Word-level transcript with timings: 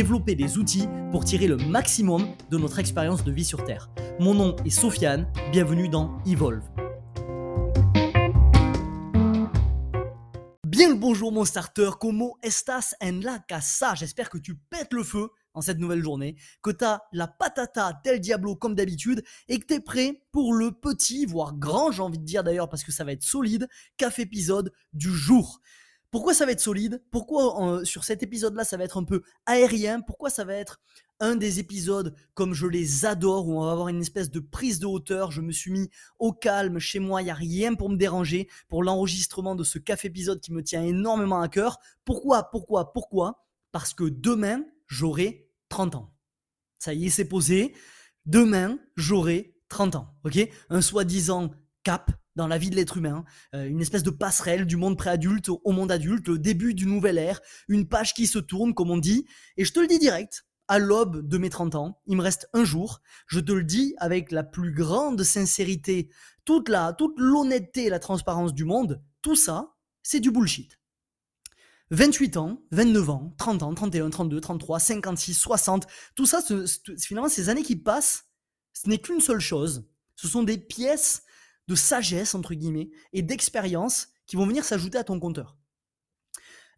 développer 0.00 0.34
des 0.34 0.56
outils 0.56 0.88
pour 1.10 1.26
tirer 1.26 1.46
le 1.46 1.58
maximum 1.58 2.26
de 2.50 2.56
notre 2.56 2.78
expérience 2.78 3.22
de 3.22 3.30
vie 3.30 3.44
sur 3.44 3.64
Terre. 3.64 3.90
Mon 4.18 4.32
nom 4.32 4.56
est 4.64 4.70
Sofiane, 4.70 5.30
bienvenue 5.52 5.90
dans 5.90 6.16
Evolve. 6.24 6.64
Bien 10.64 10.88
le 10.88 10.94
bonjour 10.94 11.32
mon 11.32 11.44
starter, 11.44 11.90
como 12.00 12.38
estas 12.42 12.94
en 13.02 13.20
la 13.20 13.40
casa 13.40 13.94
J'espère 13.94 14.30
que 14.30 14.38
tu 14.38 14.54
pètes 14.54 14.94
le 14.94 15.04
feu 15.04 15.28
en 15.52 15.60
cette 15.60 15.78
nouvelle 15.78 16.02
journée, 16.02 16.36
que 16.62 16.70
tu 16.70 16.82
as 16.82 17.02
la 17.12 17.28
patata 17.28 18.00
tel 18.02 18.20
diablo 18.20 18.56
comme 18.56 18.74
d'habitude 18.74 19.22
et 19.48 19.58
que 19.58 19.66
tu 19.66 19.74
es 19.74 19.80
prêt 19.80 20.22
pour 20.32 20.54
le 20.54 20.72
petit, 20.72 21.26
voire 21.26 21.52
grand, 21.54 21.92
j'ai 21.92 22.00
envie 22.00 22.18
de 22.18 22.24
dire 22.24 22.42
d'ailleurs 22.42 22.70
parce 22.70 22.84
que 22.84 22.92
ça 22.92 23.04
va 23.04 23.12
être 23.12 23.22
solide, 23.22 23.68
café 23.98 24.22
épisode 24.22 24.72
du 24.94 25.10
jour. 25.10 25.60
Pourquoi 26.10 26.34
ça 26.34 26.44
va 26.44 26.52
être 26.52 26.60
solide? 26.60 27.02
Pourquoi 27.10 27.84
sur 27.84 28.04
cet 28.04 28.22
épisode-là 28.22 28.64
ça 28.64 28.76
va 28.76 28.84
être 28.84 28.98
un 28.98 29.04
peu 29.04 29.22
aérien? 29.46 30.00
Pourquoi 30.00 30.28
ça 30.28 30.44
va 30.44 30.54
être 30.54 30.80
un 31.20 31.36
des 31.36 31.58
épisodes 31.58 32.14
comme 32.34 32.52
je 32.54 32.66
les 32.66 33.04
adore 33.04 33.46
où 33.46 33.60
on 33.60 33.66
va 33.66 33.72
avoir 33.72 33.88
une 33.88 34.00
espèce 34.00 34.30
de 34.30 34.40
prise 34.40 34.80
de 34.80 34.86
hauteur 34.86 35.30
Je 35.30 35.40
me 35.40 35.52
suis 35.52 35.70
mis 35.70 35.90
au 36.18 36.32
calme 36.32 36.78
chez 36.78 36.98
moi, 36.98 37.22
il 37.22 37.26
n'y 37.26 37.30
a 37.30 37.34
rien 37.34 37.74
pour 37.74 37.90
me 37.90 37.96
déranger 37.96 38.48
pour 38.68 38.82
l'enregistrement 38.82 39.54
de 39.54 39.62
ce 39.62 39.78
café 39.78 40.08
épisode 40.08 40.40
qui 40.40 40.52
me 40.52 40.64
tient 40.64 40.82
énormément 40.82 41.40
à 41.40 41.48
cœur. 41.48 41.78
Pourquoi 42.04 42.50
Pourquoi 42.50 42.92
Pourquoi? 42.92 43.44
Parce 43.70 43.94
que 43.94 44.04
demain, 44.04 44.64
j'aurai 44.88 45.48
30 45.68 45.94
ans. 45.94 46.12
Ça 46.78 46.92
y 46.94 47.06
est, 47.06 47.10
c'est 47.10 47.28
posé. 47.28 47.74
Demain, 48.26 48.78
j'aurai 48.96 49.54
30 49.68 49.94
ans. 49.96 50.14
Ok? 50.24 50.38
Un 50.70 50.80
soi-disant 50.80 51.50
cap 51.82 52.10
dans 52.36 52.46
la 52.46 52.58
vie 52.58 52.70
de 52.70 52.76
l'être 52.76 52.96
humain, 52.96 53.24
euh, 53.54 53.66
une 53.66 53.80
espèce 53.80 54.02
de 54.02 54.10
passerelle 54.10 54.66
du 54.66 54.76
monde 54.76 54.96
préadulte 54.96 55.48
au 55.48 55.72
monde 55.72 55.92
adulte, 55.92 56.28
le 56.28 56.38
début 56.38 56.74
du 56.74 56.86
nouvel 56.86 57.18
ère, 57.18 57.40
une 57.68 57.88
page 57.88 58.14
qui 58.14 58.26
se 58.26 58.38
tourne, 58.38 58.74
comme 58.74 58.90
on 58.90 58.98
dit, 58.98 59.26
et 59.56 59.64
je 59.64 59.72
te 59.72 59.80
le 59.80 59.86
dis 59.86 59.98
direct, 59.98 60.46
à 60.68 60.78
l'aube 60.78 61.26
de 61.26 61.36
mes 61.36 61.50
30 61.50 61.74
ans, 61.74 62.00
il 62.06 62.16
me 62.16 62.22
reste 62.22 62.48
un 62.52 62.62
jour, 62.62 63.00
je 63.26 63.40
te 63.40 63.50
le 63.50 63.64
dis 63.64 63.94
avec 63.98 64.30
la 64.30 64.44
plus 64.44 64.72
grande 64.72 65.22
sincérité, 65.24 66.10
toute 66.44 66.68
la, 66.68 66.92
toute 66.92 67.18
l'honnêteté 67.18 67.86
et 67.86 67.90
la 67.90 67.98
transparence 67.98 68.54
du 68.54 68.64
monde, 68.64 69.02
tout 69.20 69.34
ça, 69.34 69.74
c'est 70.02 70.20
du 70.20 70.30
bullshit. 70.30 70.78
28 71.90 72.36
ans, 72.36 72.62
29 72.70 73.10
ans, 73.10 73.34
30 73.36 73.64
ans, 73.64 73.74
31, 73.74 74.10
32, 74.10 74.40
33, 74.40 74.78
56, 74.78 75.34
60, 75.34 75.86
tout 76.14 76.26
ça, 76.26 76.40
finalement, 76.98 77.28
ces 77.28 77.48
années 77.48 77.64
qui 77.64 77.74
passent, 77.74 78.26
ce 78.72 78.88
n'est 78.88 78.98
qu'une 78.98 79.20
seule 79.20 79.40
chose. 79.40 79.88
Ce 80.14 80.28
sont 80.28 80.44
des 80.44 80.58
pièces 80.58 81.24
de 81.70 81.76
sagesse, 81.76 82.34
entre 82.34 82.54
guillemets, 82.54 82.90
et 83.12 83.22
d'expérience 83.22 84.08
qui 84.26 84.34
vont 84.34 84.44
venir 84.44 84.64
s'ajouter 84.64 84.98
à 84.98 85.04
ton 85.04 85.20
compteur. 85.20 85.56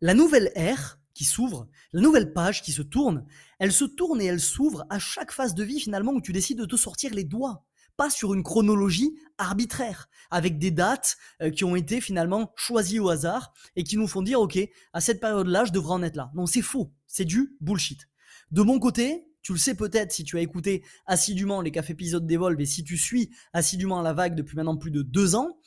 La 0.03 0.13
nouvelle 0.13 0.53
ère 0.55 1.01
qui 1.15 1.25
s'ouvre, 1.25 1.67
la 1.95 2.03
nouvelle 2.03 2.35
page 2.35 2.61
qui 2.61 2.73
se 2.73 2.83
tourne, 2.83 3.25
elle 3.59 3.73
se 3.73 3.87
tourne 3.87 4.21
et 4.21 4.27
elle 4.27 4.41
s'ouvre 4.41 4.85
à 4.91 4.99
chaque 4.99 5.33
phase 5.33 5.55
de 5.55 5.65
vie 5.65 5.81
finalement 5.81 6.13
où 6.13 6.21
tu 6.21 6.33
décides 6.33 6.59
de 6.59 6.67
te 6.67 6.77
sortir 6.77 7.15
les 7.15 7.25
doigts, 7.25 7.65
pas 7.97 8.11
sur 8.11 8.35
une 8.35 8.43
chronologie 8.43 9.19
arbitraire, 9.39 10.11
avec 10.31 10.59
des 10.59 10.71
dates 10.71 11.17
euh, 11.41 11.51
qui 11.51 11.65
ont 11.65 11.75
été 11.75 12.03
finalement 12.03 12.53
choisies 12.55 13.01
au 13.01 13.09
hasard 13.09 13.55
et 13.77 13.85
qui 13.85 13.97
nous 13.97 14.07
font 14.09 14.21
dire, 14.21 14.43
ok, 14.43 14.59
à 14.93 15.01
cette 15.01 15.21
période-là, 15.21 15.65
je 15.65 15.73
devrais 15.73 15.95
en 15.95 16.03
être 16.03 16.17
là. 16.17 16.31
Non, 16.35 16.45
c'est 16.45 16.61
faux, 16.61 16.93
c'est 17.07 17.25
du 17.25 17.57
bullshit. 17.63 18.11
De 18.51 18.61
mon 18.61 18.79
côté, 18.79 19.32
tu 19.43 19.53
le 19.53 19.59
sais 19.59 19.75
peut-être 19.75 20.13
si 20.13 20.25
tu 20.25 20.39
as 20.39 20.41
écouté 20.41 20.85
assidûment 21.07 21.61
les 21.61 21.71
cafés 21.71 21.93
épisodes 21.93 22.27
d'Evolve 22.27 22.61
et 22.61 22.67
si 22.67 22.85
tu 22.85 22.97
suis 22.97 23.31
assidûment 23.53 24.01
la 24.01 24.13
vague 24.13 24.35
depuis 24.35 24.57
maintenant 24.57 24.77
plus 24.77 24.91
de 24.91 25.03
deux 25.03 25.35
ans, 25.35 25.59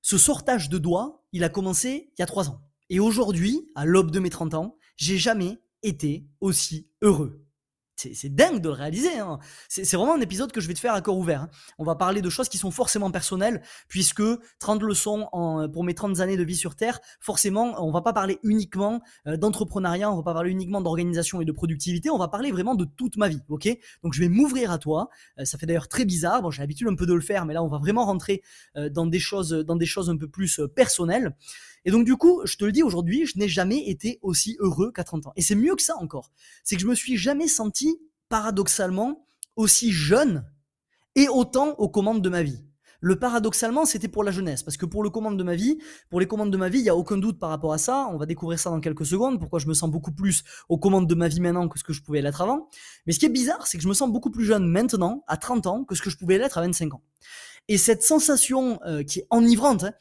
ce 0.00 0.18
sortage 0.18 0.68
de 0.68 0.78
doigts, 0.78 1.24
il 1.32 1.44
a 1.44 1.48
commencé 1.48 2.10
il 2.16 2.20
y 2.20 2.22
a 2.22 2.26
trois 2.26 2.48
ans. 2.48 2.60
Et 2.90 3.00
aujourd'hui, 3.00 3.70
à 3.74 3.86
l'aube 3.86 4.10
de 4.10 4.20
mes 4.20 4.30
30 4.30 4.54
ans, 4.54 4.76
j'ai 4.96 5.16
jamais 5.16 5.62
été 5.82 6.26
aussi 6.40 6.90
heureux 7.00 7.46
c'est 7.96 8.34
dingue 8.34 8.60
de 8.60 8.68
le 8.68 8.74
réaliser. 8.74 9.18
Hein. 9.18 9.38
C'est 9.68 9.96
vraiment 9.96 10.14
un 10.14 10.20
épisode 10.20 10.52
que 10.52 10.60
je 10.60 10.68
vais 10.68 10.74
te 10.74 10.80
faire 10.80 10.94
à 10.94 11.00
corps 11.00 11.18
ouvert. 11.18 11.42
Hein. 11.42 11.50
On 11.78 11.84
va 11.84 11.94
parler 11.94 12.22
de 12.22 12.30
choses 12.30 12.48
qui 12.48 12.58
sont 12.58 12.70
forcément 12.70 13.10
personnelles, 13.10 13.62
puisque 13.88 14.22
30 14.58 14.82
leçons 14.82 15.28
pour 15.72 15.84
mes 15.84 15.94
30 15.94 16.20
années 16.20 16.36
de 16.36 16.44
vie 16.44 16.56
sur 16.56 16.74
Terre, 16.74 17.00
forcément, 17.20 17.74
on 17.82 17.90
va 17.90 18.02
pas 18.02 18.12
parler 18.12 18.38
uniquement 18.42 19.00
euh, 19.26 19.36
d'entrepreneuriat, 19.36 20.10
on 20.10 20.16
va 20.16 20.22
pas 20.22 20.34
parler 20.34 20.50
uniquement 20.50 20.80
d'organisation 20.80 21.40
et 21.40 21.44
de 21.44 21.52
productivité, 21.52 22.10
on 22.10 22.18
va 22.18 22.28
parler 22.28 22.50
vraiment 22.50 22.74
de 22.74 22.84
toute 22.84 23.16
ma 23.16 23.28
vie. 23.28 23.40
ok? 23.48 23.68
Donc 24.02 24.14
je 24.14 24.20
vais 24.20 24.28
m'ouvrir 24.28 24.70
à 24.70 24.78
toi. 24.78 25.08
Euh, 25.38 25.44
ça 25.44 25.58
fait 25.58 25.66
d'ailleurs 25.66 25.88
très 25.88 26.04
bizarre. 26.04 26.50
J'ai 26.50 26.62
l'habitude 26.62 26.88
un 26.88 26.94
peu 26.94 27.06
de 27.06 27.14
le 27.14 27.20
faire, 27.20 27.46
mais 27.46 27.54
là, 27.54 27.62
on 27.62 27.68
va 27.68 27.78
vraiment 27.78 28.04
rentrer 28.04 28.42
euh, 28.76 28.88
dans 28.88 29.06
des 29.06 29.20
choses, 29.20 29.50
dans 29.50 29.76
des 29.76 29.86
choses 29.86 30.10
un 30.10 30.16
peu 30.16 30.28
plus 30.28 30.60
personnelles. 30.74 31.34
Et 31.84 31.90
donc 31.90 32.04
du 32.04 32.16
coup, 32.16 32.42
je 32.44 32.56
te 32.56 32.64
le 32.64 32.72
dis 32.72 32.82
aujourd'hui, 32.82 33.26
je 33.26 33.38
n'ai 33.38 33.48
jamais 33.48 33.88
été 33.88 34.18
aussi 34.22 34.56
heureux 34.60 34.92
qu'à 34.92 35.04
30 35.04 35.28
ans. 35.28 35.32
Et 35.36 35.42
c'est 35.42 35.54
mieux 35.54 35.74
que 35.74 35.82
ça 35.82 35.96
encore. 35.96 36.30
C'est 36.64 36.76
que 36.76 36.82
je 36.82 36.86
me 36.86 36.94
suis 36.94 37.16
jamais 37.16 37.48
senti 37.48 37.98
paradoxalement 38.28 39.26
aussi 39.56 39.92
jeune 39.92 40.44
et 41.14 41.28
autant 41.28 41.74
aux 41.78 41.88
commandes 41.88 42.22
de 42.22 42.28
ma 42.28 42.42
vie. 42.42 42.64
Le 43.04 43.18
paradoxalement, 43.18 43.84
c'était 43.84 44.06
pour 44.06 44.22
la 44.22 44.30
jeunesse, 44.30 44.62
parce 44.62 44.76
que 44.76 44.86
pour 44.86 45.02
le 45.02 45.10
commande 45.10 45.36
de 45.36 45.42
ma 45.42 45.56
vie, 45.56 45.76
pour 46.08 46.20
les 46.20 46.26
commandes 46.28 46.52
de 46.52 46.56
ma 46.56 46.68
vie, 46.68 46.78
il 46.78 46.84
y 46.84 46.88
a 46.88 46.94
aucun 46.94 47.18
doute 47.18 47.36
par 47.36 47.50
rapport 47.50 47.72
à 47.72 47.78
ça. 47.78 48.08
On 48.12 48.16
va 48.16 48.26
découvrir 48.26 48.60
ça 48.60 48.70
dans 48.70 48.78
quelques 48.78 49.04
secondes. 49.04 49.40
Pourquoi 49.40 49.58
je 49.58 49.66
me 49.66 49.74
sens 49.74 49.90
beaucoup 49.90 50.12
plus 50.12 50.44
aux 50.68 50.78
commandes 50.78 51.08
de 51.08 51.14
ma 51.16 51.26
vie 51.26 51.40
maintenant 51.40 51.68
que 51.68 51.80
ce 51.80 51.84
que 51.84 51.92
je 51.92 52.00
pouvais 52.00 52.22
l'être 52.22 52.40
avant. 52.40 52.68
Mais 53.04 53.12
ce 53.12 53.18
qui 53.18 53.26
est 53.26 53.28
bizarre, 53.28 53.66
c'est 53.66 53.76
que 53.76 53.82
je 53.82 53.88
me 53.88 53.94
sens 53.94 54.08
beaucoup 54.08 54.30
plus 54.30 54.44
jeune 54.44 54.68
maintenant, 54.68 55.24
à 55.26 55.36
30 55.36 55.66
ans, 55.66 55.84
que 55.84 55.96
ce 55.96 56.02
que 56.02 56.10
je 56.10 56.16
pouvais 56.16 56.38
l'être 56.38 56.58
à 56.58 56.60
25 56.60 56.94
ans. 56.94 57.02
Et 57.66 57.76
cette 57.76 58.04
sensation 58.04 58.78
euh, 58.86 59.02
qui 59.02 59.18
est 59.18 59.26
enivrante, 59.30 59.82
hein, 59.82 59.94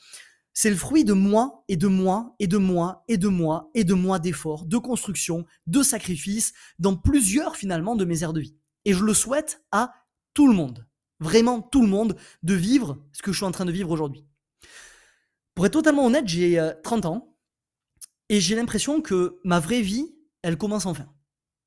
c'est 0.54 0.70
le 0.70 0.76
fruit 0.76 1.06
de 1.06 1.14
moi 1.14 1.64
et 1.68 1.78
de 1.78 1.88
moi 1.88 2.36
et 2.40 2.48
de 2.48 2.58
moi 2.58 3.04
et 3.08 3.18
de 3.18 3.28
moi 3.28 3.70
et 3.74 3.84
de 3.84 3.94
moi 3.94 4.20
d'efforts, 4.20 4.66
de 4.66 4.78
construction, 4.78 5.46
de 5.68 5.84
sacrifices 5.84 6.54
dans 6.80 6.96
plusieurs 6.96 7.56
finalement 7.56 7.96
de 7.96 8.06
mes 8.06 8.24
aires 8.24 8.34
de 8.34 8.42
vie. 8.42 8.56
Et 8.86 8.94
je 8.94 9.04
le 9.04 9.14
souhaite 9.14 9.64
à 9.72 9.94
tout 10.34 10.48
le 10.48 10.54
monde, 10.54 10.88
vraiment 11.20 11.62
tout 11.62 11.82
le 11.82 11.88
monde, 11.88 12.18
de 12.44 12.54
vivre 12.54 12.98
ce 13.14 13.22
que 13.22 13.32
je 13.32 13.38
suis 13.38 13.46
en 13.46 13.52
train 13.52 13.66
de 13.66 13.72
vivre 13.72 13.92
aujourd'hui. 13.92 14.26
Pour 15.56 15.66
être 15.66 15.74
totalement 15.74 16.06
honnête, 16.06 16.28
j'ai 16.28 16.72
30 16.84 17.06
euh, 17.06 17.08
ans 17.10 17.38
et 18.30 18.40
j'ai 18.40 18.56
l'impression 18.56 19.02
que 19.02 19.40
ma 19.44 19.60
vraie 19.60 19.82
vie, 19.82 20.16
elle 20.42 20.58
commence 20.58 20.86
enfin. 20.86 21.08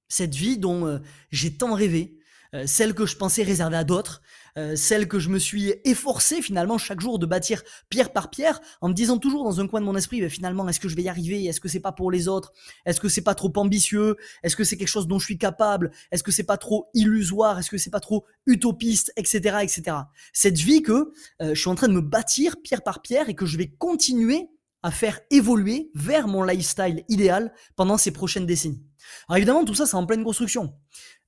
Cette 0.08 0.34
vie 0.34 0.58
dont 0.58 0.86
euh, 0.86 0.98
j'ai 1.30 1.56
tant 1.56 1.74
rêvé, 1.74 2.18
euh, 2.54 2.66
celle 2.66 2.94
que 2.94 3.06
je 3.06 3.16
pensais 3.16 3.42
réservée 3.42 3.76
à 3.76 3.84
d'autres, 3.84 4.22
euh, 4.56 4.76
celle 4.76 5.08
que 5.08 5.18
je 5.18 5.28
me 5.28 5.38
suis 5.38 5.74
efforcé 5.84 6.42
finalement 6.42 6.78
chaque 6.78 7.00
jour 7.00 7.18
de 7.18 7.26
bâtir 7.26 7.62
pierre 7.88 8.12
par 8.12 8.30
pierre, 8.30 8.60
en 8.80 8.88
me 8.88 8.94
disant 8.94 9.18
toujours 9.18 9.44
dans 9.44 9.60
un 9.60 9.66
coin 9.66 9.80
de 9.80 9.86
mon 9.86 9.96
esprit, 9.96 10.20
bah, 10.20 10.28
finalement, 10.28 10.68
est-ce 10.68 10.80
que 10.80 10.88
je 10.88 10.96
vais 10.96 11.02
y 11.02 11.08
arriver? 11.08 11.44
Est-ce 11.44 11.60
que 11.60 11.68
c'est 11.68 11.80
pas 11.80 11.92
pour 11.92 12.10
les 12.10 12.28
autres? 12.28 12.52
Est-ce 12.86 13.00
que 13.00 13.08
c'est 13.08 13.22
pas 13.22 13.34
trop 13.34 13.52
ambitieux? 13.56 14.16
Est-ce 14.42 14.56
que 14.56 14.64
c'est 14.64 14.76
quelque 14.76 14.88
chose 14.88 15.08
dont 15.08 15.18
je 15.18 15.24
suis 15.24 15.38
capable? 15.38 15.90
Est-ce 16.10 16.22
que 16.22 16.32
c'est 16.32 16.44
pas 16.44 16.56
trop 16.56 16.88
illusoire? 16.94 17.58
Est-ce 17.58 17.70
que 17.70 17.78
c'est 17.78 17.90
pas 17.90 18.00
trop 18.00 18.24
utopiste, 18.46 19.12
etc., 19.16 19.58
etc. 19.62 19.96
Cette 20.32 20.58
vie 20.58 20.82
que 20.82 21.12
euh, 21.42 21.54
je 21.54 21.60
suis 21.60 21.70
en 21.70 21.74
train 21.74 21.88
de 21.88 21.94
me 21.94 22.00
bâtir 22.00 22.56
pierre 22.62 22.82
par 22.82 23.02
pierre 23.02 23.28
et 23.28 23.34
que 23.34 23.46
je 23.46 23.58
vais 23.58 23.68
continuer 23.68 24.48
à 24.84 24.92
faire 24.92 25.18
évoluer 25.30 25.90
vers 25.94 26.28
mon 26.28 26.44
lifestyle 26.44 27.02
idéal 27.08 27.52
pendant 27.74 27.96
ces 27.96 28.10
prochaines 28.12 28.44
décennies. 28.44 28.84
Alors 29.28 29.38
évidemment, 29.38 29.64
tout 29.64 29.74
ça, 29.74 29.86
c'est 29.86 29.96
en 29.96 30.04
pleine 30.04 30.22
construction. 30.22 30.74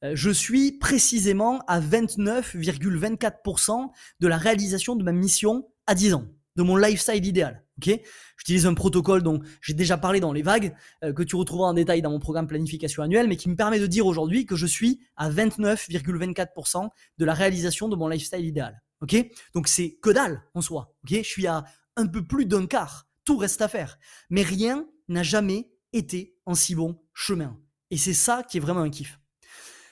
Euh, 0.05 0.13
je 0.15 0.31
suis 0.31 0.73
précisément 0.73 1.63
à 1.67 1.81
29,24% 1.81 3.89
de 4.21 4.29
la 4.29 4.37
réalisation 4.37 4.95
de 4.95 5.03
ma 5.03 5.13
mission 5.13 5.67
à 5.87 5.95
10 5.95 6.13
ans, 6.13 6.27
de 6.57 6.63
mon 6.63 6.77
lifestyle 6.77 7.25
idéal. 7.25 7.65
Ok? 7.79 7.99
J'utilise 8.37 8.67
un 8.67 8.75
protocole 8.75 9.23
dont 9.23 9.41
j'ai 9.63 9.73
déjà 9.73 9.97
parlé 9.97 10.21
dans 10.21 10.35
les 10.35 10.43
vagues, 10.43 10.75
euh, 11.03 11.15
que 11.15 11.23
tu 11.23 11.35
retrouveras 11.35 11.69
en 11.69 11.75
détail 11.75 12.03
dans 12.03 12.11
mon 12.11 12.21
programme 12.21 12.47
planification 12.47 13.03
annuelle, 13.03 13.27
mais 13.27 13.37
qui 13.37 13.49
me 13.49 13.57
permet 13.57 13.81
de 13.81 13.87
dire 13.87 14.05
aujourd'hui 14.05 14.45
que 14.45 14.55
je 14.55 14.67
suis 14.67 15.01
à 15.17 15.31
29,24% 15.31 16.91
de 17.17 17.25
la 17.25 17.33
réalisation 17.33 17.89
de 17.89 17.97
mon 17.97 18.09
lifestyle 18.09 18.45
idéal. 18.45 18.83
Ok? 19.01 19.17
Donc 19.55 19.67
c'est 19.67 19.97
que 20.03 20.11
dalle 20.11 20.43
en 20.53 20.61
soi. 20.61 20.95
Ok? 21.05 21.17
Je 21.17 21.23
suis 21.23 21.47
à 21.47 21.65
un 21.97 22.07
peu 22.07 22.23
plus 22.23 22.45
d'un 22.45 22.67
quart. 22.67 23.06
Tout 23.27 23.37
reste 23.37 23.61
à 23.61 23.69
faire. 23.69 23.99
Mais 24.31 24.43
rien 24.43 24.89
n'a 25.09 25.23
jamais 25.23 25.71
été 25.93 26.39
en 26.47 26.55
si 26.55 26.75
bon 26.75 26.99
chemin. 27.13 27.61
Et 27.91 27.99
c'est 27.99 28.15
ça 28.15 28.43
qui 28.43 28.57
est 28.57 28.61
vraiment 28.61 28.81
un 28.81 28.91
kiff. 28.91 29.21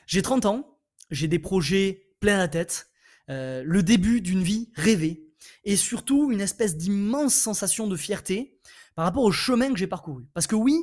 J'ai 0.07 0.23
30 0.23 0.47
ans, 0.47 0.79
j'ai 1.11 1.29
des 1.29 1.39
projets 1.39 2.09
plein 2.21 2.39
la 2.39 2.49
tête, 2.49 2.91
euh, 3.29 3.63
le 3.67 3.83
début 3.83 4.23
d'une 4.23 4.43
vie 4.43 4.71
rêvée, 4.75 5.27
et 5.65 5.77
surtout 5.77 6.31
une 6.33 6.41
espèce 6.41 6.77
d'immense 6.77 7.35
sensation 7.35 7.87
de 7.87 7.97
fierté 7.97 8.59
par 8.95 9.05
rapport 9.05 9.25
au 9.25 9.33
chemin 9.33 9.71
que 9.71 9.79
j'ai 9.79 9.87
parcouru. 9.87 10.25
Parce 10.33 10.47
que 10.47 10.55
oui, 10.55 10.83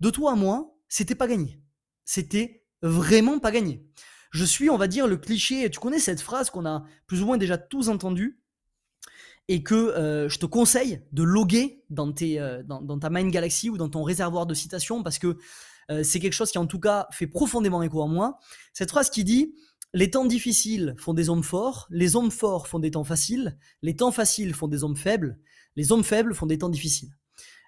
de 0.00 0.10
toi 0.10 0.32
à 0.32 0.34
moi, 0.34 0.76
c'était 0.88 1.14
pas 1.14 1.28
gagné. 1.28 1.62
c'était 2.04 2.64
vraiment 2.80 3.38
pas 3.38 3.50
gagné. 3.50 3.84
Je 4.30 4.44
suis, 4.44 4.70
on 4.70 4.76
va 4.76 4.86
dire, 4.88 5.06
le 5.06 5.16
cliché. 5.16 5.68
Tu 5.70 5.80
connais 5.80 5.98
cette 5.98 6.20
phrase 6.20 6.50
qu'on 6.50 6.66
a 6.66 6.84
plus 7.06 7.22
ou 7.22 7.26
moins 7.26 7.38
déjà 7.38 7.58
tous 7.58 7.88
entendue 7.88 8.37
et 9.48 9.62
que 9.62 9.74
euh, 9.74 10.28
je 10.28 10.38
te 10.38 10.46
conseille 10.46 11.00
de 11.12 11.22
loguer 11.22 11.82
dans, 11.90 12.12
tes, 12.12 12.38
euh, 12.38 12.62
dans, 12.62 12.98
ta 12.98 13.10
Mind 13.10 13.30
Galaxy 13.30 13.70
ou 13.70 13.78
dans 13.78 13.88
ton 13.88 14.02
réservoir 14.02 14.46
de 14.46 14.54
citations 14.54 15.02
parce 15.02 15.18
que 15.18 15.38
euh, 15.90 16.02
c'est 16.02 16.20
quelque 16.20 16.34
chose 16.34 16.52
qui 16.52 16.58
en 16.58 16.66
tout 16.66 16.78
cas 16.80 17.08
fait 17.10 17.26
profondément 17.26 17.82
écho 17.82 18.02
en 18.02 18.08
moi. 18.08 18.38
Cette 18.74 18.90
phrase 18.90 19.08
qui 19.08 19.24
dit 19.24 19.54
les 19.94 20.10
temps 20.10 20.26
difficiles 20.26 20.94
font 20.98 21.14
des 21.14 21.30
hommes 21.30 21.42
forts, 21.42 21.86
les 21.90 22.14
hommes 22.14 22.30
forts 22.30 22.68
font 22.68 22.78
des 22.78 22.90
temps 22.90 23.04
faciles, 23.04 23.58
les 23.80 23.96
temps 23.96 24.12
faciles 24.12 24.52
font 24.52 24.68
des 24.68 24.84
hommes 24.84 24.96
faibles, 24.96 25.38
les 25.76 25.92
hommes 25.92 26.04
faibles 26.04 26.34
font 26.34 26.44
des 26.44 26.58
temps 26.58 26.68
difficiles. 26.68 27.16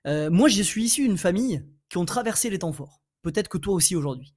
moi, 0.04 0.48
je 0.48 0.62
suis 0.62 0.84
issu 0.84 1.08
d'une 1.08 1.16
famille 1.16 1.64
qui 1.88 1.96
ont 1.96 2.04
traversé 2.04 2.50
les 2.50 2.58
temps 2.58 2.74
forts. 2.74 3.00
Peut-être 3.22 3.48
que 3.48 3.56
toi 3.56 3.72
aussi 3.72 3.96
aujourd'hui. 3.96 4.34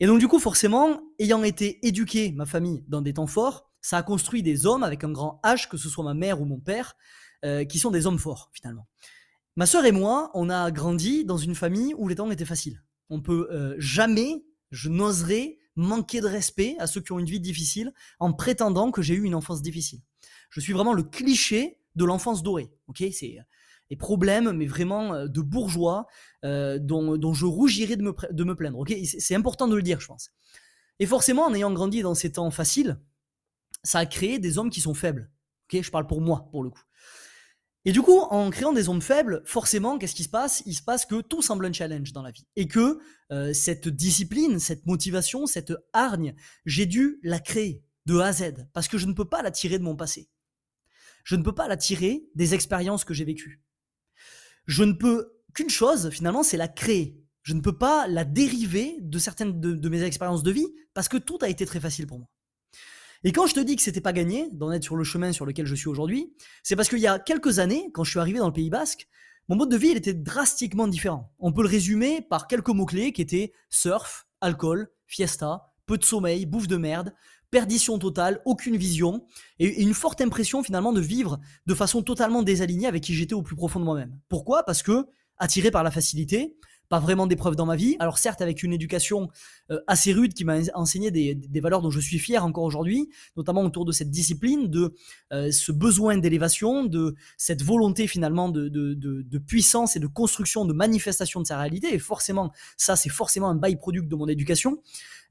Et 0.00 0.06
donc 0.06 0.18
du 0.18 0.26
coup, 0.26 0.40
forcément, 0.40 1.00
ayant 1.20 1.44
été 1.44 1.86
éduqué, 1.86 2.32
ma 2.32 2.46
famille, 2.46 2.84
dans 2.88 3.00
des 3.00 3.14
temps 3.14 3.28
forts, 3.28 3.70
ça 3.84 3.98
a 3.98 4.02
construit 4.02 4.42
des 4.42 4.64
hommes 4.64 4.82
avec 4.82 5.04
un 5.04 5.12
grand 5.12 5.40
H, 5.44 5.68
que 5.68 5.76
ce 5.76 5.90
soit 5.90 6.04
ma 6.04 6.14
mère 6.14 6.40
ou 6.40 6.46
mon 6.46 6.58
père, 6.58 6.96
euh, 7.44 7.66
qui 7.66 7.78
sont 7.78 7.90
des 7.90 8.06
hommes 8.06 8.18
forts 8.18 8.50
finalement. 8.54 8.88
Ma 9.56 9.66
sœur 9.66 9.84
et 9.84 9.92
moi, 9.92 10.30
on 10.32 10.48
a 10.48 10.70
grandi 10.70 11.26
dans 11.26 11.36
une 11.36 11.54
famille 11.54 11.94
où 11.98 12.08
les 12.08 12.14
temps 12.14 12.30
étaient 12.30 12.46
faciles. 12.46 12.82
On 13.10 13.20
peut 13.20 13.46
euh, 13.52 13.74
jamais, 13.76 14.42
je 14.70 14.88
n'oserais 14.88 15.58
manquer 15.76 16.22
de 16.22 16.26
respect 16.26 16.76
à 16.78 16.86
ceux 16.86 17.02
qui 17.02 17.12
ont 17.12 17.18
une 17.18 17.26
vie 17.26 17.40
difficile 17.40 17.92
en 18.20 18.32
prétendant 18.32 18.90
que 18.90 19.02
j'ai 19.02 19.14
eu 19.14 19.24
une 19.24 19.34
enfance 19.34 19.60
difficile. 19.60 20.00
Je 20.48 20.60
suis 20.60 20.72
vraiment 20.72 20.94
le 20.94 21.02
cliché 21.02 21.78
de 21.94 22.06
l'enfance 22.06 22.42
dorée. 22.42 22.72
Ok, 22.86 23.04
c'est 23.12 23.36
des 23.90 23.96
problèmes, 23.96 24.50
mais 24.52 24.66
vraiment 24.66 25.12
euh, 25.12 25.26
de 25.28 25.42
bourgeois, 25.42 26.06
euh, 26.46 26.78
dont, 26.78 27.34
je 27.34 27.44
rougirais 27.44 27.96
de 27.96 28.02
me, 28.02 28.14
de 28.32 28.44
me 28.44 28.54
plaindre. 28.54 28.78
ok? 28.78 28.94
C'est 29.04 29.34
important 29.34 29.68
de 29.68 29.76
le 29.76 29.82
dire, 29.82 30.00
je 30.00 30.06
pense. 30.06 30.30
Et 31.00 31.06
forcément, 31.06 31.44
en 31.44 31.52
ayant 31.52 31.70
grandi 31.70 32.00
dans 32.00 32.14
ces 32.14 32.32
temps 32.32 32.50
faciles, 32.50 32.98
ça 33.84 34.00
a 34.00 34.06
créé 34.06 34.38
des 34.38 34.58
hommes 34.58 34.70
qui 34.70 34.80
sont 34.80 34.94
faibles. 34.94 35.30
ok? 35.72 35.82
Je 35.82 35.90
parle 35.90 36.06
pour 36.06 36.20
moi, 36.20 36.48
pour 36.50 36.62
le 36.62 36.70
coup. 36.70 36.82
Et 37.86 37.92
du 37.92 38.00
coup, 38.00 38.18
en 38.18 38.48
créant 38.50 38.72
des 38.72 38.88
hommes 38.88 39.02
faibles, 39.02 39.42
forcément, 39.44 39.98
qu'est-ce 39.98 40.14
qui 40.14 40.24
se 40.24 40.28
passe? 40.30 40.62
Il 40.64 40.74
se 40.74 40.82
passe 40.82 41.04
que 41.04 41.20
tout 41.20 41.42
semble 41.42 41.66
un 41.66 41.72
challenge 41.72 42.12
dans 42.12 42.22
la 42.22 42.30
vie. 42.30 42.46
Et 42.56 42.66
que 42.66 42.98
euh, 43.30 43.52
cette 43.52 43.88
discipline, 43.88 44.58
cette 44.58 44.86
motivation, 44.86 45.46
cette 45.46 45.74
hargne, 45.92 46.34
j'ai 46.64 46.86
dû 46.86 47.20
la 47.22 47.38
créer 47.38 47.84
de 48.06 48.18
A 48.18 48.28
à 48.28 48.32
Z. 48.32 48.66
Parce 48.72 48.88
que 48.88 48.96
je 48.96 49.06
ne 49.06 49.12
peux 49.12 49.28
pas 49.28 49.42
la 49.42 49.50
tirer 49.50 49.78
de 49.78 49.84
mon 49.84 49.96
passé. 49.96 50.30
Je 51.24 51.36
ne 51.36 51.42
peux 51.42 51.54
pas 51.54 51.68
la 51.68 51.76
tirer 51.76 52.24
des 52.34 52.54
expériences 52.54 53.04
que 53.04 53.12
j'ai 53.12 53.24
vécues 53.24 53.64
je 54.66 54.84
ne 54.84 54.92
peux 54.92 55.32
qu'une 55.54 55.70
chose, 55.70 56.10
finalement, 56.10 56.42
c'est 56.42 56.56
la 56.56 56.68
créer. 56.68 57.20
Je 57.42 57.54
ne 57.54 57.60
peux 57.60 57.76
pas 57.76 58.08
la 58.08 58.24
dériver 58.24 58.96
de 59.00 59.18
certaines 59.18 59.60
de, 59.60 59.88
mes 59.88 60.02
expériences 60.02 60.42
de 60.42 60.50
vie 60.50 60.66
parce 60.94 61.08
que 61.08 61.16
tout 61.16 61.38
a 61.42 61.48
été 61.48 61.66
très 61.66 61.80
facile 61.80 62.06
pour 62.06 62.18
moi. 62.18 62.28
Et 63.26 63.32
quand 63.32 63.46
je 63.46 63.54
te 63.54 63.60
dis 63.60 63.74
que 63.74 63.82
c'était 63.82 64.02
pas 64.02 64.12
gagné 64.12 64.50
d'en 64.52 64.70
être 64.70 64.82
sur 64.82 64.96
le 64.96 65.04
chemin 65.04 65.32
sur 65.32 65.46
lequel 65.46 65.64
je 65.64 65.74
suis 65.74 65.88
aujourd'hui, 65.88 66.34
c'est 66.62 66.76
parce 66.76 66.90
qu'il 66.90 66.98
y 66.98 67.06
a 67.06 67.18
quelques 67.18 67.58
années, 67.58 67.90
quand 67.94 68.04
je 68.04 68.10
suis 68.10 68.20
arrivé 68.20 68.38
dans 68.38 68.46
le 68.46 68.52
Pays 68.52 68.68
Basque, 68.68 69.08
mon 69.48 69.56
mode 69.56 69.70
de 69.70 69.76
vie 69.78 69.88
il 69.88 69.96
était 69.96 70.12
drastiquement 70.12 70.86
différent. 70.86 71.32
On 71.38 71.50
peut 71.50 71.62
le 71.62 71.68
résumer 71.68 72.20
par 72.20 72.46
quelques 72.46 72.68
mots-clés 72.68 73.12
qui 73.12 73.22
étaient 73.22 73.52
surf, 73.70 74.26
alcool, 74.42 74.88
fiesta, 75.06 75.72
peu 75.86 75.96
de 75.96 76.04
sommeil, 76.04 76.44
bouffe 76.44 76.68
de 76.68 76.76
merde, 76.76 77.14
perdition 77.50 77.98
totale, 77.98 78.42
aucune 78.44 78.76
vision, 78.76 79.24
et 79.58 79.82
une 79.82 79.94
forte 79.94 80.20
impression 80.20 80.62
finalement 80.62 80.92
de 80.92 81.00
vivre 81.00 81.40
de 81.64 81.74
façon 81.74 82.02
totalement 82.02 82.42
désalignée 82.42 82.88
avec 82.88 83.02
qui 83.02 83.14
j'étais 83.14 83.34
au 83.34 83.42
plus 83.42 83.56
profond 83.56 83.80
de 83.80 83.86
moi-même. 83.86 84.18
Pourquoi? 84.28 84.64
Parce 84.64 84.82
que, 84.82 85.06
attiré 85.38 85.70
par 85.70 85.82
la 85.82 85.90
facilité, 85.90 86.56
pas 86.94 87.00
vraiment 87.00 87.26
d'épreuves 87.26 87.56
dans 87.56 87.66
ma 87.66 87.74
vie. 87.74 87.96
Alors 87.98 88.18
certes, 88.18 88.40
avec 88.40 88.62
une 88.62 88.72
éducation 88.72 89.28
euh, 89.72 89.80
assez 89.88 90.12
rude 90.12 90.32
qui 90.32 90.44
m'a 90.44 90.58
enseigné 90.74 91.10
des, 91.10 91.60
valeurs 91.60 91.82
dont 91.82 91.90
je 91.90 91.98
suis 91.98 92.20
fier 92.20 92.44
encore 92.44 92.62
aujourd'hui, 92.62 93.10
notamment 93.36 93.62
autour 93.62 93.84
de 93.84 93.90
cette 93.90 94.12
discipline, 94.12 94.68
de 94.68 94.94
euh, 95.32 95.50
ce 95.50 95.72
besoin 95.72 96.18
d'élévation, 96.18 96.84
de 96.84 97.16
cette 97.36 97.64
volonté 97.64 98.06
finalement 98.06 98.48
de, 98.48 99.38
puissance 99.44 99.96
et 99.96 99.98
de 99.98 100.06
construction, 100.06 100.64
de 100.64 100.72
manifestation 100.72 101.40
de 101.40 101.46
sa 101.48 101.58
réalité. 101.58 101.92
Et 101.92 101.98
forcément, 101.98 102.52
ça, 102.76 102.94
c'est 102.94 103.10
forcément 103.10 103.48
un 103.48 103.56
byproduct 103.56 104.06
de 104.06 104.14
mon 104.14 104.28
éducation. 104.28 104.80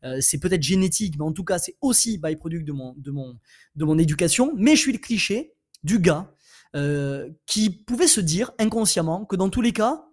Euh, 0.04 0.18
c'est 0.20 0.40
peut-être 0.40 0.64
génétique, 0.64 1.16
mais 1.18 1.24
en 1.24 1.32
tout 1.32 1.46
cas, 1.46 1.60
c'est 1.60 1.78
aussi 1.80 2.18
byproduct 2.18 2.68
de, 2.68 2.74
mon, 2.74 2.94
de 2.98 3.86
mon 3.86 3.98
éducation. 3.98 4.52
Mais 4.58 4.76
je 4.76 4.82
suis 4.82 4.92
le 4.92 5.00
cliché 5.00 5.54
du 5.86 6.00
gars 6.00 6.30
qui 7.46 7.70
pouvait 7.70 8.08
se 8.08 8.20
dire 8.20 8.50
inconsciemment 8.58 9.26
que 9.26 9.36
dans 9.36 9.50
tous 9.50 9.62
les 9.62 9.74
cas, 9.74 10.08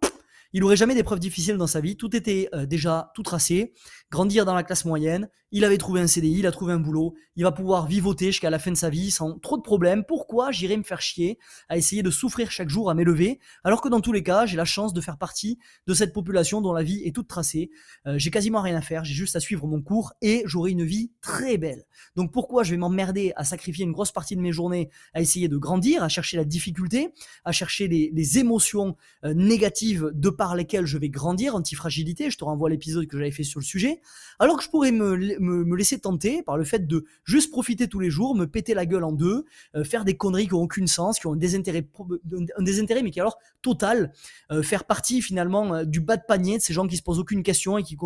il 0.52 0.60
n'aurait 0.60 0.76
jamais 0.76 0.94
d'épreuves 0.94 1.20
difficiles 1.20 1.56
dans 1.56 1.66
sa 1.66 1.80
vie. 1.80 1.96
Tout 1.96 2.14
était 2.16 2.48
euh, 2.54 2.66
déjà 2.66 3.12
tout 3.14 3.22
tracé. 3.22 3.74
Grandir 4.10 4.44
dans 4.44 4.54
la 4.54 4.62
classe 4.62 4.84
moyenne. 4.84 5.28
Il 5.52 5.64
avait 5.64 5.78
trouvé 5.78 6.00
un 6.00 6.06
CDI, 6.06 6.38
il 6.40 6.46
a 6.46 6.52
trouvé 6.52 6.72
un 6.72 6.78
boulot. 6.78 7.14
Il 7.36 7.42
va 7.42 7.52
pouvoir 7.52 7.86
vivoter 7.86 8.26
jusqu'à 8.26 8.50
la 8.50 8.58
fin 8.58 8.70
de 8.70 8.76
sa 8.76 8.90
vie 8.90 9.10
sans 9.10 9.38
trop 9.38 9.56
de 9.56 9.62
problèmes. 9.62 10.04
Pourquoi 10.04 10.52
j'irais 10.52 10.76
me 10.76 10.82
faire 10.82 11.00
chier 11.00 11.38
à 11.68 11.76
essayer 11.76 12.02
de 12.02 12.10
souffrir 12.10 12.50
chaque 12.50 12.68
jour 12.68 12.90
à 12.90 12.94
m'élever 12.94 13.40
alors 13.64 13.80
que 13.80 13.88
dans 13.88 14.00
tous 14.00 14.12
les 14.12 14.22
cas, 14.22 14.46
j'ai 14.46 14.56
la 14.56 14.64
chance 14.64 14.92
de 14.92 15.00
faire 15.00 15.18
partie 15.18 15.58
de 15.86 15.94
cette 15.94 16.12
population 16.12 16.60
dont 16.60 16.72
la 16.72 16.82
vie 16.82 17.02
est 17.04 17.14
toute 17.14 17.28
tracée. 17.28 17.70
Euh, 18.06 18.18
j'ai 18.18 18.30
quasiment 18.30 18.60
rien 18.62 18.76
à 18.76 18.80
faire. 18.80 19.04
J'ai 19.04 19.14
juste 19.14 19.36
à 19.36 19.40
suivre 19.40 19.66
mon 19.66 19.82
cours 19.82 20.12
et 20.22 20.42
j'aurai 20.46 20.70
une 20.70 20.84
vie 20.84 21.12
très 21.20 21.58
belle. 21.58 21.84
Donc 22.16 22.32
pourquoi 22.32 22.62
je 22.62 22.70
vais 22.70 22.76
m'emmerder 22.76 23.32
à 23.36 23.44
sacrifier 23.44 23.84
une 23.84 23.92
grosse 23.92 24.12
partie 24.12 24.36
de 24.36 24.40
mes 24.40 24.52
journées 24.52 24.90
à 25.14 25.20
essayer 25.20 25.48
de 25.48 25.56
grandir, 25.56 26.02
à 26.02 26.08
chercher 26.08 26.36
la 26.36 26.44
difficulté, 26.44 27.12
à 27.44 27.52
chercher 27.52 27.88
les, 27.88 28.38
émotions 28.38 28.96
euh, 29.24 29.34
négatives 29.34 30.10
de 30.14 30.30
par 30.30 30.54
lesquelles 30.54 30.86
je 30.86 30.98
vais 30.98 31.08
grandir, 31.08 31.56
anti-fragilité, 31.56 32.30
je 32.30 32.38
te 32.38 32.44
renvoie 32.44 32.70
l'épisode 32.70 33.06
que 33.06 33.18
j'avais 33.18 33.32
fait 33.32 33.42
sur 33.42 33.58
le 33.58 33.64
sujet, 33.64 34.00
alors 34.38 34.56
que 34.56 34.62
je 34.62 34.68
pourrais 34.68 34.92
me, 34.92 35.38
me, 35.40 35.76
laisser 35.76 35.98
tenter 35.98 36.42
par 36.42 36.56
le 36.56 36.64
fait 36.64 36.86
de 36.86 37.04
juste 37.24 37.50
profiter 37.50 37.88
tous 37.88 38.00
les 38.00 38.10
jours, 38.10 38.34
me 38.34 38.46
péter 38.46 38.74
la 38.74 38.86
gueule 38.86 39.04
en 39.04 39.12
deux, 39.12 39.44
euh, 39.74 39.84
faire 39.84 40.04
des 40.04 40.16
conneries 40.16 40.46
qui 40.46 40.54
n'ont 40.54 40.62
aucun 40.62 40.86
sens, 40.86 41.18
qui 41.18 41.26
ont 41.26 41.32
un 41.32 41.36
désintérêt, 41.36 41.86
un 42.58 42.62
désintérêt 42.62 43.02
mais 43.02 43.10
qui 43.10 43.18
est 43.18 43.22
alors 43.22 43.38
total, 43.62 44.12
euh, 44.50 44.62
faire 44.62 44.84
partie 44.84 45.22
finalement 45.22 45.74
euh, 45.74 45.84
du 45.84 46.00
bas 46.00 46.16
de 46.16 46.22
panier 46.26 46.58
de 46.58 46.62
ces 46.62 46.72
gens 46.72 46.86
qui 46.86 46.96
se 46.96 47.02
posent 47.02 47.18
aucune 47.18 47.42
question 47.42 47.78
et 47.78 47.82
qui, 47.82 47.96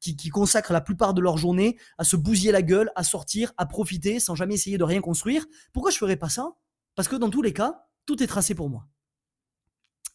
qui, 0.00 0.16
qui 0.16 0.28
consacrent 0.28 0.72
la 0.72 0.80
plupart 0.80 1.14
de 1.14 1.20
leur 1.20 1.36
journée 1.36 1.76
à 1.98 2.04
se 2.04 2.16
bousiller 2.16 2.52
la 2.52 2.62
gueule, 2.62 2.90
à 2.96 3.04
sortir, 3.04 3.52
à 3.56 3.66
profiter 3.66 4.20
sans 4.20 4.34
jamais 4.34 4.54
essayer 4.54 4.78
de 4.78 4.84
rien 4.84 5.00
construire. 5.00 5.44
Pourquoi 5.72 5.90
je 5.90 5.98
ferais 5.98 6.16
pas 6.16 6.28
ça? 6.28 6.54
Parce 6.94 7.08
que 7.08 7.16
dans 7.16 7.30
tous 7.30 7.42
les 7.42 7.52
cas, 7.52 7.86
tout 8.06 8.22
est 8.22 8.26
tracé 8.26 8.54
pour 8.54 8.70
moi. 8.70 8.86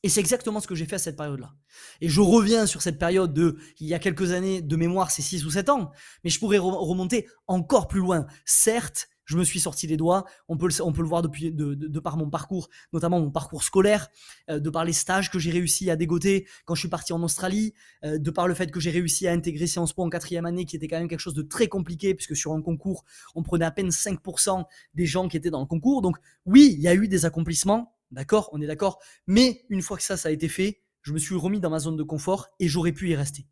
Et 0.04 0.10
c'est 0.10 0.22
exactement 0.22 0.60
ce 0.60 0.68
que 0.68 0.76
j'ai 0.76 0.86
fait 0.86 0.96
à 0.96 1.00
cette 1.00 1.18
période-là. 1.18 1.54
Et 2.00 2.08
je 2.08 2.22
reviens 2.22 2.66
sur 2.66 2.82
cette 2.82 2.98
période 2.98 3.34
de, 3.34 3.58
il 3.80 3.88
y 3.88 3.94
a 3.94 4.00
quelques 4.00 4.32
années, 4.32 4.62
de 4.62 4.76
mémoire, 4.78 5.12
c'est 5.12 5.22
6 5.22 5.46
ou 5.46 5.52
7 5.52 5.70
ans, 5.70 5.92
mais 6.24 6.30
je 6.30 6.40
pourrais 6.40 6.58
remonter 6.58 7.28
encore 7.48 7.88
plus 7.88 8.00
loin. 8.00 8.26
Certes, 8.46 9.10
je 9.30 9.38
me 9.38 9.44
suis 9.44 9.60
sorti 9.60 9.86
les 9.86 9.96
doigts, 9.96 10.26
on 10.48 10.58
peut 10.58 10.68
le, 10.68 10.84
on 10.84 10.92
peut 10.92 11.04
le 11.04 11.08
voir 11.08 11.22
depuis, 11.22 11.52
de, 11.52 12.00
par 12.00 12.18
mon 12.18 12.32
parcours, 12.32 12.70
notamment 12.94 13.20
mon 13.20 13.30
parcours 13.30 13.62
scolaire, 13.62 14.08
euh, 14.50 14.60
de 14.60 14.70
par 14.72 14.86
les 14.86 14.94
stages 14.94 15.30
que 15.30 15.38
j'ai 15.38 15.52
réussi 15.52 15.92
à 15.92 15.96
dégoter 15.96 16.48
quand 16.66 16.74
je 16.74 16.80
suis 16.80 16.90
parti 16.90 17.14
en 17.14 17.22
Australie, 17.22 17.76
euh, 18.04 18.18
de 18.18 18.32
par 18.32 18.48
le 18.48 18.56
fait 18.56 18.72
que 18.72 18.80
j'ai 18.80 18.90
réussi 18.90 19.28
à 19.28 19.34
intégrer 19.34 19.68
Sciences 19.68 19.94
Po 19.94 20.04
en 20.04 20.10
quatrième 20.10 20.48
année, 20.48 20.66
qui 20.66 20.78
était 20.78 20.88
quand 20.88 20.98
même 20.98 21.08
quelque 21.08 21.20
chose 21.20 21.36
de 21.36 21.44
très 21.44 21.68
compliqué, 21.68 22.16
puisque 22.16 22.36
sur 22.36 22.54
un 22.54 22.62
concours, 22.64 23.06
on 23.36 23.44
prenait 23.44 23.66
à 23.66 23.72
peine 23.72 23.90
5% 23.90 24.64
des 24.96 25.06
gens 25.06 25.28
qui 25.28 25.38
étaient 25.38 25.52
dans 25.52 25.62
le 25.62 25.68
concours. 25.68 26.02
Donc 26.02 26.18
oui, 26.46 26.74
il 26.76 26.82
y 26.82 26.88
a 26.88 26.96
eu 26.96 27.08
des 27.08 27.26
accomplissements, 27.26 27.99
D'accord 28.12 28.50
On 28.54 28.62
est 28.62 28.68
d'accord 28.68 29.00
Mais 29.28 29.66
une 29.70 29.82
fois 29.82 29.98
que 29.98 30.04
ça, 30.04 30.18
ça 30.18 30.30
a 30.30 30.32
été 30.32 30.48
fait, 30.48 30.82
je 31.02 31.14
me 31.14 31.20
suis 31.20 31.36
remis 31.36 31.60
dans 31.60 31.70
ma 31.70 31.80
zone 31.80 31.96
de 31.96 32.04
confort 32.04 32.48
et 32.60 32.68
j'aurais 32.68 32.92
pu 32.92 33.10
y 33.10 33.16
rester. 33.16 33.48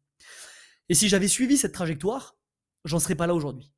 Et 0.89 0.93
si 0.93 1.09
j'avais 1.09 1.27
suivi 1.27 1.57
cette 1.57 1.73
trajectoire, 1.73 2.37
j'en 2.85 2.99
serais 2.99 3.15
pas 3.15 3.27
là 3.27 3.35
aujourd'hui. 3.35 3.73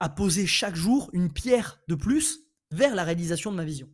À 0.00 0.08
poser 0.08 0.46
chaque 0.46 0.76
jour 0.76 1.10
une 1.12 1.32
pierre 1.32 1.80
de 1.88 1.94
plus 1.94 2.40
vers 2.70 2.94
la 2.94 3.04
réalisation 3.04 3.50
de 3.50 3.56
ma 3.56 3.64
vision. 3.64 3.88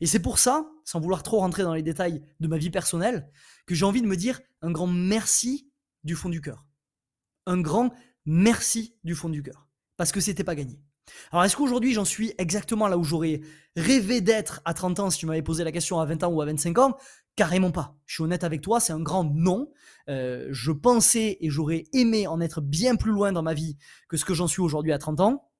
Et 0.00 0.06
c'est 0.06 0.20
pour 0.20 0.38
ça, 0.38 0.70
sans 0.84 1.00
vouloir 1.00 1.22
trop 1.22 1.38
rentrer 1.38 1.62
dans 1.62 1.74
les 1.74 1.82
détails 1.82 2.22
de 2.40 2.48
ma 2.48 2.58
vie 2.58 2.70
personnelle, 2.70 3.30
que 3.66 3.74
j'ai 3.74 3.84
envie 3.84 4.02
de 4.02 4.06
me 4.06 4.16
dire 4.16 4.40
un 4.62 4.70
grand 4.70 4.86
merci 4.86 5.70
du 6.04 6.14
fond 6.14 6.28
du 6.28 6.40
cœur. 6.40 6.66
Un 7.46 7.60
grand 7.60 7.92
merci 8.24 8.96
du 9.04 9.14
fond 9.14 9.28
du 9.28 9.42
cœur. 9.42 9.68
Parce 9.96 10.12
que 10.12 10.20
c'était 10.20 10.44
pas 10.44 10.54
gagné. 10.54 10.80
Alors 11.32 11.44
est-ce 11.44 11.56
qu'aujourd'hui 11.56 11.92
j'en 11.92 12.04
suis 12.04 12.32
exactement 12.38 12.88
là 12.88 12.98
où 12.98 13.04
j'aurais 13.04 13.40
rêvé 13.76 14.20
d'être 14.20 14.60
à 14.64 14.74
30 14.74 15.00
ans 15.00 15.10
si 15.10 15.18
tu 15.18 15.26
m'avais 15.26 15.42
posé 15.42 15.64
la 15.64 15.72
question 15.72 16.00
à 16.00 16.04
20 16.04 16.24
ans 16.24 16.28
ou 16.28 16.40
à 16.40 16.46
25 16.46 16.78
ans? 16.78 16.96
Carrément 17.36 17.70
pas. 17.70 17.96
Je 18.06 18.14
suis 18.14 18.22
honnête 18.22 18.44
avec 18.44 18.60
toi, 18.60 18.80
c'est 18.80 18.92
un 18.92 19.00
grand 19.00 19.24
non. 19.24 19.70
Euh, 20.08 20.48
je 20.50 20.72
pensais 20.72 21.38
et 21.40 21.48
j'aurais 21.48 21.84
aimé 21.92 22.26
en 22.26 22.40
être 22.40 22.60
bien 22.60 22.96
plus 22.96 23.12
loin 23.12 23.32
dans 23.32 23.42
ma 23.42 23.54
vie 23.54 23.76
que 24.08 24.16
ce 24.16 24.24
que 24.24 24.34
j'en 24.34 24.46
suis 24.46 24.60
aujourd'hui 24.60 24.92
à 24.92 24.98
30 24.98 25.20
ans. 25.20 25.50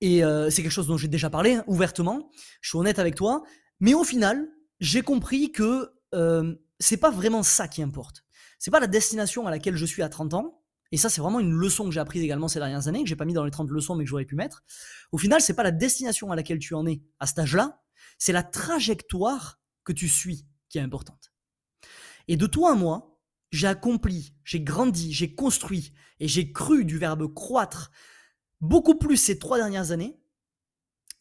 Et 0.00 0.24
euh, 0.24 0.50
c'est 0.50 0.62
quelque 0.62 0.72
chose 0.72 0.86
dont 0.86 0.96
j'ai 0.96 1.08
déjà 1.08 1.30
parlé 1.30 1.54
hein, 1.54 1.64
ouvertement. 1.66 2.30
Je 2.60 2.70
suis 2.70 2.78
honnête 2.78 2.98
avec 2.98 3.14
toi. 3.14 3.42
Mais 3.80 3.94
au 3.94 4.04
final, 4.04 4.48
j'ai 4.80 5.02
compris 5.02 5.52
que 5.52 5.92
euh, 6.14 6.54
c'est 6.78 6.96
pas 6.96 7.10
vraiment 7.10 7.42
ça 7.42 7.68
qui 7.68 7.82
importe. 7.82 8.24
C'est 8.58 8.70
pas 8.70 8.80
la 8.80 8.86
destination 8.86 9.46
à 9.46 9.50
laquelle 9.50 9.76
je 9.76 9.84
suis 9.84 10.02
à 10.02 10.08
30 10.08 10.34
ans 10.34 10.63
et 10.94 10.96
ça, 10.96 11.08
c'est 11.08 11.20
vraiment 11.20 11.40
une 11.40 11.50
leçon 11.50 11.86
que 11.86 11.90
j'ai 11.90 11.98
apprise 11.98 12.22
également 12.22 12.46
ces 12.46 12.60
dernières 12.60 12.86
années, 12.86 13.02
que 13.02 13.08
j'ai 13.08 13.16
pas 13.16 13.24
mis 13.24 13.32
dans 13.32 13.44
les 13.44 13.50
30 13.50 13.68
leçons, 13.68 13.96
mais 13.96 14.04
que 14.04 14.10
j'aurais 14.10 14.24
pu 14.24 14.36
mettre. 14.36 14.62
Au 15.10 15.18
final, 15.18 15.40
c'est 15.40 15.54
pas 15.54 15.64
la 15.64 15.72
destination 15.72 16.30
à 16.30 16.36
laquelle 16.36 16.60
tu 16.60 16.72
en 16.72 16.86
es 16.86 17.02
à 17.18 17.26
cet 17.26 17.40
âge-là, 17.40 17.82
c'est 18.16 18.30
la 18.30 18.44
trajectoire 18.44 19.60
que 19.82 19.92
tu 19.92 20.08
suis 20.08 20.46
qui 20.68 20.78
est 20.78 20.80
importante. 20.80 21.32
Et 22.28 22.36
de 22.36 22.46
toi 22.46 22.70
à 22.70 22.74
moi, 22.76 23.18
j'ai 23.50 23.66
accompli, 23.66 24.36
j'ai 24.44 24.60
grandi, 24.60 25.12
j'ai 25.12 25.34
construit 25.34 25.94
et 26.20 26.28
j'ai 26.28 26.52
cru 26.52 26.84
du 26.84 26.96
verbe 26.96 27.26
croître 27.34 27.90
beaucoup 28.60 28.94
plus 28.94 29.16
ces 29.16 29.40
trois 29.40 29.56
dernières 29.58 29.90
années 29.90 30.16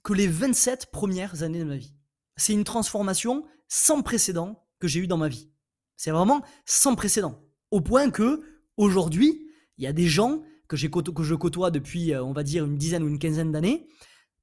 que 0.03 0.13
les 0.13 0.27
27 0.27 0.91
premières 0.91 1.41
années 1.41 1.57
de 1.57 1.63
ma 1.63 1.77
vie. 1.77 1.95
C'est 2.37 2.53
une 2.53 2.63
transformation 2.63 3.43
sans 3.69 4.03
précédent 4.03 4.67
que 4.77 4.87
j'ai 4.87 4.99
eue 4.99 5.07
dans 5.07 5.17
ma 5.17 5.29
vie. 5.29 5.49
C'est 5.97 6.11
vraiment 6.11 6.43
sans 6.63 6.93
précédent. 6.93 7.43
Au 7.71 7.81
point 7.81 8.11
que, 8.11 8.43
aujourd'hui, 8.77 9.42
il 9.77 9.83
y 9.83 9.87
a 9.87 9.93
des 9.93 10.07
gens 10.07 10.43
que, 10.67 10.77
je 10.77 11.35
côtoie 11.35 11.71
depuis, 11.71 12.13
euh, 12.13 12.23
on 12.23 12.33
va 12.33 12.43
dire, 12.43 12.65
une 12.65 12.77
dizaine 12.77 13.03
ou 13.03 13.07
une 13.07 13.19
quinzaine 13.19 13.51
d'années, 13.51 13.87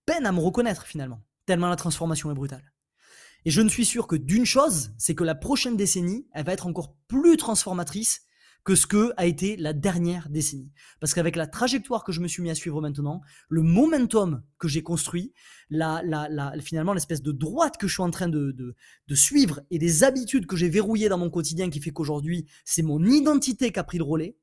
peinent 0.07 0.27
à 0.27 0.33
me 0.33 0.41
reconnaître 0.41 0.87
finalement, 0.87 1.23
tellement 1.47 1.69
la 1.69 1.77
transformation 1.77 2.31
est 2.31 2.35
brutale. 2.35 2.73
Et 3.45 3.51
je 3.51 3.63
ne 3.63 3.69
suis 3.69 3.85
sûr 3.85 4.07
que 4.07 4.17
d'une 4.17 4.45
chose, 4.45 4.93
c'est 4.99 5.15
que 5.15 5.25
la 5.25 5.35
prochaine 5.35 5.77
décennie, 5.77 6.27
elle 6.33 6.45
va 6.45 6.53
être 6.53 6.67
encore 6.67 6.95
plus 7.09 7.37
transformatrice 7.37 8.23
que 8.65 8.75
ce 8.75 8.87
que 8.87 9.15
a 9.17 9.25
été 9.25 9.57
la 9.57 9.73
dernière 9.73 10.29
décennie. 10.29 10.71
Parce 11.01 11.15
qu'avec 11.15 11.35
la 11.37 11.47
trajectoire 11.47 12.05
que 12.05 12.13
je 12.13 12.21
me 12.21 12.29
suis 12.29 12.43
mis 12.43 12.51
à 12.51 12.55
suivre 12.55 12.83
maintenant, 12.83 13.23
le 13.49 13.63
momentum 13.63 14.43
que 14.59 14.69
j'ai 14.69 14.83
construit, 14.83 15.33
finalement 15.71 16.93
l'espèce 16.93 17.23
de 17.23 17.33
droite 17.33 17.79
que 17.79 17.89
je 17.89 17.95
suis 17.95 18.03
en 18.03 18.11
train 18.11 18.29
de, 18.29 18.53
de, 18.53 18.77
de 19.09 19.15
suivre 19.15 19.63
et 19.71 19.79
des 19.79 20.05
habitudes 20.05 20.47
que 20.47 20.57
j'ai 20.57 20.69
verrouillées 20.69 21.09
dans 21.09 21.17
mon 21.17 21.31
quotidien 21.31 21.71
qui 21.71 21.81
fait 21.81 21.91
qu'aujourd'hui, 21.91 22.47
c'est 22.67 22.83
mon 22.83 23.03
identité 23.03 23.73
qui 23.73 23.79
a 23.79 23.85
pris 23.85 23.97
le 23.97 24.05
relais, 24.05 24.37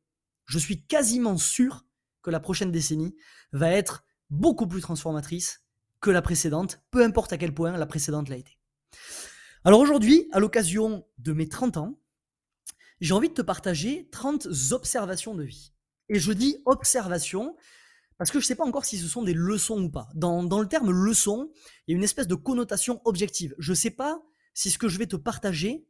je 0.47 0.57
suis 0.57 0.83
quasiment 0.83 1.37
sûr 1.37 1.85
que 2.23 2.31
la 2.31 2.39
prochaine 2.39 2.71
décennie 2.71 3.15
va 3.51 3.69
être 3.69 4.03
beaucoup 4.29 4.67
plus 4.67 4.81
transformatrice 4.81 5.61
que 6.01 6.09
la 6.09 6.21
précédente, 6.21 6.81
peu 6.91 7.03
importe 7.03 7.33
à 7.33 7.37
quel 7.37 7.53
point 7.53 7.77
la 7.77 7.85
précédente 7.85 8.29
l'a 8.29 8.37
été. 8.37 8.57
Alors 9.63 9.79
aujourd'hui, 9.79 10.27
à 10.31 10.39
l'occasion 10.39 11.05
de 11.17 11.33
mes 11.33 11.47
30 11.47 11.77
ans, 11.77 11.99
j'ai 13.01 13.13
envie 13.13 13.29
de 13.29 13.33
te 13.33 13.41
partager 13.41 14.09
30 14.11 14.47
observations 14.71 15.35
de 15.35 15.43
vie. 15.43 15.73
Et 16.09 16.19
je 16.19 16.31
dis 16.31 16.57
observation 16.65 17.55
parce 18.17 18.31
que 18.31 18.39
je 18.39 18.45
ne 18.45 18.47
sais 18.47 18.55
pas 18.55 18.65
encore 18.65 18.85
si 18.85 18.97
ce 18.97 19.07
sont 19.07 19.21
des 19.21 19.33
leçons 19.33 19.83
ou 19.83 19.89
pas. 19.89 20.09
Dans, 20.15 20.43
dans, 20.43 20.59
le 20.59 20.67
terme 20.67 20.89
leçon, 20.89 21.51
il 21.87 21.91
y 21.91 21.93
a 21.93 21.97
une 21.97 22.03
espèce 22.03 22.27
de 22.27 22.35
connotation 22.35 23.01
objective. 23.05 23.53
Je 23.59 23.71
ne 23.71 23.75
sais 23.75 23.91
pas 23.91 24.23
si 24.53 24.71
ce 24.71 24.79
que 24.79 24.87
je 24.87 24.97
vais 24.97 25.05
te 25.05 25.15
partager 25.15 25.85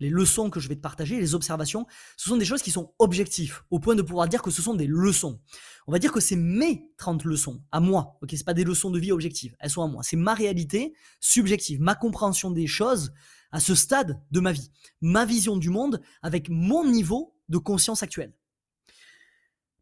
les 0.00 0.10
leçons 0.10 0.50
que 0.50 0.58
je 0.58 0.68
vais 0.68 0.74
te 0.74 0.80
partager, 0.80 1.20
les 1.20 1.34
observations, 1.34 1.86
ce 2.16 2.28
sont 2.28 2.36
des 2.36 2.44
choses 2.44 2.62
qui 2.62 2.70
sont 2.70 2.92
objectives, 2.98 3.60
au 3.70 3.78
point 3.78 3.94
de 3.94 4.02
pouvoir 4.02 4.28
dire 4.28 4.42
que 4.42 4.50
ce 4.50 4.62
sont 4.62 4.74
des 4.74 4.86
leçons. 4.86 5.40
On 5.86 5.92
va 5.92 5.98
dire 5.98 6.12
que 6.12 6.20
c'est 6.20 6.36
mes 6.36 6.88
30 6.96 7.24
leçons, 7.24 7.62
à 7.70 7.80
moi, 7.80 8.18
ok 8.22 8.30
C'est 8.32 8.44
pas 8.44 8.54
des 8.54 8.64
leçons 8.64 8.90
de 8.90 8.98
vie 8.98 9.12
objectives, 9.12 9.54
elles 9.60 9.70
sont 9.70 9.82
à 9.82 9.86
moi. 9.86 10.02
C'est 10.02 10.16
ma 10.16 10.34
réalité 10.34 10.94
subjective, 11.20 11.80
ma 11.80 11.94
compréhension 11.94 12.50
des 12.50 12.66
choses 12.66 13.12
à 13.52 13.60
ce 13.60 13.74
stade 13.74 14.20
de 14.30 14.40
ma 14.40 14.52
vie, 14.52 14.70
ma 15.00 15.24
vision 15.24 15.56
du 15.56 15.70
monde 15.70 16.00
avec 16.22 16.48
mon 16.48 16.84
niveau 16.84 17.34
de 17.48 17.58
conscience 17.58 18.02
actuelle. 18.02 18.32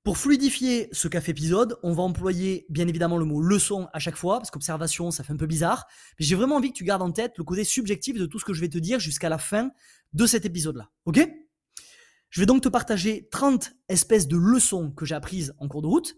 Pour 0.09 0.17
fluidifier 0.17 0.89
ce 0.91 1.07
café 1.07 1.33
épisode, 1.33 1.77
on 1.83 1.93
va 1.93 2.03
employer 2.03 2.65
bien 2.71 2.89
évidemment 2.89 3.19
le 3.19 3.27
mot 3.27 3.43
leçon 3.43 3.89
à 3.93 3.99
chaque 3.99 4.17
fois, 4.17 4.39
parce 4.39 4.51
qu'observation, 4.51 5.11
ça 5.11 5.23
fait 5.23 5.35
un 5.35 5.37
peu 5.37 5.45
bizarre. 5.45 5.87
Mais 6.19 6.25
j'ai 6.25 6.35
vraiment 6.35 6.57
envie 6.57 6.73
que 6.73 6.79
tu 6.79 6.85
gardes 6.85 7.03
en 7.03 7.13
tête 7.13 7.37
le 7.37 7.45
côté 7.45 7.63
subjectif 7.63 8.17
de 8.17 8.25
tout 8.25 8.39
ce 8.39 8.47
que 8.47 8.55
je 8.55 8.63
vais 8.63 8.71
te 8.71 8.79
dire 8.79 9.01
jusqu'à 9.01 9.29
la 9.29 9.37
fin 9.37 9.71
de 10.15 10.25
cet 10.25 10.47
épisode-là. 10.47 10.89
Ok? 11.05 11.29
Je 12.31 12.41
vais 12.41 12.47
donc 12.47 12.63
te 12.63 12.71
partager 12.71 13.29
30 13.31 13.75
espèces 13.91 14.29
de 14.29 14.39
leçons 14.39 14.93
que 14.93 15.05
j'ai 15.05 15.15
apprises 15.15 15.53
en 15.59 15.69
cours 15.69 15.83
de 15.83 15.89
route 15.89 16.17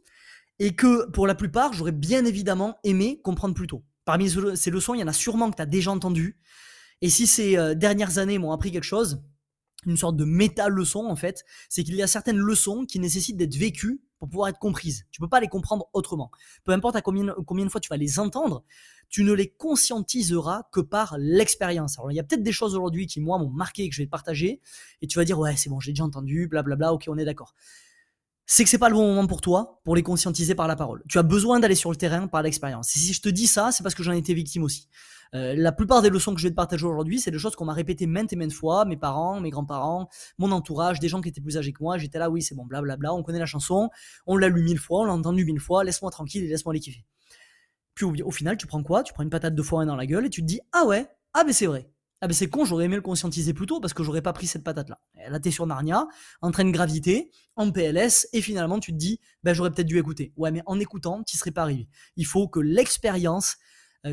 et 0.61 0.77
que 0.77 1.11
pour 1.11 1.27
la 1.27 1.35
plupart, 1.35 1.73
j'aurais 1.73 1.91
bien 1.91 2.25
évidemment 2.25 2.79
aimé 2.85 3.21
comprendre 3.25 3.57
plus 3.57 3.67
tôt. 3.67 3.83
Parmi 4.05 4.31
ces 4.55 4.71
leçons, 4.71 4.95
il 4.95 5.01
y 5.01 5.03
en 5.03 5.09
a 5.09 5.13
sûrement 5.13 5.51
que 5.51 5.57
tu 5.57 5.63
as 5.63 5.67
déjà 5.67 5.91
entendu. 5.91 6.39
Et 7.03 7.11
si 7.11 7.27
ces 7.27 7.59
euh, 7.59 7.75
dernières 7.75 8.19
années 8.19 8.39
m'ont 8.39 8.53
appris 8.53 8.71
quelque 8.71 8.85
chose, 8.85 9.21
une 9.87 9.97
sorte 9.97 10.17
de 10.17 10.25
méta-leçon 10.25 11.07
en 11.07 11.17
fait, 11.17 11.45
c'est 11.69 11.85
qu'il 11.85 11.95
y 11.95 12.03
a 12.03 12.07
certaines 12.07 12.39
leçons 12.39 12.85
qui 12.85 12.99
nécessitent 13.01 13.37
d'être 13.37 13.57
vécues 13.57 14.01
pour 14.19 14.29
pouvoir 14.29 14.49
être 14.49 14.59
comprises. 14.59 15.07
Tu 15.11 15.21
peux 15.21 15.29
pas 15.29 15.41
les 15.41 15.49
comprendre 15.49 15.89
autrement. 15.95 16.31
Peu 16.65 16.73
importe 16.73 16.97
à 16.97 17.01
combien, 17.01 17.35
combien 17.47 17.65
de 17.65 17.71
fois 17.71 17.81
tu 17.81 17.89
vas 17.89 17.97
les 17.97 18.19
entendre, 18.19 18.65
tu 19.09 19.25
ne 19.25 19.33
les 19.33 19.49
conscientiseras 19.49 20.69
que 20.73 20.81
par 20.81 21.17
l'expérience. 21.19 21.99
Alors 21.99 22.13
il 22.13 22.17
y 22.17 22.21
a 22.21 22.23
peut-être 22.23 22.43
des 22.43 22.53
choses 22.53 22.75
aujourd'hui 22.75 23.07
qui 23.07 23.21
moi 23.21 23.39
m'ont 23.39 23.49
marqué 23.49 23.85
et 23.85 23.89
que 23.89 23.95
je 23.95 24.03
vais 24.03 24.07
te 24.07 24.11
partager, 24.11 24.61
et 25.01 25.07
tu 25.07 25.19
vas 25.19 25.25
dire 25.25 25.39
ouais 25.39 25.57
c'est 25.57 25.71
bon 25.71 25.81
j'ai 25.81 25.93
déjà 25.93 26.05
entendu, 26.05 26.47
blablabla, 26.47 26.93
ok 26.93 27.07
on 27.09 27.19
est 27.19 27.25
d'accord. 27.25 27.55
C'est 28.47 28.65
que 28.65 28.71
c'est 28.71 28.79
pas 28.79 28.89
le 28.89 28.97
bon 28.97 29.07
moment 29.07 29.29
pour 29.29 29.41
toi 29.41 29.81
pour 29.85 29.95
les 29.95 30.03
conscientiser 30.03 30.57
par 30.57 30.67
la 30.67 30.75
parole. 30.75 31.05
Tu 31.09 31.19
as 31.19 31.23
besoin 31.23 31.61
d'aller 31.61 31.77
sur 31.77 31.91
le 31.91 31.97
terrain 31.97 32.27
par 32.27 32.43
l'expérience. 32.43 32.89
Si 32.89 33.13
je 33.13 33.21
te 33.21 33.29
dis 33.29 33.47
ça, 33.47 33.71
c'est 33.71 33.85
parce 33.85 33.95
que 33.95 34.03
j'en 34.03 34.13
ai 34.13 34.19
été 34.19 34.35
victime 34.35 34.65
aussi. 34.65 34.89
Euh, 35.35 35.55
la 35.57 35.71
plupart 35.71 36.03
des 36.03 36.11
leçons 36.11 36.35
que 36.35 36.41
je 36.41 36.47
vais 36.47 36.51
te 36.51 36.57
partager 36.57 36.85
aujourd'hui, 36.85 37.21
c'est 37.21 37.31
des 37.31 37.39
choses 37.39 37.55
qu'on 37.55 37.65
m'a 37.65 37.73
répétées 37.73 38.07
maintes 38.07 38.33
et 38.33 38.37
maintes 38.37 38.53
fois, 38.53 38.85
mes 38.85 38.97
parents, 38.97 39.41
mes 39.41 39.51
grands-parents, 39.51 40.09
mon 40.39 40.51
entourage, 40.51 40.99
des 40.99 41.09
gens 41.09 41.21
qui 41.21 41.29
étaient 41.29 41.41
plus 41.41 41.57
âgés 41.57 41.73
que 41.73 41.83
moi. 41.83 41.99
J'étais 41.99 42.19
là, 42.19 42.31
oui, 42.31 42.43
c'est 42.43 42.55
bon, 42.55 42.65
blablabla, 42.65 43.15
on 43.15 43.23
connaît 43.23 43.39
la 43.39 43.47
chanson, 43.47 43.91
on 44.27 44.37
l'a 44.37 44.49
lu 44.49 44.63
mille 44.63 44.79
fois, 44.79 45.01
on 45.01 45.05
l'a 45.05 45.13
entendu 45.13 45.45
mille 45.45 45.61
fois, 45.61 45.85
laisse-moi 45.85 46.11
tranquille 46.11 46.45
et 46.45 46.49
laisse-moi 46.49 46.75
les 46.75 46.81
kiffer. 46.81 47.05
Puis 47.95 48.23
au, 48.23 48.31
final, 48.31 48.57
tu 48.57 48.67
prends 48.67 48.83
quoi? 48.83 49.03
Tu 49.03 49.13
prends 49.13 49.23
une 49.23 49.31
patate 49.31 49.55
de 49.55 49.63
foin 49.63 49.85
dans 49.87 49.97
la 49.97 50.07
gueule 50.07 50.27
et 50.27 50.31
tu 50.31 50.41
te 50.41 50.47
dis, 50.47 50.61
ah 50.73 50.85
ouais, 50.87 51.07
ah 51.35 51.45
ben 51.45 51.53
c'est 51.53 51.67
vrai. 51.67 51.91
Ah 52.23 52.27
ben 52.27 52.35
c'est 52.35 52.49
con, 52.49 52.65
j'aurais 52.65 52.85
aimé 52.85 52.97
le 52.97 53.03
conscientiser 53.03 53.55
plus 53.55 53.67
tôt 53.67 53.81
parce 53.81 53.95
que 53.95 54.03
j'aurais 54.03 54.21
pas 54.21 54.33
pris 54.33 54.47
cette 54.47 54.65
patate-là. 54.65 55.01
Là, 55.29 55.41
t'es 55.41 55.51
sur 55.51 55.67
Narnia, 55.67 56.07
en 56.43 56.51
train 56.51 56.65
de 56.65 56.71
graviter, 56.71 57.31
en 57.57 57.71
PLS, 57.71 58.29
et 58.33 58.43
finalement 58.43 58.79
tu 58.79 58.93
te 58.93 58.97
dis, 58.97 59.21
ben 59.43 59.55
j'aurais 59.55 59.71
peut-être 59.71 59.87
dû 59.87 59.99
écouter. 59.99 60.33
Ouais, 60.37 60.51
mais 60.51 60.63
en 60.67 60.79
écoutant, 60.79 61.23
tu 61.23 61.37
serais 61.37 61.51
pas 61.51 61.63
arrivé. 61.63 61.89
Il 62.17 62.27
faut 62.27 62.49
que 62.49 62.61
l'expérience 62.61 63.57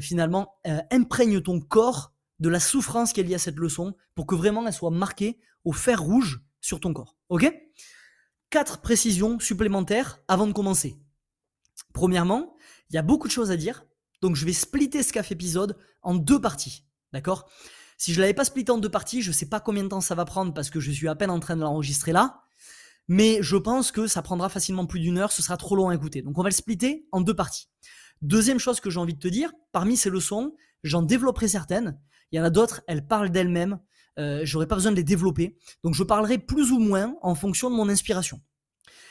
finalement 0.01 0.55
euh, 0.67 0.79
imprègne 0.91 1.41
ton 1.41 1.59
corps 1.59 2.13
de 2.39 2.49
la 2.49 2.59
souffrance 2.59 3.13
qu'il 3.13 3.29
y 3.29 3.35
a 3.35 3.39
cette 3.39 3.57
leçon 3.57 3.95
pour 4.15 4.27
que 4.27 4.35
vraiment 4.35 4.65
elle 4.67 4.73
soit 4.73 4.91
marquée 4.91 5.39
au 5.63 5.71
fer 5.71 6.01
rouge 6.01 6.41
sur 6.61 6.79
ton 6.79 6.93
corps. 6.93 7.15
Ok? 7.29 7.51
Quatre 8.49 8.79
précisions 8.81 9.39
supplémentaires 9.39 10.19
avant 10.27 10.47
de 10.47 10.53
commencer. 10.53 10.97
Premièrement, 11.93 12.55
il 12.89 12.95
y 12.95 12.99
a 12.99 13.01
beaucoup 13.01 13.27
de 13.27 13.33
choses 13.33 13.51
à 13.51 13.57
dire, 13.57 13.85
donc 14.21 14.35
je 14.35 14.45
vais 14.45 14.53
splitter 14.53 15.03
ce 15.03 15.11
café 15.11 15.33
épisode 15.33 15.77
en 16.01 16.15
deux 16.15 16.39
parties. 16.39 16.85
D'accord? 17.11 17.49
Si 17.97 18.13
je 18.13 18.21
l'avais 18.21 18.33
pas 18.33 18.45
splitté 18.45 18.71
en 18.71 18.77
deux 18.77 18.89
parties, 18.89 19.21
je 19.21 19.31
sais 19.31 19.47
pas 19.47 19.59
combien 19.59 19.83
de 19.83 19.89
temps 19.89 20.01
ça 20.01 20.15
va 20.15 20.25
prendre 20.25 20.53
parce 20.53 20.69
que 20.69 20.79
je 20.79 20.91
suis 20.91 21.07
à 21.07 21.15
peine 21.15 21.31
en 21.31 21.39
train 21.39 21.55
de 21.55 21.61
l'enregistrer 21.61 22.11
là. 22.11 22.43
Mais 23.07 23.39
je 23.41 23.55
pense 23.55 23.91
que 23.91 24.05
ça 24.05 24.21
prendra 24.21 24.49
facilement 24.49 24.85
plus 24.85 24.99
d'une 24.99 25.17
heure, 25.17 25.31
ce 25.31 25.41
sera 25.41 25.57
trop 25.57 25.75
long 25.75 25.89
à 25.89 25.95
écouter. 25.95 26.21
Donc 26.21 26.37
on 26.37 26.43
va 26.43 26.49
le 26.49 26.55
splitter 26.55 27.07
en 27.11 27.21
deux 27.21 27.35
parties. 27.35 27.69
Deuxième 28.21 28.59
chose 28.59 28.79
que 28.79 28.89
j'ai 28.89 28.99
envie 28.99 29.13
de 29.13 29.19
te 29.19 29.27
dire, 29.27 29.51
parmi 29.71 29.97
ces 29.97 30.09
leçons, 30.09 30.55
j'en 30.83 31.01
développerai 31.01 31.47
certaines. 31.47 31.99
Il 32.31 32.37
y 32.37 32.39
en 32.39 32.43
a 32.43 32.49
d'autres, 32.49 32.81
elles 32.87 33.05
parlent 33.05 33.29
d'elles-mêmes. 33.29 33.79
Euh, 34.19 34.41
J'aurais 34.43 34.67
pas 34.67 34.75
besoin 34.75 34.91
de 34.91 34.97
les 34.97 35.03
développer. 35.03 35.57
Donc 35.83 35.93
je 35.93 36.03
parlerai 36.03 36.37
plus 36.37 36.71
ou 36.71 36.79
moins 36.79 37.15
en 37.21 37.35
fonction 37.35 37.69
de 37.69 37.75
mon 37.75 37.89
inspiration. 37.89 38.41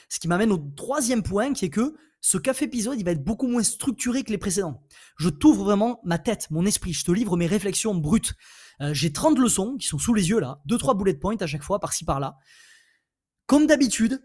Ce 0.08 0.18
qui 0.18 0.28
m'amène 0.28 0.52
au 0.52 0.58
troisième 0.58 1.22
point, 1.22 1.52
qui 1.52 1.66
est 1.66 1.70
que 1.70 1.94
ce 2.20 2.38
café 2.38 2.64
épisode, 2.64 2.98
il 2.98 3.04
va 3.04 3.12
être 3.12 3.22
beaucoup 3.22 3.46
moins 3.46 3.62
structuré 3.62 4.24
que 4.24 4.30
les 4.30 4.38
précédents. 4.38 4.82
Je 5.16 5.28
t'ouvre 5.28 5.64
vraiment 5.64 6.00
ma 6.04 6.18
tête, 6.18 6.48
mon 6.50 6.66
esprit. 6.66 6.92
Je 6.92 7.04
te 7.04 7.12
livre 7.12 7.36
mes 7.36 7.46
réflexions 7.46 7.94
brutes. 7.94 8.34
Euh, 8.80 8.92
j'ai 8.92 9.12
30 9.12 9.38
leçons 9.38 9.76
qui 9.76 9.86
sont 9.86 9.98
sous 9.98 10.12
les 10.12 10.28
yeux 10.28 10.40
là, 10.40 10.60
deux 10.66 10.78
trois 10.78 10.94
bullet 10.94 11.14
points 11.14 11.36
à 11.40 11.46
chaque 11.46 11.62
fois, 11.62 11.78
par-ci 11.78 12.04
par-là. 12.04 12.36
Comme 13.46 13.66
d'habitude, 13.66 14.20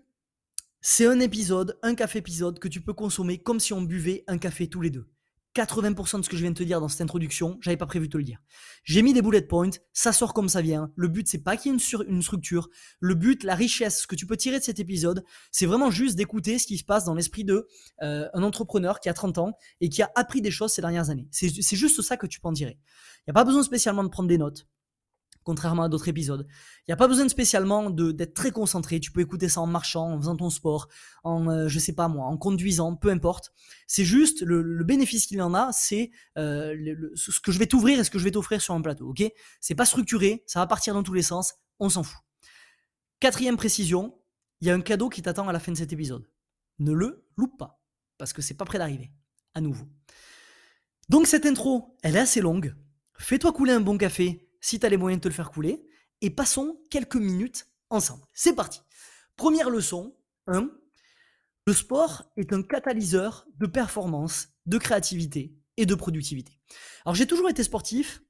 c'est 0.84 1.06
un 1.06 1.20
épisode, 1.20 1.78
un 1.84 1.94
café 1.94 2.18
épisode 2.18 2.58
que 2.58 2.68
tu 2.68 2.82
peux 2.82 2.94
consommer 2.94 3.38
comme 3.38 3.60
si 3.60 3.72
on 3.72 3.84
buvait 3.84 4.24
un 4.28 4.40
café 4.40 4.68
tous 4.68 4.82
les 4.82 4.90
deux. 4.90 5.08
80% 5.54 6.20
de 6.20 6.24
ce 6.24 6.30
que 6.30 6.36
je 6.36 6.42
viens 6.42 6.50
de 6.50 6.58
te 6.58 6.64
dire 6.64 6.80
dans 6.80 6.88
cette 6.88 7.02
introduction, 7.02 7.60
j'avais 7.62 7.78
pas 7.78 7.86
prévu 7.86 8.08
de 8.08 8.14
te 8.14 8.18
le 8.18 8.24
dire. 8.24 8.40
J'ai 8.84 9.04
mis 9.04 9.14
des 9.14 9.22
bullet 9.22 9.42
points, 9.42 9.70
ça 9.94 10.12
sort 10.12 10.34
comme 10.34 10.50
ça 10.50 10.62
vient. 10.62 10.92
Le 10.96 11.08
but, 11.08 11.28
c'est 11.28 11.44
pas 11.44 11.56
qu'il 11.56 11.72
y 11.72 11.76
ait 11.76 11.78
une, 12.08 12.22
structure. 12.24 12.70
Le 13.00 13.14
but, 13.14 13.44
la 13.44 13.54
richesse, 13.54 14.08
que 14.08 14.16
tu 14.16 14.26
peux 14.26 14.38
tirer 14.38 14.58
de 14.58 14.64
cet 14.64 14.80
épisode, 14.80 15.24
c'est 15.52 15.68
vraiment 15.68 15.92
juste 15.92 16.16
d'écouter 16.16 16.58
ce 16.58 16.66
qui 16.66 16.80
se 16.80 16.84
passe 16.84 17.04
dans 17.04 17.14
l'esprit 17.14 17.44
de 17.44 17.68
euh, 18.02 18.28
un 18.34 18.42
entrepreneur 18.42 19.00
qui 19.00 19.10
a 19.10 19.14
30 19.14 19.38
ans 19.38 19.58
et 19.82 19.90
qui 19.90 20.02
a 20.02 20.12
appris 20.16 20.42
des 20.42 20.52
choses 20.52 20.72
ces 20.72 20.82
dernières 20.82 21.10
années. 21.12 21.28
C'est 21.32 21.76
juste 21.76 22.02
ça 22.02 22.18
que 22.18 22.26
tu 22.26 22.40
peux 22.40 22.48
en 22.48 22.54
tirer. 22.54 22.80
Il 23.20 23.24
n'y 23.28 23.32
a 23.32 23.34
pas 23.34 23.44
besoin 23.44 23.62
spécialement 23.62 24.04
de 24.04 24.10
prendre 24.10 24.30
des 24.30 24.38
notes 24.38 24.66
contrairement 25.44 25.84
à 25.84 25.90
d'autres 25.90 26.08
épisodes. 26.08 26.46
Il 26.80 26.92
n'y 26.92 26.94
a 26.94 26.98
pas 26.98 27.08
besoin 27.08 27.28
spécialement 27.30 27.90
d'être 27.90 28.34
très 28.34 28.52
concentré. 28.52 29.00
Tu 29.00 29.12
peux 29.12 29.22
écouter 29.22 29.50
ça 29.50 29.62
en 29.62 29.68
marchant, 29.68 30.12
en 30.12 30.18
faisant 30.18 30.36
ton 30.36 30.50
sport, 30.50 30.88
en 31.24 31.48
euh, 31.50 31.68
je 31.68 31.80
sais 31.80 31.94
pas 31.94 32.08
moi, 32.08 32.26
en 32.26 32.38
conduisant, 32.38 32.96
peu 32.96 33.10
importe. 33.10 33.52
C'est 33.88 34.06
juste 34.06 34.42
le, 34.42 34.84
bénéfice 34.84 35.28
qu'il 35.28 35.42
en 35.42 35.54
a, 35.54 35.72
c'est 35.72 36.12
euh, 36.38 36.96
ce 37.16 37.40
que 37.40 37.52
je 37.52 37.60
vais 37.60 37.68
t'ouvrir 37.68 38.00
et 38.00 38.04
ce 38.04 38.10
que 38.10 38.20
je 38.20 38.24
vais 38.24 38.32
t'offrir 38.32 38.62
sur 38.62 38.74
un 38.74 38.82
plateau. 38.82 39.10
Ok? 39.10 39.24
C'est 39.60 39.76
pas 39.76 39.86
structuré, 39.86 40.44
ça 40.48 40.60
va 40.60 40.68
partir 40.68 40.94
dans 40.94 41.04
tous 41.04 41.14
les 41.14 41.22
sens. 41.22 41.54
On 41.80 41.90
s'en 41.90 42.04
fout. 42.04 42.20
Quatrième 43.20 43.58
précision, 43.58 44.18
il 44.62 44.68
y 44.68 44.72
a 44.72 44.76
un 44.76 44.82
cadeau 44.82 45.10
qui 45.10 45.22
t'attend 45.22 45.48
à 45.48 45.54
la 45.54 45.60
fin 45.60 45.72
de 45.72 45.78
cet 45.78 45.94
épisode. 45.94 46.28
Ne 46.80 46.92
le 46.92 47.26
loupe 47.38 47.58
pas, 47.58 47.82
parce 48.18 48.34
que 48.34 48.42
c'est 48.42 48.56
pas 48.56 48.66
prêt 48.66 48.78
d'arriver. 48.78 49.12
À 49.54 49.62
nouveau. 49.62 49.86
Donc 51.10 51.28
cette 51.28 51.46
intro, 51.46 51.98
elle 52.04 52.16
est 52.16 52.20
assez 52.20 52.42
longue. 52.42 52.76
Fais-toi 53.18 53.52
couler 53.52 53.74
un 53.74 53.82
bon 53.82 53.98
café 53.98 54.48
si 54.62 54.80
tu 54.80 54.86
as 54.86 54.90
les 54.90 54.98
moyens 54.98 55.20
de 55.20 55.24
te 55.24 55.28
le 55.28 55.34
faire 55.34 55.52
couler, 55.52 55.86
et 56.22 56.30
passons 56.30 56.80
quelques 56.90 57.18
minutes 57.18 57.68
ensemble. 57.90 58.24
C'est 58.34 58.56
parti. 58.56 58.80
Première 59.36 59.70
leçon 59.70 60.16
1. 60.48 60.70
Le 61.68 61.74
sport 61.74 62.32
est 62.38 62.54
un 62.54 62.64
catalyseur 62.64 63.48
de 63.60 63.68
performance, 63.68 64.50
de 64.66 64.78
créativité 64.78 65.56
et 65.78 65.86
de 65.86 65.96
productivité. 65.96 66.60
Alors 67.06 67.16
j'ai 67.16 67.28
toujours 67.28 67.50
été 67.50 67.64
sportif, 67.64 68.24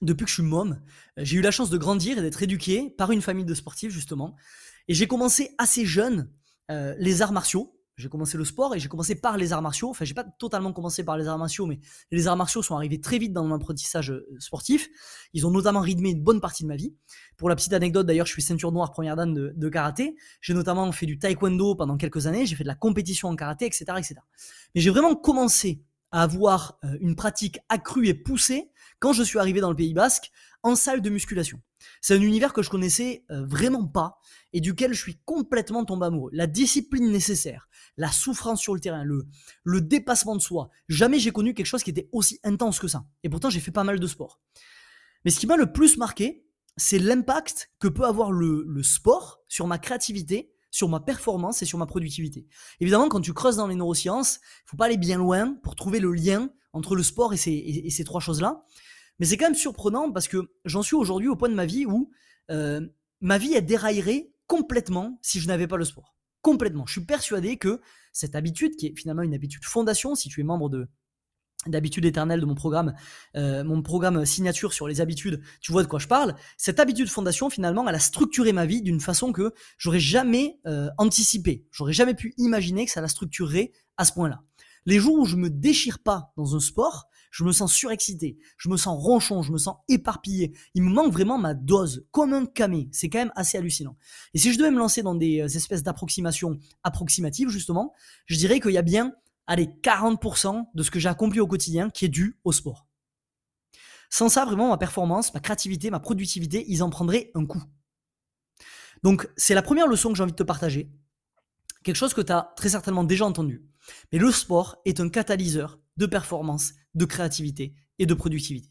depuis 0.00 0.24
que 0.24 0.30
je 0.30 0.34
suis 0.34 0.42
môme. 0.42 0.82
J'ai 1.16 1.36
eu 1.36 1.42
la 1.42 1.52
chance 1.52 1.70
de 1.70 1.78
grandir 1.78 2.18
et 2.18 2.22
d'être 2.22 2.42
éduqué 2.42 2.90
par 2.90 3.12
une 3.12 3.22
famille 3.22 3.44
de 3.44 3.54
sportifs, 3.54 3.92
justement. 3.92 4.34
Et 4.88 4.94
j'ai 4.94 5.06
commencé 5.06 5.54
assez 5.58 5.86
jeune 5.86 6.30
les 6.68 7.22
arts 7.22 7.32
martiaux. 7.32 7.78
J'ai 7.96 8.08
commencé 8.08 8.38
le 8.38 8.44
sport 8.44 8.74
et 8.74 8.78
j'ai 8.78 8.88
commencé 8.88 9.14
par 9.14 9.36
les 9.36 9.52
arts 9.52 9.60
martiaux. 9.60 9.90
Enfin, 9.90 10.04
j'ai 10.04 10.14
pas 10.14 10.24
totalement 10.24 10.72
commencé 10.72 11.04
par 11.04 11.18
les 11.18 11.28
arts 11.28 11.38
martiaux, 11.38 11.66
mais 11.66 11.78
les 12.10 12.26
arts 12.26 12.36
martiaux 12.36 12.62
sont 12.62 12.74
arrivés 12.74 13.00
très 13.00 13.18
vite 13.18 13.32
dans 13.32 13.44
mon 13.44 13.54
apprentissage 13.54 14.10
euh, 14.10 14.26
sportif. 14.38 14.88
Ils 15.34 15.46
ont 15.46 15.50
notamment 15.50 15.80
rythmé 15.80 16.10
une 16.10 16.22
bonne 16.22 16.40
partie 16.40 16.62
de 16.62 16.68
ma 16.68 16.76
vie. 16.76 16.94
Pour 17.36 17.50
la 17.50 17.56
petite 17.56 17.74
anecdote, 17.74 18.06
d'ailleurs, 18.06 18.26
je 18.26 18.32
suis 18.32 18.42
ceinture 18.42 18.72
noire 18.72 18.92
première 18.92 19.14
dan 19.14 19.34
de, 19.34 19.68
karaté. 19.68 20.16
J'ai 20.40 20.54
notamment 20.54 20.90
fait 20.92 21.06
du 21.06 21.18
taekwondo 21.18 21.74
pendant 21.74 21.98
quelques 21.98 22.26
années. 22.26 22.46
J'ai 22.46 22.56
fait 22.56 22.64
de 22.64 22.68
la 22.68 22.74
compétition 22.74 23.28
en 23.28 23.36
karaté, 23.36 23.66
etc., 23.66 23.84
etc. 23.98 24.14
Mais 24.74 24.80
j'ai 24.80 24.90
vraiment 24.90 25.14
commencé 25.14 25.82
à 26.12 26.22
avoir 26.22 26.78
euh, 26.84 26.96
une 27.00 27.14
pratique 27.14 27.58
accrue 27.68 28.08
et 28.08 28.14
poussée 28.14 28.70
quand 29.00 29.12
je 29.12 29.22
suis 29.22 29.38
arrivé 29.38 29.60
dans 29.60 29.70
le 29.70 29.76
Pays 29.76 29.94
Basque 29.94 30.30
en 30.62 30.76
salle 30.76 31.02
de 31.02 31.10
musculation. 31.10 31.60
C'est 32.00 32.14
un 32.14 32.20
univers 32.20 32.52
que 32.52 32.62
je 32.62 32.70
connaissais 32.70 33.24
euh, 33.30 33.44
vraiment 33.46 33.86
pas 33.86 34.18
et 34.52 34.60
duquel 34.60 34.92
je 34.92 35.00
suis 35.00 35.18
complètement 35.24 35.84
tombé 35.84 36.06
amoureux. 36.06 36.30
La 36.32 36.46
discipline 36.46 37.10
nécessaire, 37.10 37.68
la 37.96 38.10
souffrance 38.10 38.60
sur 38.60 38.74
le 38.74 38.80
terrain, 38.80 39.04
le, 39.04 39.80
dépassement 39.80 40.36
de 40.36 40.40
soi. 40.40 40.70
Jamais 40.88 41.18
j'ai 41.18 41.30
connu 41.30 41.54
quelque 41.54 41.66
chose 41.66 41.82
qui 41.82 41.90
était 41.90 42.08
aussi 42.12 42.38
intense 42.44 42.78
que 42.78 42.88
ça. 42.88 43.04
Et 43.22 43.28
pourtant, 43.28 43.50
j'ai 43.50 43.60
fait 43.60 43.70
pas 43.70 43.84
mal 43.84 43.98
de 43.98 44.06
sport. 44.06 44.40
Mais 45.24 45.30
ce 45.30 45.38
qui 45.40 45.46
m'a 45.46 45.56
le 45.56 45.72
plus 45.72 45.96
marqué, 45.96 46.44
c'est 46.76 46.98
l'impact 46.98 47.70
que 47.78 47.88
peut 47.88 48.04
avoir 48.04 48.32
le, 48.32 48.82
sport 48.82 49.42
sur 49.48 49.66
ma 49.66 49.78
créativité, 49.78 50.52
sur 50.70 50.88
ma 50.88 51.00
performance 51.00 51.62
et 51.62 51.66
sur 51.66 51.78
ma 51.78 51.86
productivité. 51.86 52.46
Évidemment, 52.80 53.08
quand 53.08 53.20
tu 53.20 53.34
creuses 53.34 53.56
dans 53.56 53.66
les 53.66 53.74
neurosciences, 53.74 54.40
il 54.66 54.70
faut 54.70 54.76
pas 54.76 54.86
aller 54.86 54.96
bien 54.96 55.18
loin 55.18 55.54
pour 55.62 55.76
trouver 55.76 56.00
le 56.00 56.12
lien 56.12 56.50
entre 56.72 56.96
le 56.96 57.02
sport 57.02 57.34
et 57.34 57.36
ces 57.36 58.04
trois 58.04 58.20
choses-là. 58.20 58.64
Mais 59.18 59.26
c'est 59.26 59.36
quand 59.36 59.46
même 59.46 59.54
surprenant 59.54 60.10
parce 60.10 60.28
que 60.28 60.50
j'en 60.64 60.82
suis 60.82 60.96
aujourd'hui 60.96 61.28
au 61.28 61.36
point 61.36 61.48
de 61.48 61.54
ma 61.54 61.66
vie 61.66 61.86
où 61.86 62.10
euh, 62.50 62.80
ma 63.20 63.38
vie 63.38 63.54
est 63.54 63.62
déraillerait 63.62 64.30
complètement 64.46 65.18
si 65.22 65.40
je 65.40 65.48
n'avais 65.48 65.66
pas 65.66 65.76
le 65.76 65.84
sport. 65.84 66.16
Complètement. 66.40 66.86
Je 66.86 66.92
suis 66.92 67.04
persuadé 67.06 67.56
que 67.56 67.80
cette 68.12 68.34
habitude, 68.34 68.76
qui 68.76 68.86
est 68.86 68.98
finalement 68.98 69.22
une 69.22 69.34
habitude 69.34 69.64
fondation, 69.64 70.14
si 70.14 70.28
tu 70.28 70.40
es 70.40 70.44
membre 70.44 70.68
de 70.68 70.88
d'habitude 71.66 72.04
éternelle 72.04 72.40
de 72.40 72.46
mon 72.46 72.56
programme, 72.56 72.92
euh, 73.36 73.62
mon 73.62 73.82
programme 73.82 74.24
signature 74.24 74.72
sur 74.72 74.88
les 74.88 75.00
habitudes, 75.00 75.40
tu 75.60 75.70
vois 75.70 75.84
de 75.84 75.88
quoi 75.88 76.00
je 76.00 76.08
parle. 76.08 76.34
Cette 76.56 76.80
habitude 76.80 77.08
fondation, 77.08 77.50
finalement, 77.50 77.88
elle 77.88 77.94
a 77.94 78.00
structuré 78.00 78.52
ma 78.52 78.66
vie 78.66 78.82
d'une 78.82 79.00
façon 79.00 79.32
que 79.32 79.54
j'aurais 79.78 80.00
jamais 80.00 80.58
euh, 80.66 80.88
anticipé. 80.98 81.64
J'aurais 81.70 81.92
jamais 81.92 82.14
pu 82.14 82.34
imaginer 82.36 82.84
que 82.84 82.90
ça 82.90 83.00
la 83.00 83.08
structurerait 83.08 83.70
à 83.96 84.04
ce 84.04 84.12
point-là. 84.12 84.42
Les 84.86 84.98
jours 84.98 85.20
où 85.20 85.24
je 85.24 85.36
me 85.36 85.50
déchire 85.50 86.00
pas 86.00 86.32
dans 86.36 86.56
un 86.56 86.60
sport, 86.60 87.06
je 87.32 87.44
me 87.44 87.50
sens 87.50 87.72
surexcité, 87.72 88.38
je 88.58 88.68
me 88.68 88.76
sens 88.76 88.96
ronchon, 89.02 89.42
je 89.42 89.50
me 89.52 89.58
sens 89.58 89.76
éparpillé. 89.88 90.52
Il 90.74 90.82
me 90.82 90.90
manque 90.90 91.12
vraiment 91.12 91.38
ma 91.38 91.54
dose, 91.54 92.06
comme 92.12 92.34
un 92.34 92.46
camé. 92.46 92.88
C'est 92.92 93.08
quand 93.08 93.18
même 93.18 93.32
assez 93.34 93.58
hallucinant. 93.58 93.96
Et 94.34 94.38
si 94.38 94.52
je 94.52 94.58
devais 94.58 94.70
me 94.70 94.78
lancer 94.78 95.02
dans 95.02 95.14
des 95.14 95.40
euh, 95.40 95.46
espèces 95.46 95.82
d'approximations 95.82 96.58
approximatives, 96.84 97.48
justement, 97.48 97.94
je 98.26 98.36
dirais 98.36 98.60
qu'il 98.60 98.72
y 98.72 98.78
a 98.78 98.82
bien, 98.82 99.14
allez, 99.46 99.66
40% 99.82 100.66
de 100.74 100.82
ce 100.82 100.90
que 100.90 101.00
j'ai 101.00 101.08
accompli 101.08 101.40
au 101.40 101.46
quotidien 101.46 101.88
qui 101.88 102.04
est 102.04 102.10
dû 102.10 102.38
au 102.44 102.52
sport. 102.52 102.86
Sans 104.10 104.28
ça, 104.28 104.44
vraiment, 104.44 104.68
ma 104.68 104.76
performance, 104.76 105.32
ma 105.32 105.40
créativité, 105.40 105.90
ma 105.90 106.00
productivité, 106.00 106.66
ils 106.68 106.82
en 106.82 106.90
prendraient 106.90 107.30
un 107.34 107.46
coup. 107.46 107.62
Donc, 109.02 109.26
c'est 109.38 109.54
la 109.54 109.62
première 109.62 109.86
leçon 109.86 110.10
que 110.10 110.16
j'ai 110.16 110.22
envie 110.22 110.32
de 110.32 110.36
te 110.36 110.42
partager. 110.42 110.92
Quelque 111.82 111.96
chose 111.96 112.12
que 112.12 112.20
tu 112.20 112.30
as 112.30 112.52
très 112.56 112.68
certainement 112.68 113.04
déjà 113.04 113.24
entendu. 113.24 113.64
Mais 114.12 114.18
le 114.18 114.30
sport 114.30 114.76
est 114.84 115.00
un 115.00 115.08
catalyseur 115.08 115.80
de 115.96 116.04
performance, 116.04 116.74
de 116.94 117.04
créativité 117.04 117.74
et 117.98 118.06
de 118.06 118.14
productivité. 118.14 118.68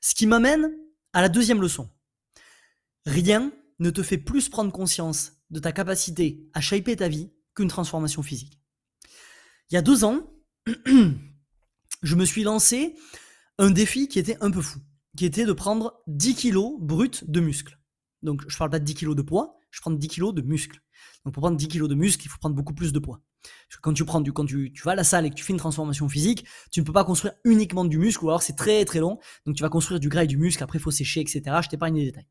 Ce 0.00 0.14
qui 0.14 0.26
m'amène 0.26 0.70
à 1.12 1.22
la 1.22 1.28
deuxième 1.28 1.60
leçon. 1.60 1.90
Rien 3.06 3.52
ne 3.78 3.90
te 3.90 4.02
fait 4.02 4.18
plus 4.18 4.48
prendre 4.48 4.72
conscience 4.72 5.32
de 5.50 5.60
ta 5.60 5.72
capacité 5.72 6.48
à 6.54 6.60
shaper 6.60 6.96
ta 6.96 7.08
vie 7.08 7.30
qu'une 7.54 7.68
transformation 7.68 8.22
physique. 8.22 8.60
Il 9.70 9.74
y 9.74 9.78
a 9.78 9.82
deux 9.82 10.04
ans, 10.04 10.30
je 12.02 12.14
me 12.14 12.24
suis 12.24 12.42
lancé 12.42 12.96
un 13.58 13.70
défi 13.70 14.08
qui 14.08 14.18
était 14.18 14.36
un 14.40 14.50
peu 14.50 14.60
fou, 14.60 14.80
qui 15.16 15.24
était 15.24 15.44
de 15.44 15.52
prendre 15.52 16.02
10 16.06 16.34
kilos 16.34 16.76
bruts 16.80 17.10
de 17.26 17.40
muscles. 17.40 17.78
Donc 18.22 18.42
je 18.48 18.56
parle 18.56 18.70
pas 18.70 18.78
de 18.78 18.84
10 18.84 18.94
kilos 18.94 19.16
de 19.16 19.22
poids, 19.22 19.58
je 19.70 19.80
prends 19.80 19.90
10 19.90 20.08
kilos 20.08 20.34
de 20.34 20.42
muscles. 20.42 20.80
Donc 21.24 21.34
pour 21.34 21.42
prendre 21.42 21.56
10 21.56 21.68
kilos 21.68 21.88
de 21.88 21.94
muscles, 21.94 22.26
il 22.26 22.28
faut 22.28 22.38
prendre 22.38 22.56
beaucoup 22.56 22.74
plus 22.74 22.92
de 22.92 22.98
poids. 22.98 23.22
Quand 23.82 23.92
tu 23.92 24.04
prends 24.04 24.20
du, 24.20 24.32
quand 24.32 24.46
tu, 24.46 24.72
vas 24.84 24.92
à 24.92 24.94
la 24.94 25.04
salle 25.04 25.26
et 25.26 25.30
que 25.30 25.34
tu 25.34 25.44
fais 25.44 25.52
une 25.52 25.58
transformation 25.58 26.08
physique, 26.08 26.44
tu 26.70 26.80
ne 26.80 26.84
peux 26.84 26.92
pas 26.92 27.04
construire 27.04 27.34
uniquement 27.44 27.84
du 27.84 27.98
muscle 27.98 28.24
ou 28.24 28.28
alors 28.28 28.42
c'est 28.42 28.56
très 28.56 28.84
très 28.84 29.00
long. 29.00 29.18
Donc 29.46 29.56
tu 29.56 29.62
vas 29.62 29.68
construire 29.68 30.00
du 30.00 30.08
gras 30.08 30.24
et 30.24 30.26
du 30.26 30.36
muscle, 30.36 30.62
après 30.62 30.78
il 30.78 30.82
faut 30.82 30.90
sécher, 30.90 31.20
etc. 31.20 31.42
Je 31.62 31.68
t'épargne 31.68 31.96
les 31.96 32.04
détails. 32.06 32.26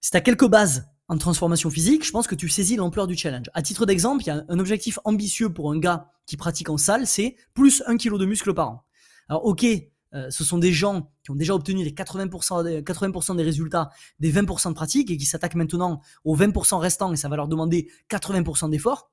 Si 0.00 0.10
tu 0.10 0.16
as 0.16 0.20
quelques 0.20 0.48
bases 0.48 0.88
en 1.08 1.18
transformation 1.18 1.70
physique, 1.70 2.06
je 2.06 2.10
pense 2.10 2.26
que 2.26 2.34
tu 2.34 2.48
saisis 2.48 2.76
l'ampleur 2.76 3.06
du 3.06 3.16
challenge. 3.16 3.50
À 3.54 3.62
titre 3.62 3.84
d'exemple, 3.84 4.22
il 4.22 4.26
y 4.28 4.30
a 4.30 4.44
un 4.48 4.58
objectif 4.58 4.98
ambitieux 5.04 5.52
pour 5.52 5.70
un 5.72 5.78
gars 5.78 6.10
qui 6.26 6.36
pratique 6.36 6.70
en 6.70 6.76
salle, 6.76 7.06
c'est 7.06 7.36
plus 7.54 7.82
1 7.86 7.96
kg 7.96 8.16
de 8.16 8.26
muscle 8.26 8.54
par 8.54 8.70
an. 8.70 8.84
Alors 9.28 9.44
ok, 9.44 9.66
euh, 10.14 10.30
ce 10.30 10.42
sont 10.42 10.58
des 10.58 10.72
gens 10.72 11.10
qui 11.22 11.30
ont 11.30 11.34
déjà 11.34 11.54
obtenu 11.54 11.84
les 11.84 11.92
80%, 11.92 12.64
des, 12.64 12.82
80 12.82 13.34
des 13.34 13.42
résultats 13.42 13.90
des 14.18 14.32
20% 14.32 14.70
de 14.70 14.74
pratique 14.74 15.10
et 15.10 15.16
qui 15.16 15.24
s'attaquent 15.24 15.54
maintenant 15.54 16.00
aux 16.24 16.36
20% 16.36 16.78
restants 16.78 17.12
et 17.12 17.16
ça 17.16 17.28
va 17.28 17.36
leur 17.36 17.48
demander 17.48 17.88
80% 18.10 18.70
d'efforts. 18.70 19.10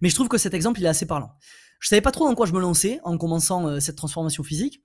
Mais 0.00 0.08
je 0.08 0.14
trouve 0.14 0.28
que 0.28 0.38
cet 0.38 0.54
exemple, 0.54 0.80
il 0.80 0.86
est 0.86 0.88
assez 0.88 1.06
parlant. 1.06 1.32
Je 1.80 1.88
savais 1.88 2.00
pas 2.00 2.12
trop 2.12 2.26
dans 2.26 2.34
quoi 2.34 2.46
je 2.46 2.52
me 2.52 2.60
lançais 2.60 3.00
en 3.04 3.18
commençant 3.18 3.68
euh, 3.68 3.80
cette 3.80 3.96
transformation 3.96 4.42
physique. 4.42 4.82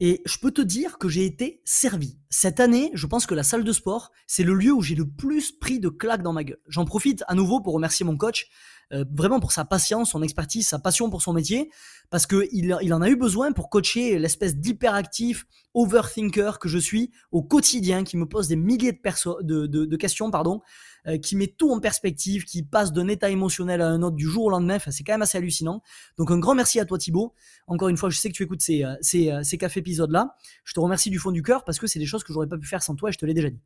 Et 0.00 0.22
je 0.26 0.38
peux 0.38 0.50
te 0.50 0.60
dire 0.60 0.98
que 0.98 1.08
j'ai 1.08 1.24
été 1.24 1.62
servi. 1.64 2.18
Cette 2.28 2.58
année, 2.58 2.90
je 2.94 3.06
pense 3.06 3.26
que 3.26 3.34
la 3.34 3.44
salle 3.44 3.62
de 3.62 3.72
sport, 3.72 4.10
c'est 4.26 4.42
le 4.42 4.54
lieu 4.54 4.72
où 4.72 4.82
j'ai 4.82 4.96
le 4.96 5.08
plus 5.08 5.52
pris 5.52 5.78
de 5.78 5.88
claques 5.88 6.22
dans 6.22 6.32
ma 6.32 6.42
gueule. 6.42 6.58
J'en 6.66 6.84
profite 6.84 7.22
à 7.28 7.34
nouveau 7.34 7.60
pour 7.60 7.74
remercier 7.74 8.04
mon 8.04 8.16
coach 8.16 8.48
euh, 8.92 9.04
vraiment 9.12 9.40
pour 9.40 9.52
sa 9.52 9.64
patience, 9.64 10.10
son 10.10 10.22
expertise, 10.22 10.68
sa 10.68 10.78
passion 10.78 11.10
pour 11.10 11.22
son 11.22 11.32
métier, 11.32 11.70
parce 12.10 12.26
qu'il 12.26 12.48
il 12.52 12.94
en 12.94 13.02
a 13.02 13.08
eu 13.08 13.16
besoin 13.16 13.52
pour 13.52 13.70
coacher 13.70 14.18
l'espèce 14.18 14.56
d'hyperactif, 14.56 15.46
overthinker 15.74 16.58
que 16.58 16.68
je 16.68 16.78
suis 16.78 17.10
au 17.32 17.42
quotidien, 17.42 18.04
qui 18.04 18.16
me 18.16 18.26
pose 18.26 18.48
des 18.48 18.56
milliers 18.56 18.92
de, 18.92 19.66
de, 19.66 19.96
questions, 19.96 20.30
pardon, 20.30 20.60
euh, 21.06 21.18
qui 21.18 21.36
met 21.36 21.46
tout 21.46 21.70
en 21.70 21.80
perspective, 21.80 22.44
qui 22.44 22.62
passe 22.62 22.92
d'un 22.92 23.08
état 23.08 23.30
émotionnel 23.30 23.80
à 23.80 23.88
un 23.88 24.02
autre 24.02 24.16
du 24.16 24.26
jour 24.26 24.44
au 24.44 24.50
lendemain. 24.50 24.76
Enfin, 24.76 24.90
c'est 24.90 25.02
quand 25.02 25.14
même 25.14 25.22
assez 25.22 25.38
hallucinant. 25.38 25.82
Donc 26.16 26.30
un 26.30 26.38
grand 26.38 26.54
merci 26.54 26.78
à 26.78 26.84
toi 26.84 26.98
Thibaut. 26.98 27.34
Encore 27.66 27.88
une 27.88 27.96
fois, 27.96 28.10
je 28.10 28.18
sais 28.18 28.28
que 28.28 28.34
tu 28.34 28.42
écoutes 28.42 28.62
ces, 28.62 28.84
euh, 28.84 28.94
ces, 29.00 29.32
ces 29.42 29.58
cafés 29.58 29.80
épisodes-là. 29.80 30.36
Je 30.64 30.74
te 30.74 30.80
remercie 30.80 31.10
du 31.10 31.18
fond 31.18 31.32
du 31.32 31.42
cœur 31.42 31.64
parce 31.64 31.78
que 31.78 31.86
c'est 31.86 31.98
des 31.98 32.06
choses 32.06 32.22
que 32.22 32.32
j'aurais 32.32 32.48
pas 32.48 32.58
pu 32.58 32.66
faire 32.66 32.82
sans 32.82 32.94
toi 32.94 33.08
et 33.08 33.12
je 33.12 33.18
te 33.18 33.26
l'ai 33.26 33.34
déjà 33.34 33.50
dit. 33.50 33.60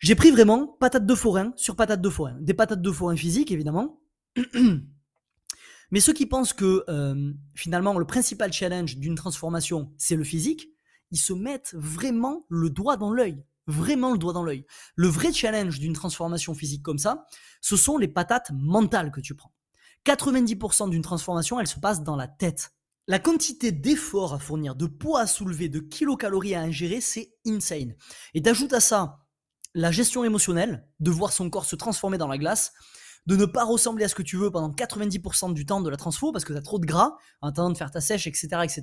J'ai 0.00 0.14
pris 0.14 0.30
vraiment 0.30 0.66
patate 0.66 1.04
de 1.04 1.14
forain 1.14 1.52
sur 1.56 1.76
patate 1.76 2.00
de 2.00 2.08
forain. 2.08 2.36
Des 2.40 2.54
patates 2.54 2.80
de 2.80 2.90
forain 2.90 3.16
physiques, 3.16 3.52
évidemment, 3.52 4.00
Mais 5.90 6.00
ceux 6.00 6.12
qui 6.12 6.26
pensent 6.26 6.52
que 6.52 6.84
euh, 6.88 7.32
finalement 7.54 7.98
le 7.98 8.06
principal 8.06 8.52
challenge 8.52 8.96
d'une 8.96 9.16
transformation, 9.16 9.92
c'est 9.98 10.16
le 10.16 10.24
physique, 10.24 10.68
ils 11.10 11.18
se 11.18 11.32
mettent 11.32 11.74
vraiment 11.74 12.46
le 12.48 12.70
doigt 12.70 12.96
dans 12.96 13.12
l'œil. 13.12 13.44
Vraiment 13.66 14.12
le 14.12 14.18
doigt 14.18 14.32
dans 14.32 14.44
l'œil. 14.44 14.64
Le 14.96 15.08
vrai 15.08 15.32
challenge 15.32 15.78
d'une 15.78 15.92
transformation 15.92 16.54
physique 16.54 16.82
comme 16.82 16.98
ça, 16.98 17.26
ce 17.60 17.76
sont 17.76 17.98
les 17.98 18.08
patates 18.08 18.50
mentales 18.52 19.10
que 19.10 19.20
tu 19.20 19.34
prends. 19.34 19.52
90% 20.06 20.90
d'une 20.90 21.02
transformation, 21.02 21.60
elle 21.60 21.66
se 21.66 21.78
passe 21.78 22.02
dans 22.02 22.16
la 22.16 22.26
tête. 22.26 22.72
La 23.06 23.18
quantité 23.18 23.72
d'efforts 23.72 24.34
à 24.34 24.38
fournir, 24.38 24.74
de 24.76 24.86
poids 24.86 25.20
à 25.20 25.26
soulever, 25.26 25.68
de 25.68 25.80
kilocalories 25.80 26.54
à 26.54 26.62
ingérer, 26.62 27.00
c'est 27.00 27.34
insane. 27.46 27.94
Et 28.34 28.42
t'ajoutes 28.42 28.72
à 28.72 28.80
ça 28.80 29.18
la 29.74 29.90
gestion 29.90 30.24
émotionnelle, 30.24 30.86
de 30.98 31.10
voir 31.10 31.32
son 31.32 31.48
corps 31.48 31.64
se 31.64 31.76
transformer 31.76 32.18
dans 32.18 32.26
la 32.26 32.38
glace, 32.38 32.72
de 33.26 33.36
ne 33.36 33.44
pas 33.44 33.64
ressembler 33.64 34.04
à 34.04 34.08
ce 34.08 34.14
que 34.14 34.22
tu 34.22 34.36
veux 34.36 34.50
pendant 34.50 34.70
90% 34.70 35.52
du 35.52 35.66
temps 35.66 35.80
de 35.80 35.90
la 35.90 35.96
transfo 35.96 36.32
parce 36.32 36.44
que 36.44 36.52
tu 36.52 36.58
as 36.58 36.62
trop 36.62 36.78
de 36.78 36.86
gras 36.86 37.16
en 37.40 37.48
attendant 37.48 37.70
de 37.70 37.76
faire 37.76 37.90
ta 37.90 38.00
sèche, 38.00 38.26
etc., 38.26 38.48
etc. 38.64 38.82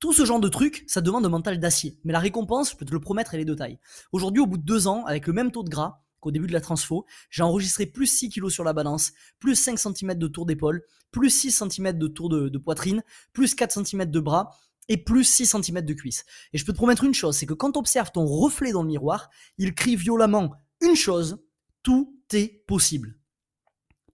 Tout 0.00 0.12
ce 0.12 0.24
genre 0.24 0.40
de 0.40 0.48
trucs, 0.48 0.84
ça 0.86 1.00
demande 1.00 1.26
un 1.26 1.28
mental 1.28 1.60
d'acier. 1.60 1.98
Mais 2.04 2.12
la 2.12 2.20
récompense, 2.20 2.70
je 2.70 2.76
peux 2.76 2.86
te 2.86 2.92
le 2.92 3.00
promettre, 3.00 3.34
elle 3.34 3.40
est 3.40 3.44
de 3.44 3.54
taille. 3.54 3.78
Aujourd'hui, 4.12 4.42
au 4.42 4.46
bout 4.46 4.56
de 4.56 4.64
deux 4.64 4.86
ans, 4.86 5.04
avec 5.04 5.26
le 5.26 5.32
même 5.32 5.52
taux 5.52 5.62
de 5.62 5.68
gras 5.68 6.02
qu'au 6.20 6.30
début 6.30 6.46
de 6.46 6.52
la 6.52 6.60
transfo, 6.60 7.06
j'ai 7.30 7.42
enregistré 7.42 7.86
plus 7.86 8.06
6 8.06 8.30
kg 8.30 8.48
sur 8.48 8.64
la 8.64 8.72
balance, 8.72 9.12
plus 9.38 9.54
5 9.54 9.78
cm 9.78 10.14
de 10.14 10.26
tour 10.26 10.46
d'épaule, 10.46 10.82
plus 11.10 11.30
6 11.30 11.64
cm 11.70 11.98
de 11.98 12.06
tour 12.06 12.28
de, 12.28 12.48
de 12.48 12.58
poitrine, 12.58 13.02
plus 13.32 13.54
4 13.54 13.84
cm 13.84 14.06
de 14.06 14.20
bras, 14.20 14.50
et 14.88 14.96
plus 14.96 15.24
6 15.24 15.46
cm 15.46 15.82
de 15.82 15.94
cuisse. 15.94 16.24
Et 16.52 16.58
je 16.58 16.64
peux 16.64 16.72
te 16.72 16.78
promettre 16.78 17.04
une 17.04 17.14
chose, 17.14 17.36
c'est 17.36 17.46
que 17.46 17.54
quand 17.54 17.72
tu 17.72 17.78
observes 17.78 18.10
ton 18.10 18.26
reflet 18.26 18.72
dans 18.72 18.82
le 18.82 18.88
miroir, 18.88 19.30
il 19.56 19.74
crie 19.74 19.96
violemment 19.96 20.52
une 20.80 20.96
chose, 20.96 21.38
tout 21.82 22.20
est 22.32 22.64
possible. 22.66 23.18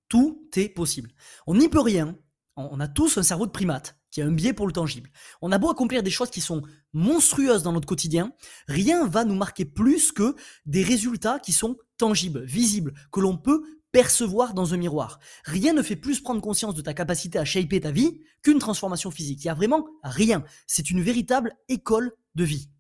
Tout 0.08 0.48
est 0.56 0.68
possible. 0.68 1.10
On 1.46 1.54
n'y 1.54 1.68
peut 1.68 1.80
rien. 1.80 2.16
On 2.56 2.80
a 2.80 2.88
tous 2.88 3.18
un 3.18 3.22
cerveau 3.22 3.46
de 3.46 3.50
primate 3.50 3.98
qui 4.10 4.22
a 4.22 4.26
un 4.26 4.32
biais 4.32 4.54
pour 4.54 4.66
le 4.66 4.72
tangible. 4.72 5.10
On 5.42 5.52
a 5.52 5.58
beau 5.58 5.68
accomplir 5.68 6.02
des 6.02 6.10
choses 6.10 6.30
qui 6.30 6.40
sont 6.40 6.62
monstrueuses 6.94 7.62
dans 7.62 7.72
notre 7.72 7.86
quotidien, 7.86 8.32
rien 8.66 9.06
va 9.06 9.24
nous 9.26 9.34
marquer 9.34 9.66
plus 9.66 10.10
que 10.10 10.34
des 10.64 10.82
résultats 10.82 11.38
qui 11.38 11.52
sont 11.52 11.76
tangibles, 11.98 12.42
visibles, 12.44 12.94
que 13.12 13.20
l'on 13.20 13.36
peut 13.36 13.62
percevoir 13.92 14.54
dans 14.54 14.72
un 14.72 14.78
miroir. 14.78 15.18
Rien 15.44 15.74
ne 15.74 15.82
fait 15.82 15.96
plus 15.96 16.20
prendre 16.20 16.40
conscience 16.40 16.74
de 16.74 16.80
ta 16.80 16.94
capacité 16.94 17.38
à 17.38 17.44
shaper 17.44 17.80
ta 17.80 17.90
vie 17.90 18.22
qu'une 18.42 18.58
transformation 18.58 19.10
physique. 19.10 19.44
Il 19.44 19.48
n'y 19.48 19.50
a 19.50 19.54
vraiment 19.54 19.86
rien. 20.02 20.44
C'est 20.66 20.90
une 20.90 21.02
véritable 21.02 21.52
école 21.68 22.12
de 22.34 22.44
vie. 22.44 22.70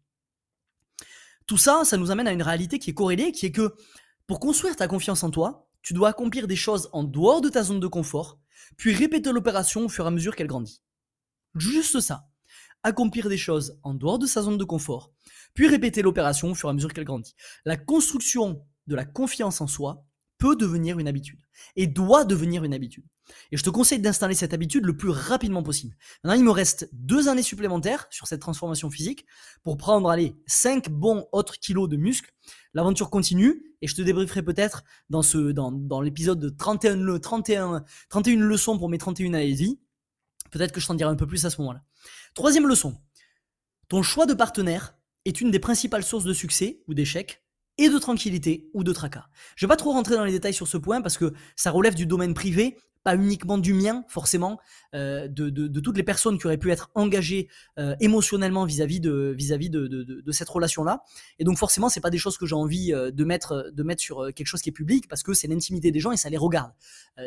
Tout 1.46 1.58
ça, 1.58 1.82
ça 1.84 1.96
nous 1.96 2.10
amène 2.10 2.28
à 2.28 2.32
une 2.32 2.42
réalité 2.42 2.78
qui 2.78 2.90
est 2.90 2.94
corrélée, 2.94 3.32
qui 3.32 3.46
est 3.46 3.52
que 3.52 3.74
pour 4.26 4.40
construire 4.40 4.76
ta 4.76 4.88
confiance 4.88 5.22
en 5.22 5.30
toi, 5.30 5.68
tu 5.82 5.94
dois 5.94 6.08
accomplir 6.08 6.46
des 6.46 6.56
choses 6.56 6.88
en 6.92 7.04
dehors 7.04 7.40
de 7.40 7.48
ta 7.48 7.62
zone 7.62 7.80
de 7.80 7.86
confort, 7.86 8.40
puis 8.76 8.92
répéter 8.92 9.30
l'opération 9.30 9.84
au 9.84 9.88
fur 9.88 10.04
et 10.04 10.08
à 10.08 10.10
mesure 10.10 10.34
qu'elle 10.34 10.48
grandit. 10.48 10.82
Juste 11.54 12.00
ça. 12.00 12.28
Accomplir 12.82 13.28
des 13.28 13.38
choses 13.38 13.78
en 13.82 13.94
dehors 13.94 14.18
de 14.18 14.26
sa 14.26 14.42
zone 14.42 14.58
de 14.58 14.64
confort, 14.64 15.12
puis 15.54 15.68
répéter 15.68 16.02
l'opération 16.02 16.50
au 16.50 16.54
fur 16.54 16.68
et 16.68 16.70
à 16.70 16.74
mesure 16.74 16.92
qu'elle 16.92 17.04
grandit. 17.04 17.34
La 17.64 17.76
construction 17.76 18.64
de 18.86 18.94
la 18.94 19.04
confiance 19.04 19.60
en 19.60 19.66
soi 19.66 20.04
peut 20.38 20.56
devenir 20.56 20.98
une 20.98 21.08
habitude 21.08 21.40
et 21.76 21.86
doit 21.86 22.24
devenir 22.24 22.64
une 22.64 22.74
habitude. 22.74 23.06
Et 23.50 23.56
je 23.56 23.62
te 23.62 23.70
conseille 23.70 24.00
d'installer 24.00 24.34
cette 24.34 24.54
habitude 24.54 24.84
le 24.84 24.96
plus 24.96 25.10
rapidement 25.10 25.62
possible. 25.62 25.96
Maintenant, 26.22 26.38
il 26.38 26.44
me 26.44 26.50
reste 26.50 26.88
deux 26.92 27.28
années 27.28 27.42
supplémentaires 27.42 28.06
sur 28.10 28.26
cette 28.26 28.40
transformation 28.40 28.90
physique 28.90 29.26
pour 29.62 29.76
prendre, 29.76 30.10
allez, 30.10 30.36
5 30.46 30.90
bons 30.90 31.26
autres 31.32 31.58
kilos 31.58 31.88
de 31.88 31.96
muscles. 31.96 32.32
L'aventure 32.74 33.10
continue 33.10 33.62
et 33.82 33.86
je 33.86 33.94
te 33.94 34.02
débrieferai 34.02 34.42
peut-être 34.42 34.84
dans, 35.10 35.22
ce, 35.22 35.38
dans, 35.52 35.72
dans 35.72 36.00
l'épisode 36.00 36.40
de 36.40 36.48
31, 36.48 36.96
le 36.96 37.18
31, 37.20 37.84
31 38.08 38.40
leçons 38.40 38.78
pour 38.78 38.88
mes 38.88 38.98
31 38.98 39.34
années 39.34 39.52
de 39.52 39.56
vie. 39.56 39.80
Peut-être 40.50 40.72
que 40.72 40.80
je 40.80 40.86
t'en 40.86 40.94
dirai 40.94 41.10
un 41.10 41.16
peu 41.16 41.26
plus 41.26 41.44
à 41.44 41.50
ce 41.50 41.60
moment-là. 41.60 41.82
Troisième 42.34 42.66
leçon. 42.66 42.96
Ton 43.88 44.02
choix 44.02 44.26
de 44.26 44.34
partenaire 44.34 44.96
est 45.24 45.40
une 45.40 45.50
des 45.50 45.58
principales 45.58 46.04
sources 46.04 46.24
de 46.24 46.32
succès 46.32 46.82
ou 46.86 46.94
d'échec 46.94 47.42
et 47.78 47.88
de 47.88 47.98
tranquillité 47.98 48.70
ou 48.74 48.84
de 48.84 48.92
tracas. 48.92 49.26
Je 49.54 49.66
vais 49.66 49.68
pas 49.68 49.76
trop 49.76 49.92
rentrer 49.92 50.16
dans 50.16 50.24
les 50.24 50.32
détails 50.32 50.54
sur 50.54 50.66
ce 50.66 50.76
point 50.76 51.02
parce 51.02 51.18
que 51.18 51.32
ça 51.56 51.70
relève 51.70 51.94
du 51.94 52.06
domaine 52.06 52.34
privé, 52.34 52.78
pas 53.06 53.14
uniquement 53.14 53.56
du 53.56 53.72
mien 53.72 54.04
forcément, 54.08 54.58
euh, 54.92 55.28
de, 55.28 55.48
de, 55.48 55.80
toutes 55.80 55.96
les 55.96 56.02
personnes 56.02 56.40
qui 56.40 56.46
auraient 56.46 56.58
pu 56.58 56.72
être 56.72 56.90
engagées 56.96 57.48
euh, 57.78 57.94
émotionnellement 58.00 58.64
vis-à-vis 58.64 58.98
de 58.98 59.32
vis-à-vis 59.38 59.70
de, 59.70 59.86
de, 59.86 60.32
cette 60.32 60.48
relation-là. 60.48 61.04
Et 61.38 61.44
donc 61.44 61.56
forcément, 61.56 61.88
c'est 61.88 62.00
pas 62.00 62.10
des 62.10 62.18
choses 62.18 62.36
que 62.36 62.46
j'ai 62.46 62.56
envie 62.56 62.92
euh, 62.92 63.12
de 63.12 63.24
mettre 63.24 63.70
de 63.72 63.82
mettre 63.84 64.02
sur 64.02 64.34
quelque 64.34 64.48
chose 64.48 64.60
qui 64.60 64.70
est 64.70 64.72
public 64.72 65.06
parce 65.06 65.22
que 65.22 65.34
c'est 65.34 65.46
l'intimité 65.46 65.92
des 65.92 66.00
gens 66.00 66.10
et 66.10 66.16
ça 66.16 66.28
les 66.30 66.36
regarde. 66.36 66.72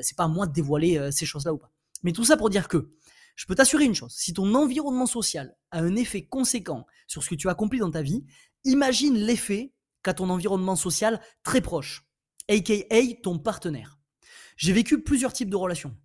c'est 0.02 0.18
pas 0.18 0.26
à 0.26 0.28
moi 0.28 0.48
de 0.48 0.52
dévoiler 0.52 1.12
ces 1.13 1.26
choses-là 1.26 1.54
ou 1.54 1.58
pas. 1.58 1.72
Mais 2.04 2.12
tout 2.12 2.26
ça 2.26 2.36
pour 2.36 2.50
dire 2.50 2.68
que 2.68 2.92
je 3.38 3.46
peux 3.46 3.56
t'assurer 3.56 3.86
une 3.86 3.96
chose, 3.96 4.12
si 4.13 4.34
ton 4.34 4.54
environnement 4.56 5.06
social 5.06 5.56
a 5.72 5.80
un 5.80 5.96
effet 5.96 6.24
conséquent 6.24 6.86
sur 7.08 7.24
ce 7.24 7.30
que 7.30 7.36
tu 7.36 7.48
accomplis 7.48 7.80
dans 7.80 7.92
ta 7.92 8.02
vie, 8.02 8.26
imagine 8.65 9.15
l'effet 9.15 9.72
qu'a 10.04 10.13
ton 10.13 10.30
environnement 10.30 10.76
social 10.76 11.22
très 11.42 11.62
proche, 11.62 12.06
aka 12.50 13.13
ton 13.24 13.39
partenaire. 13.39 13.98
J'ai 14.60 14.74
vécu 14.74 15.02
plusieurs 15.02 15.32
types 15.32 15.50
de 15.50 15.56
relations. 15.56 15.95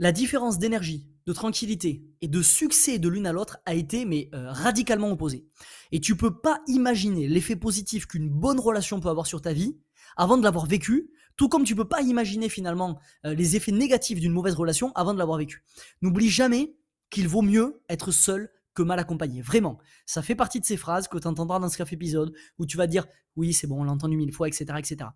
La 0.00 0.10
différence 0.10 0.58
d'énergie, 0.58 1.08
de 1.26 1.32
tranquillité 1.32 2.04
et 2.20 2.26
de 2.26 2.42
succès 2.42 2.98
de 2.98 3.08
l'une 3.08 3.28
à 3.28 3.32
l'autre 3.32 3.58
a 3.66 3.74
été 3.74 4.04
mais 4.04 4.28
euh, 4.34 4.50
radicalement 4.50 5.12
opposée. 5.12 5.46
Et 5.92 6.00
tu 6.00 6.16
peux 6.16 6.40
pas 6.40 6.60
imaginer 6.66 7.28
l'effet 7.28 7.54
positif 7.54 8.06
qu'une 8.06 8.28
bonne 8.28 8.58
relation 8.58 8.98
peut 8.98 9.10
avoir 9.10 9.28
sur 9.28 9.40
ta 9.40 9.52
vie 9.52 9.78
avant 10.16 10.36
de 10.36 10.42
l'avoir 10.42 10.66
vécu, 10.66 11.08
tout 11.36 11.48
comme 11.48 11.62
tu 11.62 11.76
peux 11.76 11.88
pas 11.88 12.02
imaginer 12.02 12.48
finalement 12.48 12.98
euh, 13.24 13.32
les 13.32 13.54
effets 13.54 13.70
négatifs 13.70 14.18
d'une 14.18 14.32
mauvaise 14.32 14.56
relation 14.56 14.90
avant 14.96 15.14
de 15.14 15.18
l'avoir 15.20 15.38
vécu. 15.38 15.62
N'oublie 16.02 16.28
jamais 16.28 16.74
qu'il 17.10 17.28
vaut 17.28 17.42
mieux 17.42 17.80
être 17.88 18.10
seul 18.10 18.50
que 18.74 18.82
mal 18.82 18.98
accompagné. 18.98 19.40
Vraiment, 19.40 19.78
ça 20.04 20.20
fait 20.20 20.34
partie 20.34 20.58
de 20.58 20.64
ces 20.64 20.76
phrases 20.76 21.06
que 21.06 21.18
tu 21.18 21.28
entendras 21.28 21.60
dans 21.60 21.68
ce 21.68 21.78
café 21.78 21.94
épisode 21.94 22.34
où 22.58 22.66
tu 22.66 22.76
vas 22.76 22.88
dire 22.88 23.06
oui, 23.36 23.52
c'est 23.52 23.68
bon, 23.68 23.82
on 23.82 23.84
l'a 23.84 23.92
entendu 23.92 24.16
mille 24.16 24.32
fois, 24.32 24.48
etc., 24.48 24.64
etc. 24.78 25.10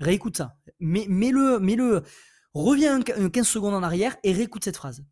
Réécoute 0.00 0.38
ça. 0.38 0.58
Mets-le, 0.80 2.02
reviens 2.54 3.00
15 3.02 3.46
secondes 3.46 3.74
en 3.74 3.82
arrière 3.82 4.16
et 4.24 4.32
réécoute 4.32 4.64
cette 4.64 4.76
phrase. 4.76 5.04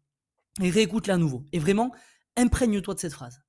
Et 0.61 0.70
réécoute-la 0.70 1.14
à 1.14 1.18
nouveau. 1.18 1.44
Et 1.53 1.59
vraiment, 1.59 1.94
imprègne-toi 2.37 2.94
de 2.94 2.98
cette 2.98 3.12
phrase. 3.12 3.42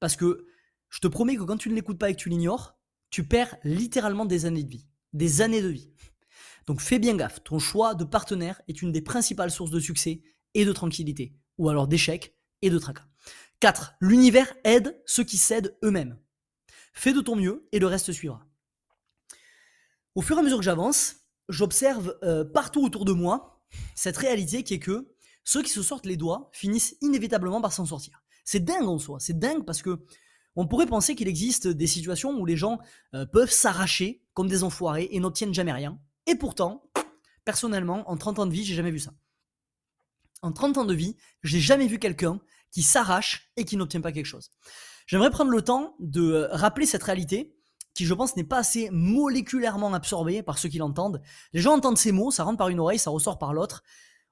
Parce 0.00 0.16
que 0.16 0.46
je 0.88 1.00
te 1.00 1.08
promets 1.08 1.36
que 1.36 1.42
quand 1.42 1.56
tu 1.56 1.68
ne 1.68 1.74
l'écoutes 1.74 1.98
pas 1.98 2.10
et 2.10 2.14
que 2.14 2.20
tu 2.20 2.28
l'ignores, 2.28 2.78
tu 3.10 3.26
perds 3.26 3.56
littéralement 3.64 4.24
des 4.24 4.46
années 4.46 4.62
de 4.62 4.70
vie. 4.70 4.86
Des 5.12 5.40
années 5.42 5.62
de 5.62 5.68
vie. 5.68 5.90
Donc 6.66 6.80
fais 6.80 6.98
bien 6.98 7.16
gaffe, 7.16 7.42
ton 7.44 7.58
choix 7.58 7.94
de 7.94 8.04
partenaire 8.04 8.60
est 8.68 8.82
une 8.82 8.92
des 8.92 9.02
principales 9.02 9.50
sources 9.50 9.70
de 9.70 9.80
succès 9.80 10.22
et 10.54 10.64
de 10.64 10.72
tranquillité, 10.72 11.34
ou 11.58 11.68
alors 11.68 11.86
d'échec 11.86 12.36
et 12.62 12.70
de 12.70 12.78
tracas. 12.78 13.06
4. 13.60 13.94
L'univers 14.00 14.52
aide 14.64 15.00
ceux 15.06 15.24
qui 15.24 15.38
cèdent 15.38 15.76
eux-mêmes. 15.82 16.18
Fais 16.92 17.12
de 17.12 17.20
ton 17.20 17.36
mieux 17.36 17.68
et 17.72 17.78
le 17.78 17.86
reste 17.86 18.12
suivra. 18.12 18.45
Au 20.16 20.22
fur 20.22 20.36
et 20.38 20.40
à 20.40 20.42
mesure 20.42 20.56
que 20.56 20.64
j'avance, 20.64 21.16
j'observe 21.50 22.16
euh, 22.22 22.42
partout 22.42 22.82
autour 22.82 23.04
de 23.04 23.12
moi 23.12 23.60
cette 23.94 24.16
réalité 24.16 24.62
qui 24.62 24.72
est 24.72 24.78
que 24.78 25.14
ceux 25.44 25.62
qui 25.62 25.68
se 25.68 25.82
sortent 25.82 26.06
les 26.06 26.16
doigts 26.16 26.48
finissent 26.54 26.96
inévitablement 27.02 27.60
par 27.60 27.74
s'en 27.74 27.84
sortir. 27.84 28.24
C'est 28.42 28.64
dingue 28.64 28.88
en 28.88 28.98
soi, 28.98 29.20
c'est 29.20 29.38
dingue 29.38 29.66
parce 29.66 29.82
que 29.82 30.04
on 30.56 30.66
pourrait 30.66 30.86
penser 30.86 31.14
qu'il 31.14 31.28
existe 31.28 31.68
des 31.68 31.86
situations 31.86 32.32
où 32.32 32.46
les 32.46 32.56
gens 32.56 32.78
euh, 33.14 33.26
peuvent 33.26 33.50
s'arracher 33.50 34.22
comme 34.32 34.48
des 34.48 34.64
enfoirés 34.64 35.06
et 35.10 35.20
n'obtiennent 35.20 35.52
jamais 35.52 35.72
rien. 35.72 36.00
Et 36.26 36.34
pourtant, 36.34 36.90
personnellement, 37.44 38.10
en 38.10 38.16
30 38.16 38.38
ans 38.38 38.46
de 38.46 38.52
vie, 38.52 38.64
j'ai 38.64 38.74
jamais 38.74 38.90
vu 38.90 38.98
ça. 38.98 39.12
En 40.40 40.50
30 40.50 40.78
ans 40.78 40.84
de 40.86 40.94
vie, 40.94 41.16
j'ai 41.42 41.60
jamais 41.60 41.88
vu 41.88 41.98
quelqu'un 41.98 42.40
qui 42.70 42.82
s'arrache 42.82 43.50
et 43.58 43.66
qui 43.66 43.76
n'obtient 43.76 44.00
pas 44.00 44.12
quelque 44.12 44.24
chose. 44.24 44.50
J'aimerais 45.06 45.30
prendre 45.30 45.50
le 45.50 45.60
temps 45.60 45.94
de 46.00 46.22
euh, 46.22 46.48
rappeler 46.52 46.86
cette 46.86 47.02
réalité 47.02 47.55
qui, 47.96 48.04
je 48.04 48.14
pense, 48.14 48.36
n'est 48.36 48.44
pas 48.44 48.58
assez 48.58 48.90
moléculairement 48.90 49.92
absorbée 49.94 50.42
par 50.42 50.58
ceux 50.58 50.68
qui 50.68 50.78
l'entendent. 50.78 51.20
Les 51.52 51.60
gens 51.60 51.74
entendent 51.74 51.98
ces 51.98 52.12
mots, 52.12 52.30
ça 52.30 52.44
rentre 52.44 52.58
par 52.58 52.68
une 52.68 52.78
oreille, 52.78 52.98
ça 52.98 53.10
ressort 53.10 53.38
par 53.38 53.52
l'autre. 53.52 53.82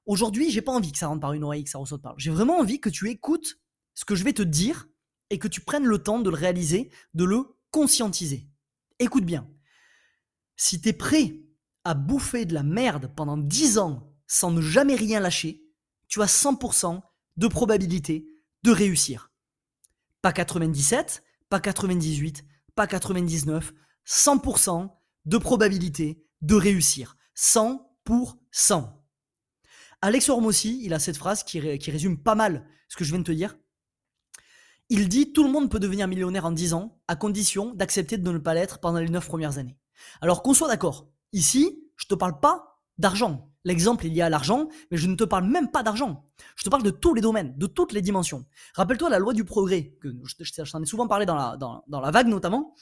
Aujourd'hui, 0.05 0.51
j'ai 0.51 0.61
pas 0.61 0.71
envie 0.71 0.91
que 0.91 0.97
ça 0.97 1.07
rentre 1.07 1.21
par 1.21 1.33
une 1.33 1.43
oreille, 1.43 1.63
que 1.63 1.69
ça 1.69 1.79
ressorte 1.79 2.01
par 2.01 2.11
l'autre. 2.13 2.21
J'ai 2.21 2.31
vraiment 2.31 2.59
envie 2.59 2.79
que 2.79 2.89
tu 2.89 3.09
écoutes 3.09 3.59
ce 3.95 4.05
que 4.05 4.15
je 4.15 4.23
vais 4.23 4.33
te 4.33 4.43
dire 4.43 4.87
et 5.31 5.39
que 5.39 5.47
tu 5.47 5.61
prennes 5.61 5.85
le 5.85 5.97
temps 5.97 6.19
de 6.19 6.29
le 6.29 6.35
réaliser, 6.35 6.91
de 7.15 7.23
le 7.25 7.57
conscientiser. 7.71 8.47
Écoute 8.99 9.25
bien. 9.25 9.49
Si 10.55 10.79
tu 10.79 10.89
es 10.89 10.93
prêt 10.93 11.41
à 11.83 11.95
bouffer 11.95 12.45
de 12.45 12.53
la 12.53 12.63
merde 12.63 13.11
pendant 13.15 13.37
10 13.37 13.79
ans 13.79 14.13
sans 14.27 14.51
ne 14.51 14.61
jamais 14.61 14.95
rien 14.95 15.19
lâcher, 15.19 15.63
tu 16.07 16.21
as 16.21 16.27
100% 16.27 17.01
de 17.37 17.47
probabilité 17.47 18.27
de 18.63 18.71
réussir. 18.71 19.31
Pas 20.21 20.33
97, 20.33 21.23
pas 21.49 21.59
98, 21.59 22.45
pas 22.75 22.87
99, 22.87 23.73
100% 24.05 24.91
de 25.25 25.37
probabilité 25.37 26.23
de 26.41 26.55
réussir. 26.55 27.17
100%. 27.35 27.79
Alex 30.01 30.29
Hormosy, 30.29 30.81
il 30.83 30.93
a 30.93 30.99
cette 30.99 31.17
phrase 31.17 31.43
qui, 31.43 31.77
qui, 31.79 31.91
résume 31.91 32.21
pas 32.21 32.35
mal 32.35 32.67
ce 32.89 32.95
que 32.95 33.03
je 33.03 33.11
viens 33.11 33.19
de 33.19 33.23
te 33.23 33.31
dire. 33.31 33.57
Il 34.89 35.09
dit 35.09 35.33
tout 35.33 35.43
le 35.43 35.51
monde 35.51 35.71
peut 35.71 35.79
devenir 35.79 36.07
millionnaire 36.07 36.45
en 36.45 36.51
10 36.51 36.73
ans, 36.73 37.01
à 37.07 37.15
condition 37.15 37.73
d'accepter 37.73 38.17
de 38.17 38.31
ne 38.31 38.37
pas 38.37 38.53
l'être 38.53 38.79
pendant 38.79 38.99
les 38.99 39.09
9 39.09 39.25
premières 39.25 39.57
années. 39.57 39.79
Alors 40.21 40.43
qu'on 40.43 40.53
soit 40.53 40.67
d'accord, 40.67 41.09
ici, 41.31 41.83
je 41.95 42.05
te 42.05 42.13
parle 42.13 42.39
pas 42.39 42.74
d'argent. 42.97 43.51
L'exemple, 43.65 44.05
il 44.05 44.13
y 44.13 44.21
a 44.21 44.29
l'argent, 44.29 44.69
mais 44.91 44.97
je 44.97 45.07
ne 45.07 45.15
te 45.15 45.23
parle 45.23 45.49
même 45.49 45.71
pas 45.71 45.81
d'argent. 45.81 46.29
Je 46.55 46.63
te 46.63 46.69
parle 46.69 46.83
de 46.83 46.91
tous 46.91 47.15
les 47.15 47.21
domaines, 47.21 47.57
de 47.57 47.65
toutes 47.65 47.93
les 47.93 48.01
dimensions. 48.01 48.45
Rappelle-toi 48.75 49.09
la 49.09 49.17
loi 49.17 49.33
du 49.33 49.43
progrès, 49.43 49.95
que 49.99 50.09
je 50.23 50.71
t'en 50.71 50.83
ai 50.83 50.85
souvent 50.85 51.07
parlé 51.07 51.25
dans 51.25 51.35
la, 51.35 52.11
vague 52.11 52.27
notamment. 52.27 52.75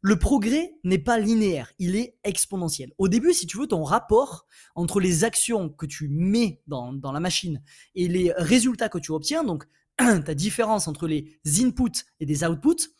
Le 0.00 0.18
progrès 0.18 0.74
n'est 0.82 0.98
pas 0.98 1.18
linéaire, 1.18 1.72
il 1.78 1.96
est 1.96 2.18
exponentiel. 2.24 2.92
Au 2.98 3.08
début, 3.08 3.32
si 3.32 3.46
tu 3.46 3.56
veux, 3.56 3.66
ton 3.66 3.84
rapport 3.84 4.46
entre 4.74 5.00
les 5.00 5.24
actions 5.24 5.70
que 5.70 5.86
tu 5.86 6.08
mets 6.08 6.60
dans, 6.66 6.92
dans 6.92 7.12
la 7.12 7.20
machine 7.20 7.62
et 7.94 8.08
les 8.08 8.32
résultats 8.36 8.90
que 8.90 8.98
tu 8.98 9.12
obtiens, 9.12 9.44
donc 9.44 9.64
ta 9.96 10.34
différence 10.34 10.88
entre 10.88 11.06
les 11.06 11.38
inputs 11.62 12.04
et 12.20 12.26
des 12.26 12.44
outputs, 12.44 12.90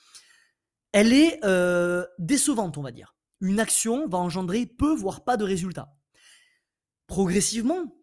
elle 0.93 1.13
est 1.13 1.45
euh, 1.45 2.07
décevante, 2.21 2.79
on 2.79 2.83
va 2.83 2.93
dire. 2.93 3.17
Une 3.41 3.59
action 3.59 4.07
va 4.09 4.19
engendrer 4.19 4.65
peu, 4.65 4.95
voire 4.95 5.25
pas 5.25 5.37
de 5.37 5.45
résultats 5.45 5.93
progressivement, 7.15 7.97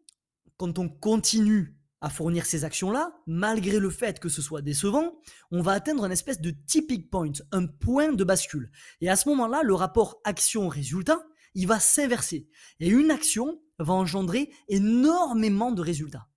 quand 0.56 0.80
on 0.80 0.88
continue 0.88 1.78
à 2.00 2.10
fournir 2.10 2.46
ces 2.46 2.64
actions-là, 2.64 3.12
malgré 3.28 3.78
le 3.78 3.90
fait 3.90 4.22
que 4.22 4.30
ce 4.30 4.42
soit 4.42 4.62
décevant, 4.62 5.20
on 5.52 5.62
va 5.62 5.74
atteindre 5.74 6.06
une 6.06 6.14
espèce 6.14 6.40
de 6.40 6.52
tipping 6.52 7.10
point, 7.10 7.34
un 7.52 7.68
point 7.68 8.14
de 8.14 8.24
bascule. 8.24 8.72
Et 9.02 9.10
à 9.10 9.18
ce 9.18 9.28
moment-là, 9.28 9.64
le 9.64 9.74
rapport 9.74 10.22
action-résultat, 10.24 11.22
il 11.56 11.68
va 11.68 11.82
s'inverser. 11.82 12.48
Et 12.80 12.88
une 12.88 13.12
action 13.12 13.62
va 13.80 13.92
engendrer 13.92 14.50
énormément 14.70 15.74
de 15.74 15.82
résultats. 15.82 16.30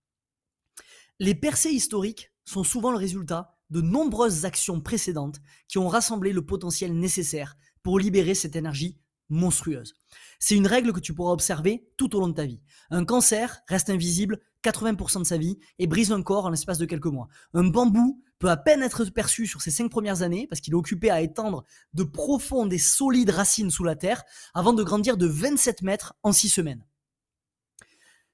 Les 1.20 1.36
percées 1.36 1.70
historiques 1.70 2.32
sont 2.44 2.64
souvent 2.64 2.90
le 2.90 2.98
résultat 2.98 3.56
de 3.70 3.82
nombreuses 3.82 4.46
actions 4.46 4.80
précédentes 4.80 5.40
qui 5.68 5.78
ont 5.78 5.86
rassemblé 5.86 6.32
le 6.32 6.44
potentiel 6.44 6.92
nécessaire 6.98 7.54
pour 7.84 8.00
libérer 8.00 8.34
cette 8.34 8.56
énergie 8.56 8.98
monstrueuse. 9.28 9.94
C'est 10.38 10.56
une 10.56 10.66
règle 10.66 10.92
que 10.92 11.00
tu 11.00 11.14
pourras 11.14 11.32
observer 11.32 11.88
tout 11.96 12.14
au 12.16 12.20
long 12.20 12.28
de 12.28 12.34
ta 12.34 12.44
vie. 12.44 12.60
Un 12.90 13.04
cancer 13.04 13.60
reste 13.68 13.90
invisible 13.90 14.40
80% 14.62 15.20
de 15.20 15.24
sa 15.24 15.36
vie 15.36 15.58
et 15.78 15.86
brise 15.86 16.12
un 16.12 16.22
corps 16.22 16.46
en 16.46 16.50
l'espace 16.50 16.78
de 16.78 16.86
quelques 16.86 17.06
mois. 17.06 17.28
Un 17.52 17.64
bambou 17.64 18.22
peut 18.38 18.50
à 18.50 18.56
peine 18.56 18.82
être 18.82 19.04
perçu 19.06 19.46
sur 19.46 19.62
ses 19.62 19.70
cinq 19.70 19.90
premières 19.90 20.22
années 20.22 20.46
parce 20.46 20.60
qu'il 20.60 20.72
est 20.72 20.76
occupé 20.76 21.10
à 21.10 21.20
étendre 21.20 21.64
de 21.92 22.02
profondes 22.02 22.72
et 22.72 22.78
solides 22.78 23.30
racines 23.30 23.70
sous 23.70 23.84
la 23.84 23.96
terre 23.96 24.22
avant 24.54 24.72
de 24.72 24.82
grandir 24.82 25.16
de 25.16 25.26
27 25.26 25.82
mètres 25.82 26.14
en 26.22 26.32
6 26.32 26.48
semaines. 26.48 26.84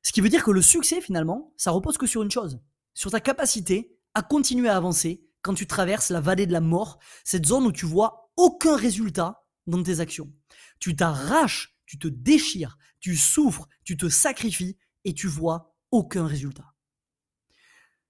Ce 0.03 0.12
qui 0.12 0.20
veut 0.20 0.29
dire 0.29 0.44
que 0.44 0.50
le 0.50 0.62
succès 0.62 1.00
finalement, 1.00 1.53
ça 1.57 1.70
repose 1.70 1.98
que 1.98 2.07
sur 2.07 2.22
une 2.22 2.31
chose, 2.31 2.61
sur 2.94 3.11
ta 3.11 3.20
capacité 3.20 3.96
à 4.14 4.22
continuer 4.22 4.68
à 4.68 4.76
avancer 4.76 5.22
quand 5.42 5.55
tu 5.55 5.66
traverses 5.66 6.11
la 6.11 6.20
vallée 6.20 6.46
de 6.46 6.53
la 6.53 6.61
mort, 6.61 6.98
cette 7.24 7.46
zone 7.46 7.66
où 7.66 7.72
tu 7.72 7.87
vois 7.87 8.31
aucun 8.37 8.76
résultat 8.76 9.44
dans 9.70 9.83
tes 9.83 10.00
actions. 10.00 10.33
Tu 10.78 10.94
t'arraches, 10.96 11.76
tu 11.87 11.98
te 11.98 12.09
déchires, 12.09 12.78
tu 13.00 13.16
souffres, 13.16 13.68
tu 13.85 13.96
te 13.96 14.09
sacrifies 14.09 14.76
et 15.04 15.14
tu 15.14 15.26
vois 15.26 15.74
aucun 15.90 16.26
résultat. 16.26 16.74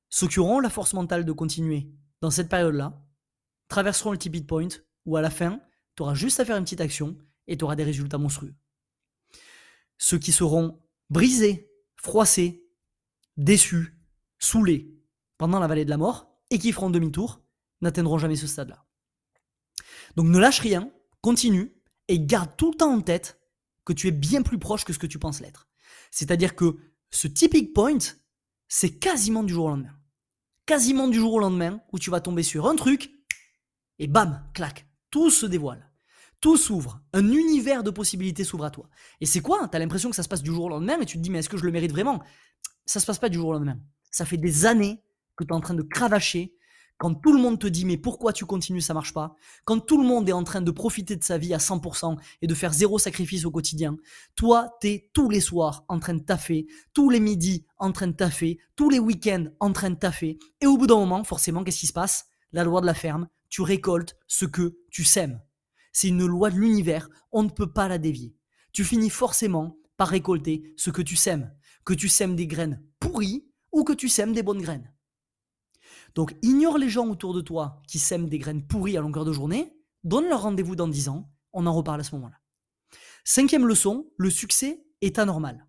Ceux 0.09 0.29
qui 0.29 0.41
auront 0.41 0.61
la 0.61 0.71
force 0.71 0.93
mentale 0.93 1.25
de 1.25 1.33
continuer 1.33 1.91
dans 2.21 2.31
cette 2.31 2.49
période-là 2.49 3.01
traverseront 3.69 4.13
le 4.13 4.19
tipping 4.19 4.45
point 4.45 4.69
où 5.07 5.17
à 5.17 5.23
la 5.23 5.31
fin, 5.31 5.61
tu 5.97 6.03
auras 6.03 6.15
juste 6.15 6.41
à 6.41 6.45
faire 6.45 6.57
une 6.57 6.65
petite 6.65 6.81
action 6.81 7.17
et 7.47 7.57
tu 7.57 7.65
auras 7.65 7.77
des 7.77 7.85
résultats 7.85 8.19
monstrueux. 8.19 8.55
Ceux 9.99 10.19
qui 10.19 10.33
seront 10.33 10.83
brisés, 11.09 11.71
froissés, 11.97 12.65
déçus, 13.37 13.97
saoulés 14.39 14.93
pendant 15.39 15.61
la 15.61 15.67
vallée 15.67 15.85
de 15.85 15.91
la 15.91 15.97
mort 15.97 16.31
et 16.51 16.59
qui 16.59 16.73
feront 16.73 16.91
demi-tour 16.91 17.43
n'atteindront 17.81 18.19
jamais 18.19 18.37
ce 18.37 18.47
stade-là. 18.47 18.85
Donc 20.17 20.27
ne 20.27 20.39
lâche 20.39 20.61
rien, 20.61 20.93
continue 21.21 21.75
et 22.09 22.21
garde 22.21 22.57
tout 22.57 22.73
le 22.73 22.77
temps 22.77 22.93
en 22.93 23.01
tête 23.01 23.41
que 23.85 23.93
tu 23.93 24.09
es 24.09 24.13
bien 24.13 24.43
plus 24.43 24.59
proche 24.59 24.85
que 24.85 24.93
ce 24.93 24.99
que 24.99 25.07
tu 25.07 25.19
penses 25.19 25.41
l'être. 25.41 25.69
C'est-à-dire 26.11 26.55
que 26.55 26.77
ce 27.11 27.29
tipping 27.29 27.73
point, 27.73 27.99
c'est 28.69 28.99
quasiment 28.99 29.43
du 29.43 29.53
jour 29.53 29.67
au 29.67 29.71
lendemain. 29.71 29.97
Quasiment 30.67 31.09
du 31.09 31.19
jour 31.19 31.35
au 31.35 31.41
lendemain 31.41 31.81
où 31.93 31.99
tu 31.99 32.11
vas 32.11 32.21
tomber 32.21 32.43
sur 32.43 32.69
un 32.69 32.77
truc 32.77 33.11
et 33.99 34.07
bam, 34.07 34.43
clac, 34.55 34.87
tout 35.11 35.31
se 35.31 35.47
dévoile. 35.47 35.91
Tout 36.41 36.57
s'ouvre. 36.57 37.01
Un 37.13 37.33
univers 37.33 37.83
de 37.83 37.91
possibilités 37.91 38.45
s'ouvre 38.45 38.65
à 38.65 38.71
toi. 38.71 38.89
Et 39.21 39.27
c'est 39.27 39.41
quoi? 39.41 39.69
Tu 39.69 39.77
as 39.77 39.79
l'impression 39.79 40.09
que 40.09 40.17
ça 40.17 40.23
se 40.23 40.29
passe 40.29 40.43
du 40.43 40.51
jour 40.51 40.65
au 40.65 40.69
lendemain 40.69 40.99
et 41.01 41.07
tu 41.07 41.19
te 41.19 41.23
dis 41.23 41.29
mais 41.29 41.41
est-ce 41.41 41.51
que 41.51 41.59
je 41.59 41.65
le 41.65 41.73
mérite 41.73 41.91
vraiment? 41.91 42.23
Ça 42.87 42.99
se 42.99 43.07
passe 43.07 43.19
pas 43.19 43.29
du 43.29 43.37
jour 43.37 43.49
au 43.49 43.53
lendemain. 43.53 43.79
Ça 44.11 44.25
fait 44.25 44.39
des 44.39 44.65
années 44.65 45.03
que 45.37 45.45
tu 45.45 45.51
es 45.51 45.53
en 45.53 45.61
train 45.61 45.75
de 45.75 45.83
cravacher, 45.83 46.55
quand 47.01 47.15
tout 47.15 47.33
le 47.33 47.41
monde 47.41 47.59
te 47.59 47.67
dit 47.67 47.87
mais 47.87 47.97
pourquoi 47.97 48.35
tu 48.35 48.45
continues, 48.45 48.83
ça 48.83 48.93
marche 48.93 49.15
pas, 49.15 49.35
quand 49.65 49.81
tout 49.81 49.99
le 49.99 50.07
monde 50.07 50.29
est 50.29 50.33
en 50.33 50.45
train 50.45 50.61
de 50.61 50.71
profiter 50.71 51.17
de 51.17 51.25
sa 51.25 51.39
vie 51.39 51.55
à 51.55 51.57
100% 51.57 52.19
et 52.43 52.47
de 52.47 52.55
faire 52.55 52.75
zéro 52.75 52.99
sacrifice 52.99 53.47
au 53.47 53.51
quotidien, 53.51 53.97
toi, 54.37 54.77
tu 54.83 54.89
es 54.89 55.11
tous 55.15 55.31
les 55.31 55.41
soirs 55.41 55.87
en 55.89 55.99
train 55.99 56.13
de 56.13 56.23
taffer, 56.23 56.67
tous 56.93 57.09
les 57.09 57.19
midis 57.19 57.65
en 57.79 57.91
train 57.91 58.07
de 58.07 58.13
taffer, 58.13 58.59
tous 58.77 58.91
les 58.91 58.99
week-ends 58.99 59.47
en 59.61 59.73
train 59.73 59.89
de 59.89 59.95
taffer, 59.95 60.39
et 60.61 60.67
au 60.67 60.77
bout 60.77 60.87
d'un 60.87 60.97
moment, 60.97 61.25
forcément, 61.25 61.65
qu'est-ce 61.65 61.81
qui 61.81 61.87
se 61.87 61.95
passe? 61.95 62.27
La 62.53 62.65
loi 62.65 62.83
de 62.83 62.87
la 62.87 62.93
ferme, 62.93 63.29
tu 63.49 63.63
récoltes 63.63 64.15
ce 64.27 64.45
que 64.45 64.77
tu 64.91 65.03
sèmes. 65.03 65.41
C'est 65.93 66.09
une 66.09 66.27
loi 66.27 66.51
de 66.51 66.57
l'univers, 66.57 67.09
on 67.33 67.45
ne 67.45 67.49
peut 67.49 67.73
pas 67.73 67.89
la 67.89 67.97
dévier. 67.97 68.37
Tu 68.73 68.85
finis 68.85 69.09
forcément 69.09 69.79
par 69.97 70.09
récolter 70.09 70.75
ce 70.77 70.91
que 70.91 71.01
tu 71.01 71.17
sèmes, 71.17 71.51
que 71.87 71.95
tu 71.95 72.11
sèmes 72.11 72.37
des 72.37 72.47
graines 72.47 72.83
pourries 72.99 73.47
ou 73.73 73.85
que 73.85 73.95
tu 73.95 74.11
sèmes 74.11 74.35
des 74.35 74.43
bonnes 74.43 74.61
graines. 74.61 74.93
Donc 76.15 76.35
ignore 76.43 76.79
les 76.79 76.89
gens 76.89 77.09
autour 77.09 77.35
de 77.35 77.41
toi 77.41 77.83
qui 77.87 77.99
sèment 77.99 78.29
des 78.29 78.39
graines 78.39 78.67
pourries 78.67 78.97
à 78.97 79.01
longueur 79.01 79.25
de 79.25 79.33
journée, 79.33 79.77
donne-leur 80.05 80.43
rendez-vous 80.43 80.77
dans 80.77 80.89
10 80.89 81.09
ans, 81.09 81.31
on 81.53 81.67
en 81.67 81.73
reparle 81.73 82.01
à 82.01 82.05
ce 82.05 82.15
moment-là. 82.17 82.37
Cinquième 83.25 83.67
leçon, 83.67 84.11
le 84.17 84.31
succès 84.31 84.85
est 85.01 85.19
anormal. 85.19 85.67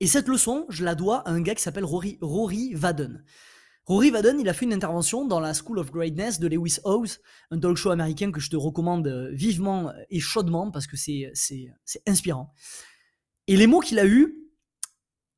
Et 0.00 0.06
cette 0.06 0.28
leçon, 0.28 0.66
je 0.68 0.84
la 0.84 0.94
dois 0.94 1.18
à 1.28 1.30
un 1.30 1.40
gars 1.40 1.54
qui 1.54 1.62
s'appelle 1.62 1.84
Rory, 1.84 2.18
Rory 2.20 2.74
Vaden. 2.74 3.24
Rory 3.86 4.10
Vaden, 4.10 4.40
il 4.40 4.48
a 4.48 4.54
fait 4.54 4.64
une 4.64 4.72
intervention 4.72 5.26
dans 5.26 5.40
la 5.40 5.52
School 5.52 5.78
of 5.78 5.90
Greatness 5.90 6.40
de 6.40 6.48
Lewis 6.48 6.78
Howes, 6.84 7.20
un 7.50 7.58
talk 7.58 7.76
show 7.76 7.90
américain 7.90 8.32
que 8.32 8.40
je 8.40 8.50
te 8.50 8.56
recommande 8.56 9.06
euh, 9.06 9.30
vivement 9.32 9.92
et 10.10 10.20
chaudement 10.20 10.70
parce 10.70 10.86
que 10.86 10.96
c'est 10.96 11.30
inspirant. 12.06 12.52
Et 13.46 13.56
les 13.56 13.66
mots 13.66 13.80
qu'il 13.80 13.98
a 13.98 14.06
eus 14.06 14.34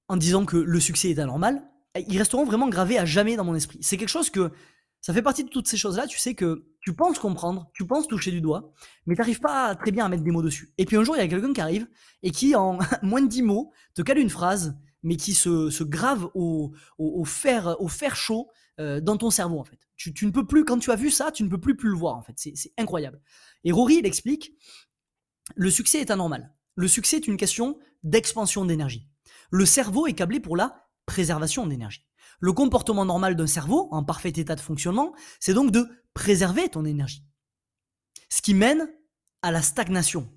en 0.09 0.17
disant 0.17 0.45
que 0.47 0.57
le 0.57 0.81
succès 0.81 1.11
est 1.11 1.19
anormal, 1.19 1.69
ils 2.01 2.19
resteront 2.19 2.45
vraiment 2.45 2.69
gravés 2.69 2.99
à 2.99 3.05
jamais 3.05 3.37
dans 3.37 3.45
mon 3.45 3.55
esprit. 3.55 3.79
C'est 3.83 3.97
quelque 3.97 4.09
chose 4.09 4.31
que 4.31 4.51
ça 5.01 5.13
fait 5.13 5.23
partie 5.23 5.45
de 5.45 5.49
toutes 5.49 5.69
ces 5.69 5.77
choses-là. 5.77 6.07
Tu 6.07 6.19
sais 6.19 6.35
que 6.35 6.67
tu 6.81 6.95
penses 6.95 7.19
comprendre, 7.19 7.71
tu 7.75 7.87
penses 7.87 8.09
toucher 8.09 8.31
du 8.31 8.41
doigt, 8.41 8.73
mais 9.07 9.15
tu 9.15 9.21
n'arrives 9.21 9.41
pas 9.41 9.75
très 9.77 9.93
bien 9.93 10.05
à 10.05 10.09
mettre 10.09 10.23
des 10.25 10.31
mots 10.31 10.43
dessus. 10.43 10.73
Et 10.79 10.85
puis 10.85 10.97
un 10.97 11.05
jour, 11.05 11.17
il 11.17 11.21
y 11.21 11.23
a 11.23 11.29
quelqu'un 11.29 11.53
qui 11.53 11.61
arrive 11.61 11.87
et 12.23 12.31
qui, 12.31 12.55
en 12.57 12.79
moins 13.03 13.23
de 13.23 13.29
10 13.29 13.43
mots, 13.43 13.73
te 13.95 14.03
cale 14.03 14.19
une 14.19 14.31
phrase, 14.31 14.77
mais 15.03 15.17
qui 15.17 15.35
se, 15.35 15.83
grave 15.85 16.29
au, 16.35 16.73
fer, 17.25 17.77
au 17.79 17.89
fer 17.89 18.17
chaud 18.17 18.49
euh, 18.81 19.01
dans 19.01 19.17
ton 19.17 19.31
cerveau, 19.31 19.61
en 19.61 19.65
fait. 19.65 19.79
Tu, 19.97 20.13
ne 20.27 20.31
peux 20.31 20.47
plus, 20.47 20.65
quand 20.65 20.79
tu 20.79 20.91
as 20.91 20.97
vu 20.97 21.11
ça, 21.11 21.31
tu 21.31 21.45
ne 21.45 21.49
peux 21.49 21.61
plus 21.61 21.77
plus 21.77 21.89
le 21.89 21.97
voir, 21.97 22.17
en 22.17 22.23
fait. 22.23 22.35
C'est 22.37 22.73
incroyable. 22.77 23.21
Et 23.65 23.73
Rory, 23.73 23.97
il 23.99 24.07
explique 24.07 24.53
le 25.55 25.71
succès 25.71 26.01
est 26.01 26.11
anormal. 26.11 26.53
Le 26.75 26.89
succès 26.89 27.17
est 27.17 27.29
une 27.29 27.37
question 27.37 27.79
d'expansion 28.03 28.65
d'énergie. 28.65 29.09
Le 29.51 29.65
cerveau 29.65 30.07
est 30.07 30.13
câblé 30.15 30.41
pour 30.41 30.57
la 30.57 30.86
préservation 31.07 31.67
d'énergie. 31.67 32.07
Le 32.41 32.53
comportement 32.53 33.05
normal 33.05 33.37
d'un 33.37 33.47
cerveau, 33.47 33.89
en 33.93 34.05
parfait 34.05 34.29
état 34.29 34.55
de 34.55 34.61
fonctionnement, 34.61 35.15
c'est 35.41 35.55
donc 35.55 35.71
de 35.71 35.89
préserver 36.13 36.69
ton 36.69 36.85
énergie. 36.85 37.25
Ce 38.29 38.43
qui 38.43 38.55
mène 38.55 38.89
à 39.43 39.51
la 39.51 39.63
stagnation. 39.63 40.31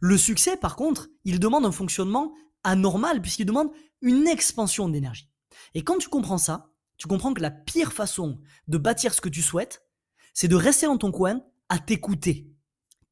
Le 0.00 0.16
succès, 0.16 0.56
par 0.56 0.76
contre, 0.76 1.08
il 1.24 1.40
demande 1.40 1.66
un 1.66 1.72
fonctionnement 1.72 2.32
anormal 2.64 3.20
puisqu'il 3.20 3.44
demande 3.44 3.70
une 4.00 4.26
expansion 4.26 4.88
d'énergie. 4.88 5.28
Et 5.74 5.82
quand 5.82 5.98
tu 5.98 6.08
comprends 6.08 6.38
ça, 6.38 6.72
tu 6.96 7.08
comprends 7.08 7.34
que 7.34 7.42
la 7.42 7.50
pire 7.50 7.92
façon 7.92 8.40
de 8.68 8.78
bâtir 8.78 9.12
ce 9.12 9.20
que 9.20 9.28
tu 9.28 9.42
souhaites, 9.42 9.86
c'est 10.34 10.48
de 10.48 10.56
rester 10.56 10.86
dans 10.86 10.98
ton 10.98 11.10
coin 11.10 11.42
à 11.68 11.78
t'écouter. 11.78 12.50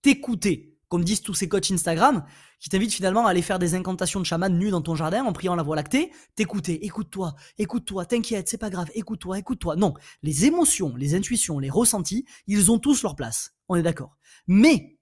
T'écouter 0.03 0.70
comme 0.91 1.05
disent 1.05 1.23
tous 1.23 1.35
ces 1.35 1.49
coachs 1.49 1.71
Instagram, 1.71 2.25
qui 2.59 2.69
t'invitent 2.69 2.93
finalement 2.93 3.25
à 3.25 3.31
aller 3.31 3.43
faire 3.43 3.61
des 3.61 3.75
incantations 3.75 4.19
de 4.19 4.27
chaman 4.27 4.59
nus 4.59 4.71
dans 4.71 4.83
ton 4.83 4.97
jardin 4.97 5.25
en 5.25 5.33
priant 5.33 5.55
la 5.55 5.63
voie 5.63 5.77
lactée, 5.77 6.11
t'écouter, 6.35 6.85
écoute-toi, 6.85 7.37
écoute-toi, 7.59 8.05
t'inquiète, 8.07 8.49
c'est 8.49 8.59
pas 8.59 8.71
grave, 8.71 8.91
écoute-toi, 8.95 9.39
écoute-toi. 9.39 9.77
Non, 9.77 9.95
les 10.25 10.47
émotions, 10.47 10.97
les 10.97 11.15
intuitions, 11.15 11.61
les 11.61 11.71
ressentis, 11.71 12.27
ils 12.49 12.73
ont 12.73 12.81
tous 12.81 13.05
leur 13.05 13.15
place, 13.15 13.55
on 13.69 13.77
est 13.77 13.85
d'accord. 13.85 14.19
Mais 14.49 14.99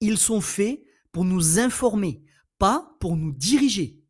ils 0.00 0.16
sont 0.16 0.40
faits 0.40 0.80
pour 1.12 1.26
nous 1.26 1.58
informer, 1.58 2.22
pas 2.58 2.96
pour 2.98 3.14
nous 3.14 3.32
diriger. 3.32 4.02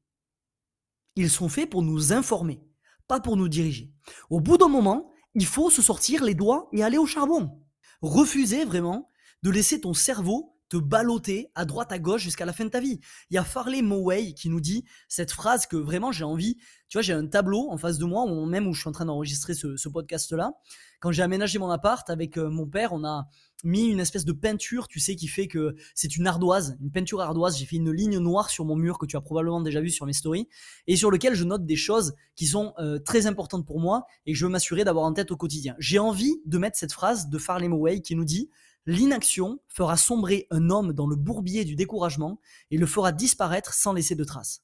Ils 1.17 1.31
sont 1.31 1.49
faits 1.49 1.69
pour 1.69 1.83
nous 1.83 2.13
informer, 2.13 2.63
pas 3.09 3.19
pour 3.19 3.37
nous 3.37 3.49
diriger. 3.49 3.93
Au 4.31 4.41
bout 4.41 4.59
d'un 4.59 4.69
moment, 4.69 5.11
il 5.35 5.45
faut 5.45 5.71
se 5.71 5.83
sortir 5.83 6.23
les 6.23 6.35
doigts 6.35 6.69
et 6.73 6.85
aller 6.85 6.99
au 6.99 7.07
charbon. 7.07 7.61
Refuser 8.01 8.65
vraiment 8.65 9.11
de 9.43 9.51
laisser 9.51 9.81
ton 9.81 9.93
cerveau 9.93 10.56
te 10.69 10.77
balloter 10.77 11.49
à 11.55 11.65
droite 11.65 11.93
à 11.93 11.99
gauche 11.99 12.23
jusqu'à 12.23 12.45
la 12.45 12.53
fin 12.53 12.65
de 12.65 12.71
ta 12.71 12.81
vie. 12.81 13.01
Il 13.31 13.35
y 13.35 13.39
a 13.39 13.45
Farley 13.45 13.83
Moway 13.83 14.33
qui 14.33 14.49
nous 14.49 14.61
dit 14.61 14.85
cette 15.09 15.33
phrase 15.33 15.67
que 15.67 15.77
vraiment 15.77 16.13
j'ai 16.13 16.25
envie. 16.25 16.57
Tu 16.89 16.99
vois, 16.99 17.03
j'ai 17.03 17.13
un 17.13 17.27
tableau 17.27 17.69
en 17.71 17.79
face 17.79 17.99
de 17.99 18.05
moi, 18.05 18.27
même 18.47 18.67
où 18.67 18.73
je 18.73 18.81
suis 18.81 18.89
en 18.89 18.93
train 18.93 19.05
d'enregistrer 19.05 19.55
ce, 19.55 19.89
podcast-là. 19.89 20.53
Quand 21.01 21.13
j'ai 21.13 21.23
aménagé 21.23 21.59
mon 21.59 21.71
appart 21.71 22.09
avec 22.11 22.37
euh, 22.37 22.49
mon 22.49 22.67
père, 22.67 22.93
on 22.93 23.05
a 23.05 23.29
mis 23.65 23.87
une 23.87 24.01
espèce 24.01 24.25
de 24.25 24.33
peinture, 24.33 24.89
tu 24.89 25.01
sais, 25.01 25.17
qui 25.17 25.29
fait 25.29 25.49
que 25.49 25.75
c'est 25.95 26.17
une 26.17 26.27
ardoise, 26.27 26.77
une 26.81 26.91
peinture 26.91 27.21
ardoise. 27.21 27.59
J'ai 27.59 27.67
fait 27.67 27.77
une 27.77 27.91
ligne 27.91 28.19
noire 28.19 28.51
sur 28.51 28.65
mon 28.65 28.77
mur 28.77 28.99
que 28.99 29.07
tu 29.07 29.17
as 29.17 29.21
probablement 29.21 29.61
déjà 29.61 29.81
vu 29.81 29.91
sur 29.91 30.07
mes 30.07 30.13
stories 30.13 30.49
et 30.87 30.97
sur 30.97 31.11
lequel 31.11 31.35
je 31.35 31.45
note 31.45 31.65
des 31.65 31.77
choses 31.77 32.15
qui 32.35 32.47
sont 32.47 32.75
euh, 32.79 32.99
très 32.99 33.27
importantes 33.27 33.67
pour 33.67 33.81
moi 33.81 34.05
et 34.27 34.33
que 34.33 34.39
je 34.39 34.45
veux 34.45 34.51
m'assurer 34.51 34.85
d'avoir 34.85 35.05
en 35.05 35.13
tête 35.13 35.31
au 35.31 35.37
quotidien. 35.37 35.75
J'ai 35.79 35.99
envie 35.99 36.41
de 36.45 36.59
mettre 36.59 36.77
cette 36.77 36.93
phrase 36.93 37.29
de 37.29 37.39
Farley 37.39 37.69
Moway 37.69 38.01
qui 38.01 38.15
nous 38.15 38.25
dit 38.25 38.51
L'inaction 38.87 39.59
fera 39.69 39.97
sombrer 39.97 40.47
un 40.51 40.71
homme 40.71 40.93
dans 40.93 41.09
le 41.09 41.17
bourbier 41.17 41.65
du 41.65 41.75
découragement 41.75 42.41
et 42.71 42.79
le 42.79 42.87
fera 42.87 43.11
disparaître 43.11 43.75
sans 43.75 43.93
laisser 43.93 44.15
de 44.15 44.23
traces. 44.25 44.63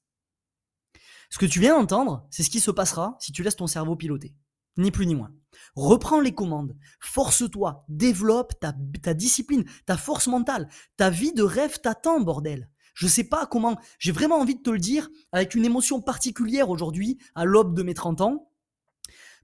Ce 1.29 1.39
que 1.39 1.47
tu 1.47 1.59
viens 1.61 1.79
d'entendre, 1.79 2.27
c'est 2.31 2.43
ce 2.43 2.51
qui 2.51 2.61
se 2.61 2.71
passera 2.71 3.17
si 3.19 3.33
tu 3.33 3.43
laisses 3.43 3.57
ton 3.57 3.67
cerveau 3.67 3.97
piloter. 3.97 4.35
Ni 4.77 4.91
plus 4.91 5.07
ni 5.07 5.15
moins. 5.15 5.33
Reprends 5.75 6.21
les 6.21 6.35
commandes, 6.35 6.77
force-toi, 7.01 7.85
développe 7.89 8.55
ta, 8.61 8.73
discipline, 9.15 9.65
ta 9.87 9.97
force 9.97 10.29
mentale, 10.29 10.69
ta 10.97 11.11
vie 11.11 11.33
de 11.33 11.43
rêve 11.43 11.81
t'attend, 11.81 12.21
bordel. 12.21 12.71
Je 12.95 13.09
sais 13.09 13.25
pas 13.25 13.47
comment, 13.47 13.79
j'ai 13.99 14.13
vraiment 14.13 14.39
envie 14.39 14.55
de 14.55 14.63
te 14.63 14.71
le 14.71 14.79
dire 14.79 15.09
avec 15.33 15.55
une 15.55 15.65
émotion 15.65 16.01
particulière 16.01 16.71
aujourd'hui, 16.71 17.19
à 17.35 17.45
l'aube 17.45 17.75
de 17.75 17.83
mes 17.83 17.95
30 17.95 18.21
ans, 18.21 18.51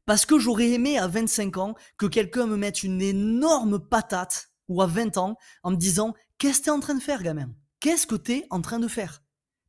parce 0.06 0.24
que 0.24 0.38
j'aurais 0.38 0.70
aimé 0.70 0.98
à 0.98 1.08
25 1.08 1.56
ans 1.58 1.74
que 1.96 2.06
quelqu'un 2.06 2.46
me 2.46 2.56
mette 2.56 2.82
une 2.82 3.02
énorme 3.02 3.78
patate 3.78 4.47
ou 4.68 4.82
à 4.82 4.86
20 4.86 5.16
ans 5.16 5.36
en 5.62 5.70
me 5.70 5.76
disant 5.76 6.14
Qu'est-ce 6.38 6.60
que 6.60 6.64
tu 6.64 6.70
es 6.70 6.72
en 6.72 6.80
train 6.80 6.94
de 6.94 7.02
faire, 7.02 7.22
gamin? 7.22 7.50
Qu'est-ce 7.80 8.06
que 8.06 8.14
tu 8.14 8.32
es 8.32 8.46
en 8.50 8.60
train 8.60 8.78
de 8.78 8.88
faire? 8.88 9.22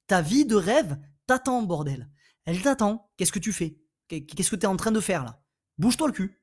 Ta 0.08 0.22
vie 0.22 0.46
de 0.46 0.56
rêve 0.56 0.98
t'attend, 1.28 1.62
bordel. 1.64 2.10
Elle 2.46 2.62
t'attend. 2.62 3.10
Qu'est-ce 3.18 3.32
que 3.32 3.40
tu 3.40 3.54
fais? 3.54 3.78
Qu'est-ce 4.08 4.50
que 4.50 4.56
tu 4.56 4.64
es 4.64 4.68
en 4.68 4.78
train 4.78 4.92
de 4.92 5.00
faire 5.00 5.24
là? 5.24 5.44
Bouge-toi 5.78 6.08
le 6.08 6.14
cul. 6.14 6.42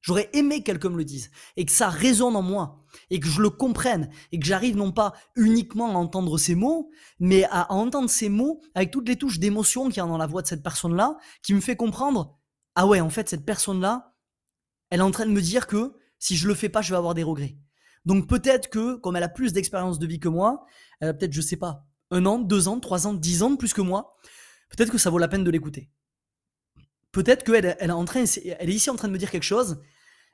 J'aurais 0.00 0.30
aimé 0.32 0.60
que 0.60 0.66
quelqu'un 0.66 0.90
me 0.90 0.96
le 0.96 1.04
dise 1.04 1.30
et 1.56 1.66
que 1.66 1.72
ça 1.72 1.88
résonne 1.88 2.36
en 2.36 2.42
moi 2.42 2.84
et 3.10 3.18
que 3.18 3.26
je 3.26 3.42
le 3.42 3.50
comprenne 3.50 4.10
et 4.30 4.38
que 4.38 4.46
j'arrive 4.46 4.76
non 4.76 4.92
pas 4.92 5.12
uniquement 5.34 5.90
à 5.90 5.94
entendre 5.94 6.38
ces 6.38 6.54
mots, 6.54 6.90
mais 7.18 7.44
à, 7.50 7.72
entendre 7.72 8.08
ces 8.08 8.28
mots 8.28 8.60
avec 8.76 8.92
toutes 8.92 9.08
les 9.08 9.16
touches 9.16 9.40
d'émotion 9.40 9.88
qu'il 9.88 9.96
y 9.96 10.00
a 10.00 10.06
dans 10.06 10.16
la 10.16 10.28
voix 10.28 10.42
de 10.42 10.46
cette 10.46 10.62
personne-là 10.62 11.18
qui 11.42 11.52
me 11.52 11.60
fait 11.60 11.74
comprendre 11.74 12.38
ah 12.80 12.86
ouais, 12.86 13.00
en 13.00 13.10
fait, 13.10 13.28
cette 13.28 13.44
personne-là, 13.44 14.14
elle 14.90 15.00
est 15.00 15.02
en 15.02 15.10
train 15.10 15.26
de 15.26 15.32
me 15.32 15.42
dire 15.42 15.66
que 15.66 15.96
si 16.20 16.36
je 16.36 16.46
le 16.46 16.54
fais 16.54 16.68
pas, 16.68 16.80
je 16.80 16.90
vais 16.90 16.96
avoir 16.96 17.12
des 17.12 17.24
regrets. 17.24 17.56
Donc 18.08 18.26
peut-être 18.26 18.70
que, 18.70 18.96
comme 18.96 19.16
elle 19.16 19.22
a 19.22 19.28
plus 19.28 19.52
d'expérience 19.52 19.98
de 19.98 20.06
vie 20.06 20.18
que 20.18 20.30
moi, 20.30 20.64
elle 21.00 21.10
a 21.10 21.12
peut-être, 21.12 21.34
je 21.34 21.42
sais 21.42 21.58
pas, 21.58 21.84
un 22.10 22.24
an, 22.24 22.38
deux 22.38 22.66
ans, 22.66 22.80
trois 22.80 23.06
ans, 23.06 23.12
dix 23.12 23.42
ans 23.42 23.54
plus 23.54 23.74
que 23.74 23.82
moi, 23.82 24.16
peut-être 24.70 24.90
que 24.90 24.96
ça 24.96 25.10
vaut 25.10 25.18
la 25.18 25.28
peine 25.28 25.44
de 25.44 25.50
l'écouter. 25.50 25.90
Peut-être 27.12 27.44
qu'elle 27.44 27.76
elle 27.78 27.90
est 27.90 28.74
ici 28.74 28.88
en 28.88 28.96
train 28.96 29.08
de 29.08 29.12
me 29.12 29.18
dire 29.18 29.30
quelque 29.30 29.42
chose 29.42 29.82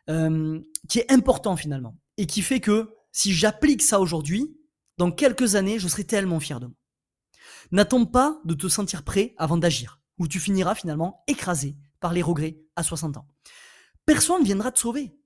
euh, 0.09 0.61
qui 0.89 1.01
est 1.01 1.11
important 1.11 1.57
finalement 1.57 1.99
et 2.17 2.27
qui 2.27 2.43
fait 2.43 2.61
que 2.61 2.95
si 3.11 3.33
j'applique 3.33 3.83
ça 3.83 3.99
aujourd'hui, 3.99 4.57
dans 4.97 5.11
quelques 5.11 5.57
années, 5.57 5.81
je 5.81 5.89
serai 5.89 6.05
tellement 6.05 6.39
fier 6.39 6.61
de 6.61 6.67
moi. 6.67 6.77
N'attends 7.73 8.07
pas 8.07 8.41
de 8.45 8.55
te 8.55 8.69
sentir 8.69 9.03
prêt 9.03 9.35
avant 9.37 9.57
d'agir, 9.57 10.01
ou 10.19 10.29
tu 10.29 10.39
finiras 10.39 10.77
finalement 10.77 11.25
écrasé 11.27 11.77
par 11.99 12.13
les 12.13 12.23
regrets 12.23 12.57
à 12.77 12.85
60 12.85 13.17
ans. 13.17 13.27
Personne 14.07 14.43
ne 14.43 14.47
viendra 14.47 14.71
te 14.71 14.79
sauver. 14.79 15.19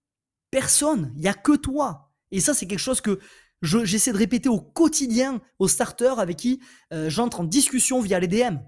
Personne. 0.50 1.12
Il 1.14 1.20
n'y 1.20 1.28
a 1.28 1.34
que 1.34 1.54
toi. 1.54 2.07
Et 2.30 2.40
ça, 2.40 2.54
c'est 2.54 2.66
quelque 2.66 2.78
chose 2.78 3.00
que 3.00 3.18
j'essaie 3.62 4.12
de 4.12 4.18
répéter 4.18 4.48
au 4.48 4.60
quotidien 4.60 5.40
aux 5.58 5.68
starters 5.68 6.18
avec 6.18 6.36
qui 6.36 6.60
euh, 6.92 7.10
j'entre 7.10 7.40
en 7.40 7.44
discussion 7.44 8.00
via 8.00 8.20
les 8.20 8.28
DM. 8.28 8.58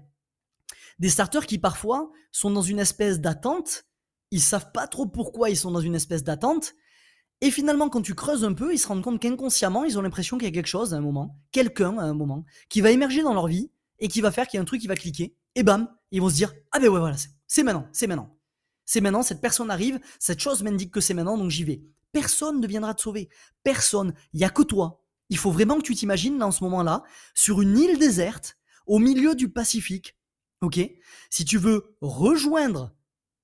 Des 0.99 1.09
starters 1.09 1.45
qui 1.45 1.57
parfois 1.57 2.11
sont 2.31 2.51
dans 2.51 2.61
une 2.61 2.79
espèce 2.79 3.19
d'attente, 3.19 3.85
ils 4.31 4.41
savent 4.41 4.71
pas 4.71 4.87
trop 4.87 5.05
pourquoi 5.05 5.49
ils 5.49 5.57
sont 5.57 5.71
dans 5.71 5.79
une 5.79 5.95
espèce 5.95 6.23
d'attente, 6.23 6.73
et 7.41 7.49
finalement 7.49 7.89
quand 7.89 8.01
tu 8.01 8.13
creuses 8.13 8.45
un 8.45 8.53
peu, 8.53 8.73
ils 8.73 8.77
se 8.77 8.87
rendent 8.87 9.01
compte 9.01 9.19
qu'inconsciemment, 9.19 9.83
ils 9.83 9.97
ont 9.97 10.01
l'impression 10.01 10.37
qu'il 10.37 10.47
y 10.47 10.51
a 10.51 10.53
quelque 10.53 10.67
chose 10.67 10.93
à 10.93 10.97
un 10.97 11.01
moment, 11.01 11.39
quelqu'un 11.51 11.97
à 11.97 12.03
un 12.03 12.13
moment, 12.13 12.45
qui 12.69 12.81
va 12.81 12.91
émerger 12.91 13.23
dans 13.23 13.33
leur 13.33 13.47
vie 13.47 13.71
et 13.99 14.07
qui 14.07 14.21
va 14.21 14.31
faire 14.31 14.47
qu'il 14.47 14.57
y 14.57 14.59
a 14.59 14.61
un 14.61 14.65
truc 14.65 14.81
qui 14.81 14.87
va 14.87 14.95
cliquer, 14.95 15.35
et 15.55 15.63
bam, 15.63 15.89
ils 16.11 16.21
vont 16.21 16.29
se 16.29 16.35
dire 16.35 16.53
ah 16.71 16.79
ben 16.79 16.89
ouais 16.89 16.99
voilà, 16.99 17.15
c'est 17.47 17.63
maintenant, 17.63 17.87
c'est 17.91 18.07
maintenant. 18.07 18.37
C'est 18.85 19.01
maintenant, 19.01 19.23
cette 19.23 19.41
personne 19.41 19.71
arrive, 19.71 19.99
cette 20.19 20.39
chose 20.39 20.63
m'indique 20.63 20.91
que 20.91 21.01
c'est 21.01 21.13
maintenant, 21.13 21.37
donc 21.37 21.49
j'y 21.49 21.63
vais. 21.63 21.81
Personne 22.11 22.59
ne 22.59 22.67
viendra 22.67 22.93
te 22.93 23.01
sauver. 23.01 23.29
Personne. 23.63 24.13
Il 24.33 24.37
n'y 24.37 24.45
a 24.45 24.49
que 24.49 24.63
toi. 24.63 25.03
Il 25.29 25.37
faut 25.37 25.51
vraiment 25.51 25.77
que 25.77 25.83
tu 25.83 25.95
t'imagines 25.95 26.37
dans 26.37 26.51
ce 26.51 26.63
moment-là, 26.65 27.03
sur 27.33 27.61
une 27.61 27.77
île 27.77 27.97
déserte, 27.97 28.57
au 28.85 28.99
milieu 28.99 29.33
du 29.35 29.49
Pacifique. 29.49 30.17
Ok? 30.61 30.79
Si 31.29 31.45
tu 31.45 31.57
veux 31.57 31.95
rejoindre 32.01 32.93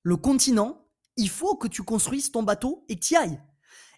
le 0.04 0.18
continent, 0.18 0.88
il 1.16 1.30
faut 1.30 1.56
que 1.56 1.68
tu 1.68 1.84
construises 1.84 2.32
ton 2.32 2.44
bateau 2.44 2.86
et 2.90 2.96
que 2.96 3.06
tu 3.06 3.14
y 3.14 3.18
ailles. 3.18 3.42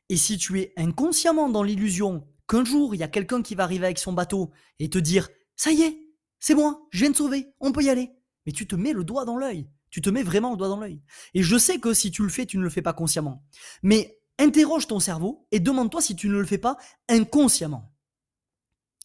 Et 0.10 0.18
si 0.18 0.38
tu 0.38 0.60
es 0.60 0.74
inconsciemment 0.78 1.50
dans 1.50 1.64
l'illusion 1.64 2.28
qu'un 2.48 2.66
jour 2.66 2.96
il 2.96 3.00
y 3.00 3.04
a 3.04 3.08
quelqu'un 3.08 3.42
qui 3.42 3.56
va 3.56 3.64
arriver 3.64 3.86
avec 3.86 4.00
son 4.00 4.14
bateau 4.14 4.52
et 4.80 4.90
te 4.90 4.98
dire 4.98 5.30
Ça 5.56 5.72
y 5.72 5.82
est, 5.82 6.02
c'est 6.40 6.56
moi, 6.56 6.88
je 6.92 7.00
viens 7.02 7.12
de 7.12 7.16
sauver, 7.16 7.54
on 7.60 7.72
peut 7.72 7.84
y 7.84 7.90
aller. 7.90 8.12
Mais 8.46 8.52
tu 8.52 8.68
te 8.68 8.76
mets 8.76 8.94
le 8.94 9.04
doigt 9.04 9.26
dans 9.26 9.38
l'œil. 9.38 9.70
Tu 9.90 10.02
te 10.02 10.10
mets 10.10 10.24
vraiment 10.24 10.52
le 10.52 10.58
doigt 10.58 10.68
dans 10.68 10.80
l'œil. 10.80 11.02
Et 11.34 11.44
je 11.44 11.58
sais 11.58 11.80
que 11.80 11.94
si 11.94 12.12
tu 12.12 12.24
le 12.24 12.30
fais, 12.30 12.46
tu 12.46 12.58
ne 12.58 12.64
le 12.64 12.70
fais 12.70 12.82
pas 12.82 12.94
consciemment. 12.94 13.44
Mais 13.82 14.19
interroge 14.40 14.88
ton 14.88 15.00
cerveau 15.00 15.46
et 15.52 15.60
demande-toi 15.60 16.02
si 16.02 16.16
tu 16.16 16.28
ne 16.30 16.40
le 16.40 16.46
fais 16.46 16.58
pas 16.58 16.78
inconsciemment. 17.08 17.94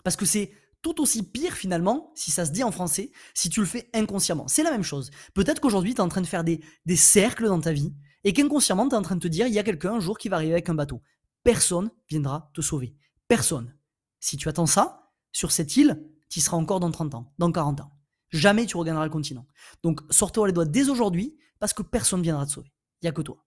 Parce 0.03 0.17
que 0.17 0.25
c'est 0.25 0.53
tout 0.81 1.01
aussi 1.01 1.23
pire 1.23 1.55
finalement, 1.55 2.13
si 2.15 2.31
ça 2.31 2.45
se 2.45 2.53
dit 2.53 2.63
en 2.63 2.71
français, 2.71 3.11
si 3.33 3.49
tu 3.49 3.61
le 3.61 3.67
fais 3.67 3.91
inconsciemment. 3.95 4.49
C'est 4.49 4.63
la 4.63 4.71
même 4.71 4.83
chose. 4.83 5.11
Peut-être 5.33 5.61
qu'aujourd'hui, 5.61 5.95
tu 5.95 5.99
es 5.99 6.03
en 6.03 6.09
train 6.09 6.21
de 6.21 6.27
faire 6.27 6.45
des, 6.45 6.61
cercles 6.97 7.47
dans 7.47 7.61
ta 7.61 7.73
vie 7.73 7.95
et 8.23 8.33
qu'inconsciemment, 8.33 8.89
tu 8.89 8.95
es 8.95 8.99
en 8.99 9.03
train 9.03 9.17
de 9.17 9.21
te 9.21 9.29
dire, 9.29 9.47
il 9.47 9.55
y 9.55 9.59
a 9.59 9.63
quelqu'un 9.63 9.95
un 9.95 10.01
jour 10.01 10.19
qui 10.19 10.29
va 10.29 10.37
arriver 10.37 10.53
avec 10.53 10.69
un 10.69 10.75
bateau. 10.75 11.03
Personne 11.43 11.91
viendra 12.09 12.51
te 12.55 12.61
sauver. 12.61 12.97
Personne. 13.29 13.75
Si 14.21 14.37
tu 14.37 14.49
attends 14.49 14.67
ça, 14.67 15.11
sur 15.33 15.53
cette 15.53 15.77
île, 15.77 16.03
tu 16.29 16.41
seras 16.41 16.57
encore 16.57 16.81
dans 16.81 16.91
30 16.91 17.15
ans, 17.15 17.33
dans 17.39 17.51
40 17.51 17.81
ans. 17.81 17.91
Jamais 18.31 18.67
tu 18.67 18.77
regagneras 18.77 19.05
le 19.05 19.11
continent. 19.11 19.47
Donc, 19.83 20.01
sors-toi 20.11 20.49
les 20.49 20.53
doigts 20.53 20.65
dès 20.65 20.91
aujourd'hui 20.91 21.37
parce 21.61 21.73
que 21.73 21.83
personne 21.83 22.21
ne 22.21 22.25
viendra 22.25 22.47
te 22.47 22.53
sauver. 22.53 22.73
Il 23.01 23.07
n'y 23.07 23.09
a 23.09 23.13
que 23.13 23.23
toi. 23.23 23.45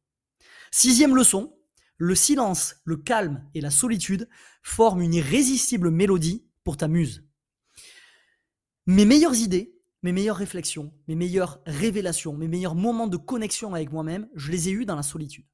Sixième 0.72 1.16
leçon, 1.16 1.57
le 1.98 2.16
silence, 2.16 2.76
le 2.86 2.98
calme 2.98 3.44
et 3.54 3.62
la 3.62 3.72
solitude 3.72 4.30
forment 4.62 5.02
une 5.02 5.14
irrésistible 5.14 5.92
mélodie 5.92 6.46
pour 6.64 6.78
ta 6.78 6.88
muse. 6.88 7.28
Mes 8.86 9.06
meilleures 9.06 9.36
idées, 9.36 9.76
mes 10.04 10.12
meilleures 10.12 10.38
réflexions, 10.38 10.94
mes 11.08 11.16
meilleures 11.16 11.60
révélations, 11.66 12.34
mes 12.34 12.48
meilleurs 12.48 12.76
moments 12.76 13.08
de 13.08 13.18
connexion 13.18 13.74
avec 13.74 13.92
moi-même, 13.92 14.30
je 14.36 14.52
les 14.52 14.70
ai 14.70 14.72
eus 14.72 14.86
dans 14.86 14.96
la 14.96 15.04
solitude. 15.04 15.46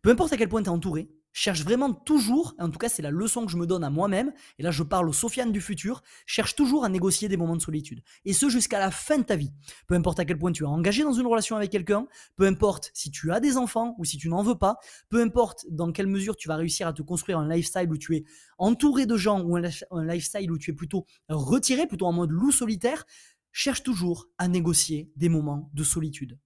Peu 0.00 0.10
importe 0.10 0.32
à 0.32 0.36
quel 0.36 0.48
point 0.48 0.62
tu 0.62 0.68
es 0.68 0.72
entouré, 0.72 1.10
cherche 1.32 1.62
vraiment 1.62 1.92
toujours, 1.92 2.54
en 2.58 2.68
tout 2.68 2.78
cas 2.78 2.88
c'est 2.88 3.02
la 3.02 3.10
leçon 3.10 3.46
que 3.46 3.52
je 3.52 3.56
me 3.56 3.66
donne 3.66 3.84
à 3.84 3.90
moi-même, 3.90 4.32
et 4.58 4.62
là 4.62 4.70
je 4.70 4.82
parle 4.82 5.08
aux 5.08 5.12
Sofiane 5.12 5.52
du 5.52 5.60
futur, 5.60 6.02
cherche 6.26 6.54
toujours 6.54 6.84
à 6.84 6.88
négocier 6.88 7.28
des 7.28 7.36
moments 7.36 7.56
de 7.56 7.62
solitude. 7.62 8.02
Et 8.24 8.32
ce 8.32 8.48
jusqu'à 8.48 8.78
la 8.78 8.90
fin 8.90 9.18
de 9.18 9.22
ta 9.22 9.36
vie. 9.36 9.52
Peu 9.86 9.94
importe 9.94 10.20
à 10.20 10.24
quel 10.24 10.38
point 10.38 10.52
tu 10.52 10.64
es 10.64 10.66
engagé 10.66 11.02
dans 11.02 11.12
une 11.12 11.26
relation 11.26 11.56
avec 11.56 11.70
quelqu'un, 11.70 12.06
peu 12.36 12.46
importe 12.46 12.90
si 12.94 13.10
tu 13.10 13.32
as 13.32 13.40
des 13.40 13.56
enfants 13.56 13.94
ou 13.98 14.04
si 14.04 14.18
tu 14.18 14.28
n'en 14.28 14.42
veux 14.42 14.58
pas, 14.58 14.76
peu 15.08 15.20
importe 15.20 15.66
dans 15.70 15.92
quelle 15.92 16.06
mesure 16.06 16.36
tu 16.36 16.48
vas 16.48 16.56
réussir 16.56 16.86
à 16.86 16.92
te 16.92 17.02
construire 17.02 17.38
un 17.38 17.48
lifestyle 17.48 17.90
où 17.90 17.96
tu 17.96 18.16
es 18.16 18.24
entouré 18.58 19.06
de 19.06 19.16
gens 19.16 19.42
ou 19.42 19.56
un 19.56 20.04
lifestyle 20.04 20.50
où 20.50 20.58
tu 20.58 20.70
es 20.70 20.74
plutôt 20.74 21.06
retiré, 21.28 21.86
plutôt 21.86 22.06
en 22.06 22.12
mode 22.12 22.30
loup 22.30 22.52
solitaire, 22.52 23.04
cherche 23.52 23.82
toujours 23.82 24.28
à 24.38 24.48
négocier 24.48 25.10
des 25.16 25.28
moments 25.28 25.70
de 25.74 25.84
solitude 25.84 26.38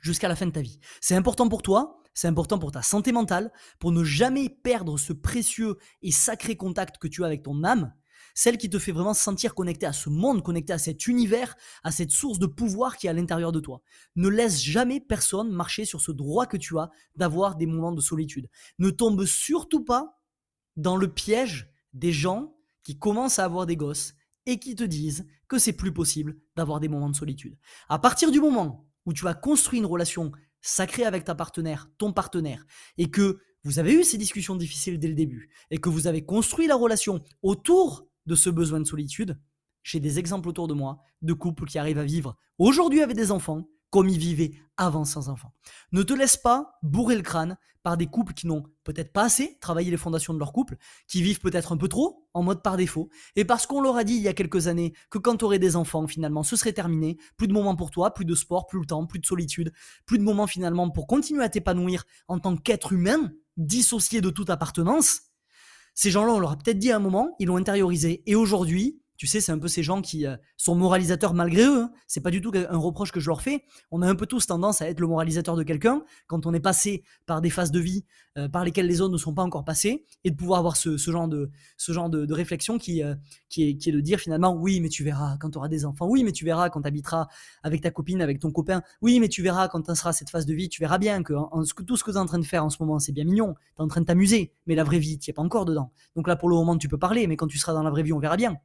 jusqu'à 0.00 0.28
la 0.28 0.36
fin 0.36 0.46
de 0.46 0.52
ta 0.52 0.60
vie. 0.60 0.78
C'est 1.00 1.16
important 1.16 1.48
pour 1.48 1.62
toi, 1.62 2.02
c'est 2.18 2.26
important 2.26 2.58
pour 2.58 2.72
ta 2.72 2.82
santé 2.82 3.12
mentale, 3.12 3.52
pour 3.78 3.92
ne 3.92 4.02
jamais 4.02 4.48
perdre 4.48 4.98
ce 4.98 5.12
précieux 5.12 5.76
et 6.02 6.10
sacré 6.10 6.56
contact 6.56 6.98
que 6.98 7.06
tu 7.06 7.22
as 7.22 7.28
avec 7.28 7.44
ton 7.44 7.62
âme, 7.62 7.94
celle 8.34 8.58
qui 8.58 8.68
te 8.68 8.80
fait 8.80 8.90
vraiment 8.90 9.14
sentir 9.14 9.54
connecté 9.54 9.86
à 9.86 9.92
ce 9.92 10.10
monde, 10.10 10.42
connecté 10.42 10.72
à 10.72 10.78
cet 10.78 11.06
univers, 11.06 11.54
à 11.84 11.92
cette 11.92 12.10
source 12.10 12.40
de 12.40 12.46
pouvoir 12.46 12.96
qui 12.96 13.06
est 13.06 13.10
à 13.10 13.12
l'intérieur 13.12 13.52
de 13.52 13.60
toi. 13.60 13.82
Ne 14.16 14.26
laisse 14.26 14.60
jamais 14.60 14.98
personne 14.98 15.52
marcher 15.52 15.84
sur 15.84 16.00
ce 16.00 16.10
droit 16.10 16.46
que 16.46 16.56
tu 16.56 16.76
as 16.76 16.90
d'avoir 17.14 17.54
des 17.54 17.66
moments 17.66 17.92
de 17.92 18.00
solitude. 18.00 18.48
Ne 18.80 18.90
tombe 18.90 19.24
surtout 19.24 19.84
pas 19.84 20.18
dans 20.76 20.96
le 20.96 21.06
piège 21.06 21.70
des 21.92 22.10
gens 22.10 22.56
qui 22.82 22.98
commencent 22.98 23.38
à 23.38 23.44
avoir 23.44 23.64
des 23.64 23.76
gosses 23.76 24.14
et 24.44 24.58
qui 24.58 24.74
te 24.74 24.82
disent 24.82 25.24
que 25.46 25.60
c'est 25.60 25.72
plus 25.72 25.92
possible 25.92 26.36
d'avoir 26.56 26.80
des 26.80 26.88
moments 26.88 27.10
de 27.10 27.16
solitude. 27.16 27.56
À 27.88 28.00
partir 28.00 28.32
du 28.32 28.40
moment 28.40 28.88
où 29.06 29.12
tu 29.12 29.28
as 29.28 29.34
construit 29.34 29.78
une 29.78 29.86
relation 29.86 30.32
sacrée 30.60 31.04
avec 31.04 31.24
ta 31.24 31.34
partenaire, 31.34 31.88
ton 31.98 32.12
partenaire, 32.12 32.66
et 32.96 33.10
que 33.10 33.38
vous 33.64 33.78
avez 33.78 33.92
eu 33.92 34.04
ces 34.04 34.18
discussions 34.18 34.56
difficiles 34.56 34.98
dès 34.98 35.08
le 35.08 35.14
début, 35.14 35.50
et 35.70 35.78
que 35.78 35.88
vous 35.88 36.06
avez 36.06 36.24
construit 36.24 36.66
la 36.66 36.76
relation 36.76 37.22
autour 37.42 38.06
de 38.26 38.34
ce 38.34 38.50
besoin 38.50 38.80
de 38.80 38.86
solitude, 38.86 39.38
j'ai 39.82 40.00
des 40.00 40.18
exemples 40.18 40.48
autour 40.48 40.68
de 40.68 40.74
moi 40.74 40.98
de 41.22 41.32
couples 41.32 41.66
qui 41.66 41.78
arrivent 41.78 41.98
à 41.98 42.04
vivre 42.04 42.36
aujourd'hui 42.58 43.00
avec 43.00 43.16
des 43.16 43.30
enfants, 43.30 43.68
comme 43.90 44.08
ils 44.08 44.18
vivaient 44.18 44.52
avant 44.76 45.04
sans 45.04 45.28
enfants. 45.28 45.52
Ne 45.92 46.02
te 46.02 46.12
laisse 46.12 46.36
pas 46.36 46.78
bourrer 46.82 47.16
le 47.16 47.22
crâne 47.22 47.56
par 47.82 47.96
des 47.96 48.06
couples 48.06 48.34
qui 48.34 48.46
n'ont 48.46 48.64
peut-être 48.84 49.12
pas 49.12 49.24
assez 49.24 49.58
travaillé 49.60 49.90
les 49.90 49.96
fondations 49.96 50.34
de 50.34 50.38
leur 50.38 50.52
couple, 50.52 50.76
qui 51.06 51.22
vivent 51.22 51.40
peut-être 51.40 51.72
un 51.72 51.76
peu 51.76 51.88
trop 51.88 52.28
en 52.34 52.42
mode 52.42 52.62
par 52.62 52.76
défaut, 52.76 53.08
et 53.34 53.44
parce 53.44 53.66
qu'on 53.66 53.80
leur 53.80 53.96
a 53.96 54.04
dit 54.04 54.14
il 54.14 54.22
y 54.22 54.28
a 54.28 54.34
quelques 54.34 54.68
années 54.68 54.92
que 55.10 55.18
quand 55.18 55.36
tu 55.38 55.44
aurais 55.44 55.58
des 55.58 55.74
enfants, 55.74 56.06
finalement, 56.06 56.42
ce 56.42 56.54
serait 56.56 56.72
terminé, 56.72 57.16
plus 57.36 57.48
de 57.48 57.52
moments 57.52 57.76
pour 57.76 57.90
toi, 57.90 58.12
plus 58.12 58.24
de 58.24 58.34
sport, 58.34 58.66
plus 58.66 58.80
de 58.80 58.86
temps, 58.86 59.06
plus 59.06 59.18
de 59.18 59.26
solitude, 59.26 59.72
plus 60.06 60.18
de 60.18 60.22
moments 60.22 60.46
finalement 60.46 60.90
pour 60.90 61.06
continuer 61.06 61.42
à 61.42 61.48
t'épanouir 61.48 62.04
en 62.28 62.38
tant 62.38 62.56
qu'être 62.56 62.92
humain, 62.92 63.32
dissocié 63.56 64.20
de 64.20 64.30
toute 64.30 64.50
appartenance. 64.50 65.22
Ces 65.94 66.10
gens-là, 66.10 66.32
on 66.32 66.38
leur 66.38 66.52
a 66.52 66.56
peut-être 66.56 66.78
dit 66.78 66.92
à 66.92 66.96
un 66.96 67.00
moment, 67.00 67.34
ils 67.38 67.46
l'ont 67.46 67.56
intériorisé, 67.56 68.22
et 68.26 68.34
aujourd'hui, 68.34 69.00
tu 69.18 69.26
sais, 69.26 69.40
c'est 69.40 69.52
un 69.52 69.58
peu 69.58 69.68
ces 69.68 69.82
gens 69.82 70.00
qui 70.00 70.26
euh, 70.26 70.36
sont 70.56 70.76
moralisateurs 70.76 71.34
malgré 71.34 71.64
eux. 71.64 71.82
Hein. 71.82 71.92
C'est 72.06 72.20
pas 72.20 72.30
du 72.30 72.40
tout 72.40 72.52
un 72.54 72.76
reproche 72.78 73.10
que 73.10 73.18
je 73.18 73.26
leur 73.26 73.42
fais. 73.42 73.64
On 73.90 74.00
a 74.00 74.08
un 74.08 74.14
peu 74.14 74.26
tous 74.26 74.46
tendance 74.46 74.80
à 74.80 74.88
être 74.88 75.00
le 75.00 75.08
moralisateur 75.08 75.56
de 75.56 75.64
quelqu'un 75.64 76.02
quand 76.28 76.46
on 76.46 76.54
est 76.54 76.60
passé 76.60 77.02
par 77.26 77.40
des 77.40 77.50
phases 77.50 77.72
de 77.72 77.80
vie 77.80 78.04
euh, 78.38 78.48
par 78.48 78.64
lesquelles 78.64 78.86
les 78.86 79.00
autres 79.00 79.12
ne 79.12 79.18
sont 79.18 79.34
pas 79.34 79.42
encore 79.42 79.64
passées 79.64 80.04
et 80.22 80.30
de 80.30 80.36
pouvoir 80.36 80.60
avoir 80.60 80.76
ce, 80.76 80.96
genre 80.96 81.28
de 81.28 82.32
réflexion 82.32 82.78
qui 82.78 83.02
euh, 83.02 83.14
qui 83.48 83.62
est 83.68 83.92
de 83.92 84.00
dire 84.00 84.20
finalement 84.20 84.54
oui 84.54 84.80
mais 84.80 84.88
tu 84.88 85.02
verras 85.02 85.36
quand 85.38 85.50
tu 85.50 85.58
auras 85.58 85.68
des 85.68 85.84
enfants 85.84 86.06
oui 86.06 86.22
mais 86.22 86.32
tu 86.32 86.44
verras 86.44 86.70
quand 86.70 86.82
tu 86.82 86.88
habiteras 86.88 87.26
avec 87.62 87.80
ta 87.80 87.90
copine 87.90 88.22
avec 88.22 88.38
ton 88.38 88.52
copain 88.52 88.82
oui 89.02 89.18
mais 89.18 89.28
tu 89.28 89.42
verras 89.42 89.68
quand 89.68 89.82
tu 89.82 89.94
seras 89.94 90.12
cette 90.12 90.30
phase 90.30 90.46
de 90.46 90.54
vie 90.54 90.68
tu 90.68 90.80
verras 90.80 90.98
bien 90.98 91.22
que, 91.22 91.32
tout 91.82 91.96
ce 91.96 92.04
que 92.04 92.10
tu 92.10 92.16
es 92.16 92.20
en 92.20 92.26
train 92.26 92.38
de 92.38 92.44
faire 92.44 92.64
en 92.64 92.70
ce 92.70 92.76
moment 92.80 92.98
c'est 92.98 93.12
bien 93.12 93.24
mignon 93.24 93.54
tu 93.54 93.80
es 93.80 93.82
en 93.82 93.88
train 93.88 94.02
de 94.02 94.06
t'amuser 94.06 94.52
mais 94.66 94.74
la 94.74 94.84
vraie 94.84 94.98
vie 94.98 95.18
tu 95.18 95.30
es 95.30 95.32
pas 95.32 95.42
encore 95.42 95.64
dedans 95.64 95.90
donc 96.14 96.28
là 96.28 96.36
pour 96.36 96.48
le 96.48 96.54
moment 96.54 96.76
tu 96.76 96.88
peux 96.88 96.98
parler 96.98 97.26
mais 97.26 97.36
quand 97.36 97.48
tu 97.48 97.58
seras 97.58 97.72
dans 97.72 97.82
la 97.82 97.90
vraie 97.90 98.02
vie 98.02 98.12
on 98.12 98.20
verra 98.20 98.36
bien 98.36 98.56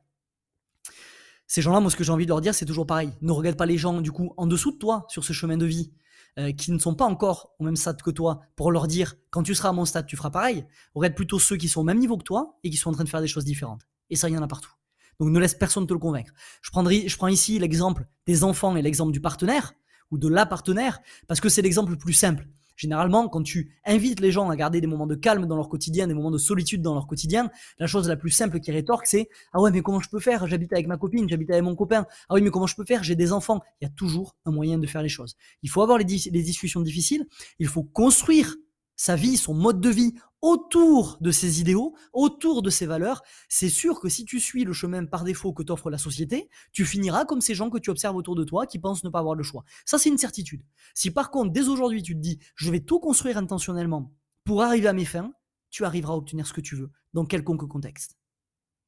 ces 1.54 1.62
gens-là, 1.62 1.80
moi, 1.80 1.92
ce 1.92 1.96
que 1.96 2.04
j'ai 2.04 2.12
envie 2.12 2.26
de 2.26 2.30
leur 2.30 2.42
dire, 2.42 2.56
c'est 2.56 2.66
toujours 2.66 2.88
pareil. 2.88 3.12
Ne 3.22 3.32
regarde 3.32 3.56
pas 3.56 3.68
les 3.68 3.78
gens, 3.78 4.02
du 4.02 4.12
coup, 4.12 4.34
en 4.38 4.48
dessous 4.48 4.72
de 4.72 4.78
toi, 4.78 5.06
sur 5.08 5.24
ce 5.24 5.34
chemin 5.34 5.56
de 5.56 5.68
vie, 5.68 5.92
euh, 6.40 6.52
qui 6.52 6.72
ne 6.72 6.80
sont 6.80 6.96
pas 6.96 7.06
encore 7.06 7.54
au 7.60 7.64
même 7.64 7.76
stade 7.76 8.02
que 8.02 8.10
toi, 8.10 8.42
pour 8.56 8.72
leur 8.72 8.88
dire, 8.88 9.14
quand 9.30 9.44
tu 9.44 9.54
seras 9.54 9.70
à 9.70 9.72
mon 9.72 9.86
stade, 9.86 10.08
tu 10.08 10.18
feras 10.18 10.32
pareil. 10.32 10.66
Regarde 10.96 11.14
plutôt 11.14 11.38
ceux 11.38 11.56
qui 11.56 11.70
sont 11.70 11.82
au 11.82 11.84
même 11.84 12.00
niveau 12.00 12.18
que 12.18 12.24
toi 12.24 12.58
et 12.64 12.72
qui 12.72 12.78
sont 12.78 12.90
en 12.90 12.94
train 12.94 13.04
de 13.04 13.10
faire 13.10 13.22
des 13.22 13.28
choses 13.28 13.46
différentes. 13.46 13.84
Et 14.10 14.16
ça, 14.16 14.30
il 14.30 14.34
y 14.34 14.38
en 14.40 14.42
a 14.42 14.48
partout. 14.48 14.72
Donc, 15.20 15.30
ne 15.30 15.40
laisse 15.40 15.54
personne 15.54 15.86
te 15.86 15.94
le 15.94 16.00
convaincre. 16.00 16.32
Je, 16.64 16.72
je 16.72 17.18
prends 17.18 17.28
ici 17.28 17.60
l'exemple 17.60 18.08
des 18.26 18.44
enfants 18.44 18.76
et 18.76 18.82
l'exemple 18.82 19.12
du 19.12 19.22
partenaire, 19.22 19.74
ou 20.10 20.18
de 20.18 20.30
la 20.30 20.48
partenaire, 20.48 21.02
parce 21.28 21.40
que 21.40 21.50
c'est 21.50 21.62
l'exemple 21.62 21.92
le 21.92 22.00
plus 22.00 22.14
simple. 22.14 22.48
Généralement, 22.76 23.30
quand 23.30 23.44
tu 23.44 23.76
invites 23.86 24.20
les 24.20 24.32
gens 24.32 24.50
à 24.50 24.56
garder 24.56 24.82
des 24.82 24.88
moments 24.88 25.08
de 25.08 25.16
calme 25.16 25.46
dans 25.46 25.56
leur 25.56 25.70
quotidien, 25.70 26.08
des 26.08 26.14
moments 26.14 26.32
de 26.32 26.38
solitude 26.38 26.82
dans 26.82 26.94
leur 26.94 27.08
quotidien, 27.08 27.50
la 27.80 27.88
chose 27.88 28.08
la 28.08 28.16
plus 28.16 28.32
simple 28.32 28.60
qui 28.60 28.72
rétorque, 28.72 29.06
c'est 29.06 29.30
Ah 29.54 29.62
ouais, 29.62 29.72
mais 29.72 29.82
comment 29.82 30.00
je 30.00 30.10
peux 30.10 30.20
faire? 30.20 30.48
J'habite 30.48 30.74
avec 30.74 30.88
ma 30.88 30.98
copine, 30.98 31.30
j'habite 31.30 31.52
avec 31.52 31.64
mon 31.64 31.76
copain. 31.76 32.06
Ah 32.30 32.36
oui, 32.36 32.42
mais 32.42 32.50
comment 32.50 32.68
je 32.68 32.76
peux 32.76 32.86
faire? 32.86 33.04
J'ai 33.04 33.16
des 33.16 33.32
enfants. 33.32 33.62
Il 33.82 33.86
y 33.86 33.88
a 33.88 33.92
toujours 33.92 34.36
un 34.46 34.52
moyen 34.52 34.78
de 34.78 34.88
faire 34.88 35.02
les 35.02 35.10
choses. 35.10 35.36
Il 35.62 35.70
faut 35.70 35.82
avoir 35.82 35.98
les, 35.98 36.06
discussions 36.06 36.82
difficiles, 36.82 37.26
il 37.60 37.68
faut 37.68 37.84
construire 37.84 38.56
sa 39.04 39.18
vie, 39.18 39.36
son 39.36 39.54
mode 39.54 39.82
de 39.82 39.90
vie 39.90 40.14
autour 40.42 41.18
de 41.20 41.30
ses 41.30 41.60
idéaux, 41.60 41.94
autour 42.14 42.62
de 42.62 42.70
ses 42.70 42.86
valeurs, 42.86 43.22
c'est 43.50 43.68
sûr 43.68 44.00
que 44.00 44.08
si 44.08 44.24
tu 44.24 44.40
suis 44.40 44.64
le 44.64 44.72
chemin 44.72 45.04
par 45.06 45.26
défaut 45.26 45.52
que 45.52 45.62
t'offre 45.62 45.90
la 45.90 45.98
société, 45.98 46.50
tu 46.72 46.86
finiras 46.86 47.26
comme 47.26 47.42
ces 47.42 47.54
gens 47.54 47.70
que 47.70 47.80
tu 47.80 47.90
observes 47.90 48.16
autour 48.16 48.36
de 48.36 48.46
toi 48.46 48.66
qui 48.66 48.80
pensent 48.80 49.04
ne 49.04 49.10
pas 49.10 49.20
avoir 49.20 49.36
le 49.36 49.44
choix. 49.44 49.66
Ça, 49.86 49.98
c'est 49.98 50.08
une 50.08 50.18
certitude. 50.18 50.64
Si 50.94 51.12
par 51.12 51.32
contre, 51.32 51.52
dès 51.52 51.68
aujourd'hui, 51.68 52.02
tu 52.02 52.16
te 52.16 52.22
dis, 52.22 52.40
je 52.56 52.72
vais 52.72 52.80
tout 52.80 53.02
construire 53.02 53.38
intentionnellement 53.38 54.14
pour 54.46 54.62
arriver 54.62 54.88
à 54.88 54.94
mes 54.94 55.04
fins, 55.04 55.34
tu 55.70 55.84
arriveras 55.84 56.14
à 56.14 56.16
obtenir 56.16 56.48
ce 56.48 56.54
que 56.54 56.62
tu 56.62 56.78
veux, 56.78 56.90
dans 57.12 57.26
quelconque 57.26 57.68
contexte. 57.68 58.18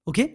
Ok? 0.05 0.25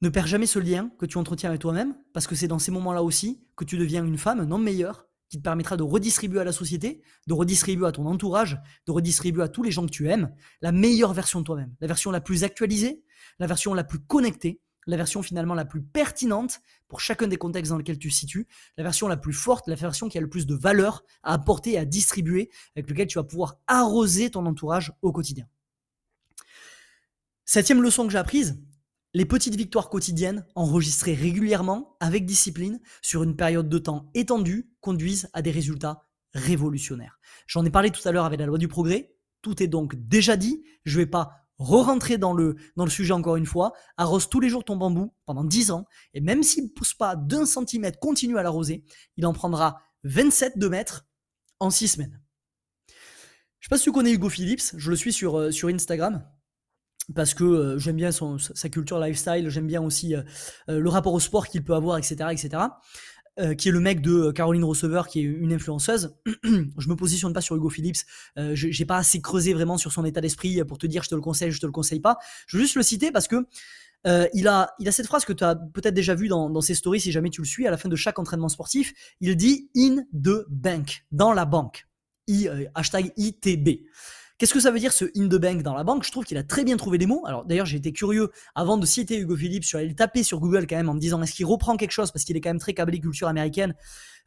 Ne 0.00 0.08
perds 0.10 0.28
jamais 0.28 0.46
ce 0.46 0.60
lien 0.60 0.92
que 1.00 1.06
tu 1.06 1.18
entretiens 1.18 1.48
avec 1.48 1.60
toi-même, 1.60 1.96
parce 2.12 2.28
que 2.28 2.36
c'est 2.36 2.46
dans 2.46 2.60
ces 2.60 2.70
moments-là 2.70 3.02
aussi 3.02 3.44
que 3.56 3.64
tu 3.64 3.78
deviens 3.78 4.04
une 4.04 4.18
femme, 4.18 4.38
un 4.38 4.52
homme 4.52 4.62
meilleur, 4.62 5.08
qui 5.28 5.38
te 5.38 5.42
permettra 5.42 5.76
de 5.76 5.82
redistribuer 5.82 6.40
à 6.40 6.44
la 6.44 6.52
société, 6.52 7.02
de 7.26 7.32
redistribuer 7.32 7.86
à 7.86 7.92
ton 7.92 8.06
entourage, 8.06 8.60
de 8.86 8.92
redistribuer 8.92 9.42
à 9.42 9.48
tous 9.48 9.62
les 9.62 9.70
gens 9.70 9.86
que 9.86 9.90
tu 9.90 10.08
aimes 10.08 10.34
la 10.60 10.72
meilleure 10.72 11.12
version 11.12 11.40
de 11.40 11.44
toi-même, 11.44 11.74
la 11.80 11.86
version 11.86 12.10
la 12.10 12.20
plus 12.20 12.44
actualisée, 12.44 13.02
la 13.38 13.46
version 13.46 13.74
la 13.74 13.84
plus 13.84 14.00
connectée, 14.00 14.60
la 14.86 14.96
version 14.96 15.22
finalement 15.22 15.54
la 15.54 15.64
plus 15.64 15.82
pertinente 15.82 16.60
pour 16.88 17.00
chacun 17.00 17.26
des 17.26 17.36
contextes 17.36 17.70
dans 17.70 17.78
lesquels 17.78 17.98
tu 17.98 18.08
te 18.08 18.14
situes, 18.14 18.46
la 18.76 18.84
version 18.84 19.08
la 19.08 19.16
plus 19.16 19.32
forte, 19.32 19.66
la 19.66 19.74
version 19.74 20.08
qui 20.08 20.18
a 20.18 20.20
le 20.20 20.28
plus 20.28 20.46
de 20.46 20.54
valeur 20.54 21.04
à 21.22 21.32
apporter 21.32 21.72
et 21.72 21.78
à 21.78 21.84
distribuer, 21.84 22.50
avec 22.76 22.88
lequel 22.88 23.06
tu 23.06 23.18
vas 23.18 23.24
pouvoir 23.24 23.56
arroser 23.66 24.30
ton 24.30 24.44
entourage 24.46 24.92
au 25.02 25.12
quotidien. 25.12 25.46
Septième 27.44 27.82
leçon 27.82 28.06
que 28.06 28.12
j'ai 28.12 28.18
apprise, 28.18 28.62
les 29.14 29.24
petites 29.24 29.54
victoires 29.54 29.88
quotidiennes, 29.88 30.44
enregistrées 30.56 31.14
régulièrement, 31.14 31.96
avec 32.00 32.26
discipline, 32.26 32.80
sur 33.00 33.22
une 33.22 33.36
période 33.36 33.68
de 33.68 33.78
temps 33.78 34.10
étendue, 34.14 34.68
conduisent 34.80 35.28
à 35.32 35.40
des 35.40 35.52
résultats 35.52 36.02
révolutionnaires. 36.34 37.20
J'en 37.46 37.64
ai 37.64 37.70
parlé 37.70 37.90
tout 37.90 38.06
à 38.06 38.12
l'heure 38.12 38.24
avec 38.24 38.40
la 38.40 38.46
loi 38.46 38.58
du 38.58 38.66
progrès. 38.66 39.14
Tout 39.40 39.62
est 39.62 39.68
donc 39.68 39.94
déjà 39.94 40.36
dit. 40.36 40.64
Je 40.84 40.98
ne 40.98 41.04
vais 41.04 41.10
pas 41.10 41.30
re-rentrer 41.58 42.18
dans 42.18 42.32
le, 42.32 42.56
dans 42.74 42.84
le 42.84 42.90
sujet 42.90 43.12
encore 43.12 43.36
une 43.36 43.46
fois. 43.46 43.72
Arrose 43.96 44.28
tous 44.28 44.40
les 44.40 44.48
jours 44.48 44.64
ton 44.64 44.76
bambou 44.76 45.14
pendant 45.26 45.44
10 45.44 45.70
ans. 45.70 45.86
Et 46.12 46.20
même 46.20 46.42
s'il 46.42 46.64
ne 46.64 46.68
pousse 46.70 46.94
pas 46.94 47.14
d'un 47.14 47.46
centimètre, 47.46 48.00
continue 48.00 48.36
à 48.36 48.42
l'arroser. 48.42 48.84
Il 49.16 49.26
en 49.26 49.32
prendra 49.32 49.80
27 50.02 50.58
de 50.58 50.66
mètres 50.66 51.06
en 51.60 51.70
6 51.70 51.88
semaines. 51.88 52.20
Je 52.88 52.92
ne 52.92 52.96
sais 53.62 53.68
pas 53.70 53.78
si 53.78 53.84
tu 53.84 53.92
connais 53.92 54.12
Hugo 54.12 54.28
Phillips. 54.28 54.74
Je 54.76 54.90
le 54.90 54.96
suis 54.96 55.12
sur, 55.12 55.38
euh, 55.38 55.50
sur 55.52 55.68
Instagram 55.68 56.26
parce 57.14 57.34
que 57.34 57.44
euh, 57.44 57.78
j'aime 57.78 57.96
bien 57.96 58.10
sa 58.12 58.68
culture 58.68 58.98
lifestyle, 58.98 59.48
j'aime 59.50 59.66
bien 59.66 59.82
aussi 59.82 60.14
euh, 60.14 60.22
euh, 60.68 60.80
le 60.80 60.88
rapport 60.88 61.12
au 61.12 61.20
sport 61.20 61.48
qu'il 61.48 61.62
peut 61.62 61.74
avoir, 61.74 61.98
etc., 61.98 62.30
etc. 62.30 62.62
qui 63.58 63.68
est 63.68 63.72
le 63.72 63.80
mec 63.80 64.00
de 64.00 64.30
Caroline 64.30 64.62
Receiver, 64.62 65.02
qui 65.08 65.18
est 65.18 65.24
une 65.24 65.52
influenceuse. 65.52 66.14
je 66.44 66.88
me 66.88 66.94
positionne 66.94 67.32
pas 67.32 67.40
sur 67.40 67.56
Hugo 67.56 67.68
Phillips. 67.68 68.04
j'ai 68.52 68.84
pas 68.84 68.96
assez 68.96 69.20
creusé 69.20 69.52
vraiment 69.52 69.76
sur 69.76 69.90
son 69.90 70.04
état 70.04 70.20
d'esprit 70.20 70.62
pour 70.64 70.78
te 70.78 70.86
dire 70.86 71.02
je 71.02 71.08
te 71.08 71.16
le 71.16 71.20
conseille, 71.20 71.50
je 71.50 71.60
te 71.60 71.66
le 71.66 71.72
conseille 71.72 71.98
pas. 71.98 72.16
Je 72.46 72.56
veux 72.56 72.62
juste 72.62 72.76
le 72.76 72.84
citer 72.84 73.10
parce 73.10 73.26
que 73.26 73.44
il, 74.34 74.46
a, 74.46 74.72
cette 74.92 75.06
phrase 75.06 75.24
que 75.24 75.32
tu 75.32 75.42
as 75.42 75.56
peut-être 75.56 75.94
déjà 75.94 76.14
vue 76.14 76.28
dans, 76.28 76.60
ses 76.60 76.76
stories 76.76 77.00
si 77.00 77.10
jamais 77.10 77.30
tu 77.30 77.40
le 77.40 77.46
suis 77.46 77.66
à 77.66 77.72
la 77.72 77.76
fin 77.76 77.88
de 77.88 77.96
chaque 77.96 78.20
entraînement 78.20 78.48
sportif. 78.48 78.92
Il 79.20 79.34
dit 79.34 79.68
in 79.76 80.04
the 80.12 80.46
bank, 80.48 81.04
dans 81.10 81.32
la 81.32 81.44
banque. 81.44 81.88
Hashtag 82.76 83.12
ITB. 83.16 83.80
Qu'est-ce 84.38 84.52
que 84.52 84.58
ça 84.58 84.72
veut 84.72 84.80
dire 84.80 84.92
ce 84.92 85.04
in 85.16 85.28
the 85.28 85.36
bank 85.36 85.62
dans 85.62 85.74
la 85.74 85.84
banque? 85.84 86.02
Je 86.02 86.10
trouve 86.10 86.24
qu'il 86.24 86.36
a 86.38 86.42
très 86.42 86.64
bien 86.64 86.76
trouvé 86.76 86.98
les 86.98 87.06
mots. 87.06 87.22
Alors 87.24 87.44
d'ailleurs, 87.44 87.66
j'ai 87.66 87.76
été 87.76 87.92
curieux 87.92 88.30
avant 88.56 88.76
de 88.76 88.84
citer 88.84 89.16
Hugo 89.16 89.36
Phillips, 89.36 89.62
je 89.62 89.68
suis 89.68 89.88
le 89.88 89.94
taper 89.94 90.24
sur 90.24 90.40
Google 90.40 90.66
quand 90.66 90.74
même 90.74 90.88
en 90.88 90.94
me 90.94 90.98
disant 90.98 91.22
est-ce 91.22 91.34
qu'il 91.34 91.46
reprend 91.46 91.76
quelque 91.76 91.92
chose? 91.92 92.10
Parce 92.10 92.24
qu'il 92.24 92.36
est 92.36 92.40
quand 92.40 92.50
même 92.50 92.58
très 92.58 92.74
câblé 92.74 92.98
culture 92.98 93.28
américaine. 93.28 93.74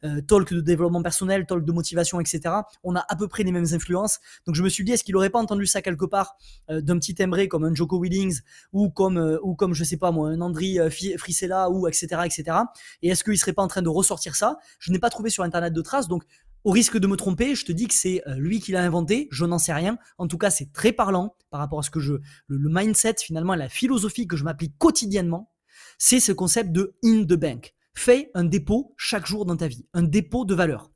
Euh, 0.04 0.20
talk 0.22 0.54
de 0.54 0.60
développement 0.60 1.02
personnel, 1.02 1.44
talk 1.44 1.64
de 1.64 1.72
motivation, 1.72 2.20
etc. 2.20 2.54
On 2.84 2.94
a 2.94 3.04
à 3.08 3.16
peu 3.16 3.26
près 3.28 3.42
les 3.42 3.52
mêmes 3.52 3.66
influences. 3.72 4.20
Donc 4.46 4.54
je 4.54 4.62
me 4.62 4.68
suis 4.68 4.84
dit, 4.84 4.92
est-ce 4.92 5.02
qu'il 5.02 5.16
aurait 5.16 5.28
pas 5.28 5.40
entendu 5.40 5.66
ça 5.66 5.82
quelque 5.82 6.04
part 6.04 6.36
euh, 6.70 6.80
d'un 6.80 6.98
petit 6.98 7.14
timbré 7.14 7.48
comme 7.48 7.64
un 7.64 7.74
Joko 7.74 8.00
Willings 8.00 8.40
ou 8.72 8.90
comme, 8.90 9.18
euh, 9.18 9.38
ou 9.42 9.56
comme 9.56 9.74
je 9.74 9.82
sais 9.82 9.96
pas 9.96 10.12
moi, 10.12 10.30
un 10.30 10.40
Andri 10.40 10.78
Frisella 11.18 11.68
ou 11.68 11.88
etc. 11.88 12.22
etc. 12.24 12.58
Et 13.02 13.08
est-ce 13.08 13.24
qu'il 13.24 13.36
serait 13.36 13.52
pas 13.52 13.62
en 13.62 13.68
train 13.68 13.82
de 13.82 13.88
ressortir 13.88 14.36
ça? 14.36 14.58
Je 14.78 14.92
n'ai 14.92 15.00
pas 15.00 15.10
trouvé 15.10 15.30
sur 15.30 15.42
internet 15.42 15.72
de 15.72 15.82
traces. 15.82 16.06
Donc 16.08 16.22
au 16.64 16.70
risque 16.70 16.98
de 16.98 17.06
me 17.06 17.16
tromper, 17.16 17.54
je 17.54 17.64
te 17.64 17.72
dis 17.72 17.86
que 17.86 17.94
c'est 17.94 18.22
euh, 18.26 18.34
lui 18.34 18.60
qui 18.60 18.72
l'a 18.72 18.82
inventé, 18.82 19.28
je 19.30 19.44
n'en 19.44 19.58
sais 19.58 19.72
rien. 19.72 19.98
En 20.18 20.26
tout 20.26 20.38
cas, 20.38 20.50
c'est 20.50 20.72
très 20.72 20.92
parlant 20.92 21.36
par 21.50 21.60
rapport 21.60 21.78
à 21.78 21.82
ce 21.82 21.90
que 21.90 22.00
je. 22.00 22.14
Le, 22.46 22.68
mindset, 22.70 23.16
finalement, 23.22 23.54
la 23.54 23.68
philosophie 23.68 24.26
que 24.26 24.36
je 24.36 24.44
m'applique 24.44 24.76
quotidiennement, 24.78 25.52
c'est 25.98 26.20
ce 26.20 26.32
concept 26.32 26.72
de 26.72 26.96
in 27.04 27.24
the 27.24 27.34
bank. 27.34 27.74
Fais 27.94 28.30
un 28.34 28.44
dépôt 28.44 28.94
chaque 28.96 29.26
jour 29.26 29.44
dans 29.44 29.56
ta 29.56 29.68
vie, 29.68 29.86
un 29.92 30.02
dépôt 30.02 30.44
de 30.44 30.54
valeur. 30.54 30.90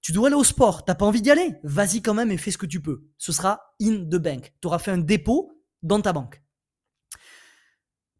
Tu 0.00 0.12
dois 0.12 0.28
aller 0.28 0.36
au 0.36 0.44
sport, 0.44 0.84
t'as 0.84 0.94
pas 0.94 1.04
envie 1.04 1.22
d'y 1.22 1.30
aller 1.30 1.54
Vas-y 1.64 2.02
quand 2.02 2.14
même 2.14 2.30
et 2.30 2.36
fais 2.36 2.52
ce 2.52 2.58
que 2.58 2.66
tu 2.66 2.80
peux. 2.80 3.04
Ce 3.18 3.32
sera 3.32 3.60
in 3.80 4.04
the 4.04 4.16
bank. 4.16 4.54
Tu 4.60 4.68
auras 4.68 4.78
fait 4.78 4.92
un 4.92 4.98
dépôt 4.98 5.50
dans 5.82 6.00
ta 6.00 6.12
banque. 6.12 6.42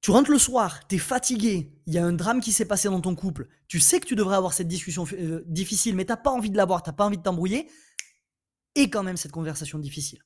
Tu 0.01 0.11
rentres 0.12 0.30
le 0.30 0.38
soir, 0.38 0.86
tu 0.86 0.94
es 0.94 0.99
fatigué, 0.99 1.72
il 1.86 1.94
y 1.94 1.99
a 1.99 2.05
un 2.05 2.12
drame 2.12 2.40
qui 2.40 2.53
s'est 2.53 2.64
passé 2.64 2.88
dans 2.88 3.01
ton 3.01 3.14
couple, 3.14 3.49
tu 3.66 3.80
sais 3.80 3.99
que 3.99 4.07
tu 4.07 4.14
devrais 4.14 4.36
avoir 4.36 4.53
cette 4.53 4.68
discussion 4.68 5.05
euh, 5.12 5.42
difficile, 5.46 5.96
mais 5.96 6.05
t'as 6.05 6.16
pas 6.16 6.30
envie 6.30 6.51
de 6.51 6.57
l'avoir, 6.57 6.82
t'as 6.82 6.92
pas 6.92 7.05
envie 7.05 7.18
de 7.18 7.22
t'embrouiller, 7.22 7.68
et 8.76 8.90
quand 8.90 9.03
même 9.03 9.16
cette 9.16 9.32
conversation 9.32 9.78
difficile. 9.78 10.20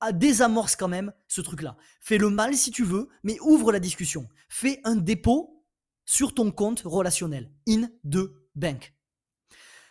Ah, 0.00 0.12
désamorce 0.12 0.76
quand 0.76 0.88
même 0.88 1.12
ce 1.26 1.40
truc-là. 1.40 1.76
Fais 2.00 2.18
le 2.18 2.30
mal 2.30 2.54
si 2.54 2.70
tu 2.70 2.84
veux, 2.84 3.08
mais 3.24 3.38
ouvre 3.40 3.72
la 3.72 3.80
discussion. 3.80 4.28
Fais 4.48 4.80
un 4.84 4.94
dépôt 4.94 5.64
sur 6.04 6.34
ton 6.34 6.52
compte 6.52 6.82
relationnel, 6.84 7.50
in 7.66 7.88
the 8.08 8.30
bank. 8.54 8.94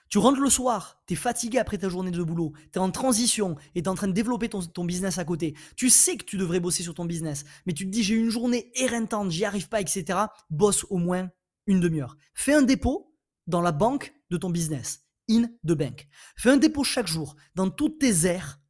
Tu 0.09 0.19
rentres 0.19 0.39
le 0.39 0.49
soir, 0.49 1.01
tu 1.05 1.13
es 1.13 1.15
fatigué 1.17 1.57
après 1.57 1.77
ta 1.77 1.89
journée 1.89 2.11
de 2.11 2.23
boulot, 2.23 2.53
tu 2.71 2.79
es 2.79 2.81
en 2.81 2.91
transition 2.91 3.57
et 3.75 3.81
tu 3.81 3.85
es 3.85 3.89
en 3.89 3.95
train 3.95 4.07
de 4.07 4.13
développer 4.13 4.47
ton, 4.47 4.85
business 4.85 5.17
à 5.17 5.25
côté. 5.25 5.53
Tu 5.75 5.89
sais 5.89 6.15
que 6.15 6.23
tu 6.23 6.37
devrais 6.37 6.61
bosser 6.61 6.83
sur 6.83 6.93
ton 6.93 7.05
business, 7.05 7.43
mais 7.65 7.73
tu 7.73 7.85
te 7.85 7.89
dis 7.89 8.03
j'ai 8.03 8.15
une 8.15 8.29
journée 8.29 8.71
éreintante, 8.75 9.31
j'y 9.31 9.43
arrive 9.43 9.67
pas, 9.67 9.81
etc. 9.81 10.19
Bosse 10.49 10.85
au 10.89 10.97
moins 10.97 11.29
une 11.65 11.81
demi-heure. 11.81 12.15
Fais 12.33 12.53
un 12.53 12.61
dépôt 12.61 13.13
dans 13.47 13.61
la 13.61 13.73
banque 13.73 14.13
de 14.29 14.37
ton 14.37 14.49
business, 14.49 15.05
in 15.29 15.43
the 15.65 15.73
bank. 15.73 16.07
Fais 16.37 16.51
un 16.51 16.57
dépôt 16.57 16.85
chaque 16.85 17.07
jour 17.07 17.35
dans 17.55 17.69
toutes 17.69 17.99
tes 17.99 18.25
aires 18.25 18.61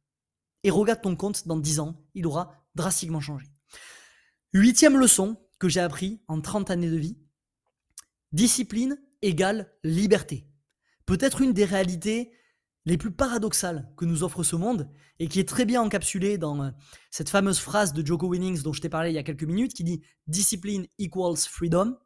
et 0.64 0.70
regarde 0.70 1.02
ton 1.02 1.14
compte 1.14 1.46
dans 1.46 1.56
10 1.56 1.78
ans, 1.78 2.02
il 2.14 2.26
aura 2.26 2.52
drastiquement 2.74 3.20
changé. 3.20 3.46
Huitième 4.52 4.98
leçon 4.98 5.36
que 5.60 5.68
j'ai 5.68 5.80
appris 5.80 6.20
en 6.26 6.40
30 6.40 6.70
années 6.70 6.90
de 6.90 6.96
vie, 6.96 7.16
discipline 8.32 8.98
égale 9.22 9.72
liberté 9.84 10.48
peut-être 11.08 11.40
une 11.40 11.54
des 11.54 11.64
réalités 11.64 12.32
les 12.84 12.98
plus 12.98 13.10
paradoxales 13.10 13.90
que 13.96 14.04
nous 14.04 14.24
offre 14.24 14.42
ce 14.42 14.56
monde 14.56 14.90
et 15.18 15.26
qui 15.26 15.40
est 15.40 15.48
très 15.48 15.64
bien 15.64 15.80
encapsulée 15.80 16.36
dans 16.36 16.62
euh, 16.62 16.70
cette 17.10 17.30
fameuse 17.30 17.58
phrase 17.58 17.94
de 17.94 18.06
Joko 18.06 18.28
Winnings 18.28 18.62
dont 18.62 18.74
je 18.74 18.82
t'ai 18.82 18.90
parlé 18.90 19.10
il 19.10 19.14
y 19.14 19.18
a 19.18 19.22
quelques 19.22 19.44
minutes 19.44 19.72
qui 19.72 19.84
dit 19.84 20.02
Discipline 20.26 20.86
equals 20.98 21.38
freedom. 21.38 21.96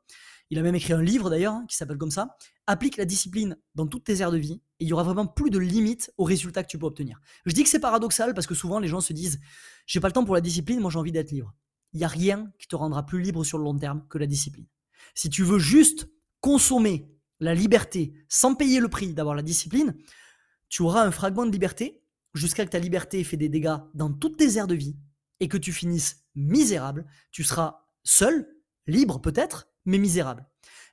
Il 0.51 0.59
a 0.61 0.63
même 0.63 0.77
écrit 0.77 0.93
un 0.93 1.03
livre 1.03 1.31
d'ailleurs 1.31 1.55
hein, 1.55 1.65
qui 1.69 1.77
s'appelle 1.77 1.99
comme 1.99 2.13
ça. 2.13 2.37
Applique 2.69 2.97
la 2.97 3.05
discipline 3.05 3.57
dans 3.75 3.89
toutes 3.89 4.05
tes 4.05 4.21
aires 4.21 4.31
de 4.31 4.39
vie 4.39 4.63
et 4.79 4.85
il 4.85 4.89
y 4.89 4.93
aura 4.93 5.03
vraiment 5.03 5.27
plus 5.27 5.51
de 5.51 5.59
limites 5.59 6.13
aux 6.17 6.25
résultats 6.25 6.63
que 6.63 6.69
tu 6.69 6.79
peux 6.79 6.87
obtenir. 6.87 7.19
Je 7.45 7.55
dis 7.55 7.65
que 7.65 7.69
c'est 7.69 7.81
paradoxal 7.81 8.35
parce 8.35 8.47
que 8.47 8.55
souvent 8.55 8.79
les 8.79 8.87
gens 8.87 9.01
se 9.01 9.13
disent 9.13 9.41
j'ai 9.85 9.99
pas 9.99 10.09
le 10.09 10.13
temps 10.13 10.25
pour 10.25 10.37
la 10.37 10.41
discipline, 10.41 10.79
moi 10.79 10.93
j'ai 10.93 10.99
envie 11.01 11.13
d'être 11.13 11.33
libre. 11.33 11.53
Il 11.93 11.99
n'y 11.99 12.05
a 12.05 12.09
rien 12.09 12.53
qui 12.61 12.69
te 12.69 12.77
rendra 12.77 13.05
plus 13.05 13.21
libre 13.21 13.43
sur 13.43 13.59
le 13.59 13.65
long 13.65 13.77
terme 13.77 14.07
que 14.09 14.19
la 14.19 14.27
discipline. 14.27 14.67
Si 15.17 15.29
tu 15.29 15.43
veux 15.43 15.59
juste 15.59 16.09
consommer 16.41 17.13
la 17.43 17.55
liberté 17.55 18.14
sans 18.28 18.55
payer 18.55 18.80
le 18.80 18.88
prix 18.88 19.12
d'avoir 19.12 19.34
la 19.34 19.43
discipline, 19.43 19.95
tu 20.68 20.82
auras 20.82 21.05
un 21.05 21.11
fragment 21.11 21.45
de 21.45 21.51
liberté 21.51 22.03
jusqu'à 22.34 22.64
que 22.64 22.70
ta 22.70 22.78
liberté 22.78 23.22
fait 23.24 23.36
des 23.36 23.49
dégâts 23.49 23.76
dans 23.95 24.12
toutes 24.12 24.38
tes 24.38 24.57
aires 24.57 24.68
de 24.68 24.74
vie 24.74 24.97
et 25.40 25.49
que 25.49 25.59
tu 25.59 25.72
finisses 25.72 26.24
misérable. 26.34 27.05
Tu 27.30 27.43
seras 27.43 27.84
seul, 28.05 28.49
libre 28.86 29.20
peut-être, 29.20 29.68
mais 29.84 29.99
misérable. 29.99 30.47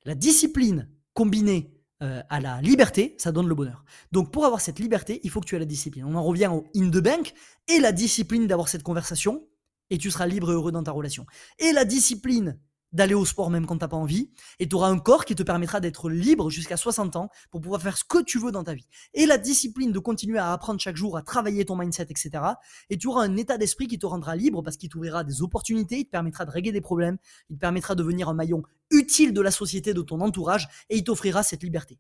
La 0.06 0.16
discipline 0.16 0.90
combinée 1.14 1.72
euh, 2.02 2.24
à 2.30 2.42
la 2.42 2.62
liberté, 2.62 3.16
ça 3.20 3.32
donne 3.32 3.48
le 3.48 3.56
bonheur. 3.56 3.86
Donc 4.12 4.32
pour 4.32 4.46
avoir 4.46 4.60
cette 4.60 4.80
liberté, 4.80 5.20
il 5.24 5.30
faut 5.30 5.42
que 5.42 5.46
tu 5.46 5.56
aies 5.56 5.60
la 5.60 5.66
discipline. 5.66 6.04
On 6.04 6.16
en 6.16 6.24
revient 6.24 6.48
au 6.52 6.66
in 6.76 6.90
the 6.90 6.98
bank 6.98 7.34
et 7.68 7.80
la 7.80 7.92
discipline 7.92 8.48
d'avoir 8.48 8.70
cette 8.70 8.84
conversation 8.84 9.46
et 9.92 9.98
tu 9.98 10.10
seras 10.10 10.26
libre 10.26 10.50
et 10.52 10.54
heureux 10.54 10.72
dans 10.72 10.84
ta 10.84 10.92
relation. 10.92 11.26
Et 11.60 11.72
la 11.74 11.86
discipline 11.86 12.58
d'aller 12.92 13.14
au 13.14 13.26
sport 13.26 13.50
même 13.50 13.66
quand 13.66 13.78
t'as 13.78 13.88
pas 13.88 13.98
envie, 13.98 14.32
et 14.60 14.68
tu 14.68 14.76
auras 14.76 14.90
un 14.90 15.00
corps 15.00 15.26
qui 15.26 15.36
te 15.36 15.44
permettra 15.44 15.80
d'être 15.80 16.10
libre 16.10 16.50
jusqu'à 16.50 16.78
60 16.78 17.16
ans 17.16 17.30
pour 17.52 17.62
pouvoir 17.62 17.82
faire 17.82 17.98
ce 17.98 18.04
que 18.04 18.22
tu 18.24 18.40
veux 18.40 18.52
dans 18.52 18.64
ta 18.64 18.74
vie. 18.74 18.88
Et 19.14 19.26
la 19.26 19.38
discipline 19.38 19.92
de 19.92 20.00
continuer 20.00 20.40
à 20.40 20.52
apprendre 20.52 20.80
chaque 20.80 20.96
jour, 20.96 21.18
à 21.18 21.22
travailler 21.22 21.66
ton 21.66 21.76
mindset, 21.76 22.08
etc. 22.10 22.32
Et 22.90 22.98
tu 22.98 23.08
auras 23.08 23.24
un 23.24 23.38
état 23.38 23.58
d'esprit 23.58 23.88
qui 23.88 24.00
te 24.00 24.06
rendra 24.06 24.36
libre 24.36 24.62
parce 24.62 24.78
qu'il 24.78 24.90
t'ouvrira 24.90 25.24
des 25.24 25.42
opportunités, 25.42 26.00
il 26.00 26.06
te 26.06 26.12
permettra 26.12 26.46
de 26.46 26.52
régler 26.52 26.72
des 26.72 26.82
problèmes, 26.82 27.18
il 27.50 27.56
te 27.56 27.62
permettra 27.62 27.96
de 27.96 28.04
devenir 28.04 28.30
un 28.30 28.34
maillon 28.34 28.64
utile 28.92 29.34
de 29.34 29.42
la 29.42 29.52
société, 29.52 29.94
de 29.94 30.02
ton 30.02 30.20
entourage, 30.22 30.68
et 30.90 30.98
il 30.98 31.04
t'offrira 31.04 31.44
cette 31.44 31.64
liberté 31.64 32.00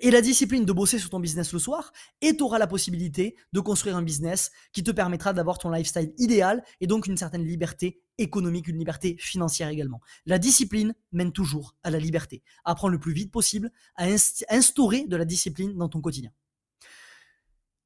et 0.00 0.10
la 0.10 0.20
discipline 0.20 0.64
de 0.64 0.72
bosser 0.72 0.98
sur 0.98 1.10
ton 1.10 1.20
business 1.20 1.52
le 1.52 1.58
soir, 1.58 1.92
et 2.20 2.36
tu 2.36 2.42
auras 2.42 2.58
la 2.58 2.66
possibilité 2.66 3.36
de 3.52 3.60
construire 3.60 3.96
un 3.96 4.02
business 4.02 4.50
qui 4.72 4.82
te 4.82 4.90
permettra 4.90 5.32
d'avoir 5.32 5.58
ton 5.58 5.70
lifestyle 5.70 6.12
idéal 6.18 6.62
et 6.80 6.86
donc 6.86 7.06
une 7.06 7.16
certaine 7.16 7.44
liberté 7.44 8.00
économique, 8.18 8.68
une 8.68 8.78
liberté 8.78 9.16
financière 9.18 9.68
également. 9.68 10.00
La 10.26 10.38
discipline 10.38 10.94
mène 11.12 11.32
toujours 11.32 11.76
à 11.82 11.90
la 11.90 11.98
liberté. 11.98 12.42
Apprends 12.64 12.88
le 12.88 12.98
plus 12.98 13.12
vite 13.12 13.30
possible 13.30 13.72
à 13.96 14.06
instaurer 14.50 15.06
de 15.06 15.16
la 15.16 15.24
discipline 15.24 15.76
dans 15.76 15.88
ton 15.88 16.00
quotidien. 16.00 16.30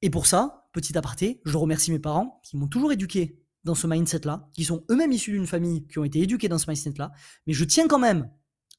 Et 0.03 0.11
pour 0.11 0.26
ça, 0.26 0.68
petit 0.72 0.99
aparté, 0.99 1.41
je 1.45 1.57
remercie 1.57 1.93
mes 1.93 2.01
parents 2.01 2.41
qui 2.43 2.57
m'ont 2.57 2.66
toujours 2.66 2.93
éduqué 2.93 3.39
dans 3.64 3.76
ce 3.76 3.87
mindset-là, 3.87 4.49
qui 4.53 4.64
sont 4.64 4.85
eux-mêmes 4.91 5.12
issus 5.12 5.33
d'une 5.33 5.47
famille 5.47 5.87
qui 5.87 5.99
ont 5.99 6.05
été 6.05 6.20
éduqués 6.20 6.49
dans 6.49 6.59
ce 6.59 6.68
mindset-là, 6.68 7.12
mais 7.47 7.53
je 7.53 7.64
tiens 7.64 7.87
quand 7.87 8.01
même 8.01 8.28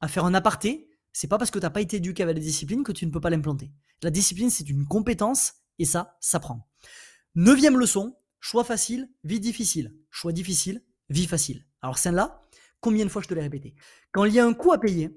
à 0.02 0.10
faire 0.10 0.26
un 0.26 0.34
aparté. 0.34 0.90
C'est 1.14 1.28
pas 1.28 1.38
parce 1.38 1.52
que 1.52 1.60
tu 1.60 1.64
n'as 1.64 1.70
pas 1.70 1.82
été 1.82 1.98
éduqué 1.98 2.24
avec 2.24 2.36
la 2.36 2.44
discipline 2.44 2.84
que 2.84 2.92
tu 2.92 3.06
ne 3.06 3.12
peux 3.12 3.22
pas 3.22 3.30
l'implanter. 3.30 3.72
La 4.02 4.10
discipline, 4.10 4.50
c'est 4.50 4.70
une 4.70 4.86
compétence 4.86 5.54
et 5.80 5.86
ça, 5.86 6.18
ça 6.20 6.40
prend. 6.40 6.68
Neuvième 7.36 7.78
leçon, 7.78 8.18
choix 8.40 8.64
facile, 8.64 9.10
vie 9.24 9.40
difficile. 9.40 9.96
Choix 10.10 10.34
difficile, 10.34 10.84
vie 11.14 11.28
facile. 11.28 11.66
Alors 11.82 11.98
celle-là, 11.98 12.44
combien 12.82 13.06
de 13.06 13.10
fois 13.10 13.22
je 13.22 13.28
te 13.28 13.34
l'ai 13.34 13.42
répété 13.42 13.76
Quand 14.12 14.26
il 14.26 14.34
y 14.34 14.40
a 14.40 14.46
un 14.46 14.54
coût 14.54 14.74
à 14.74 14.80
payer, 14.80 15.10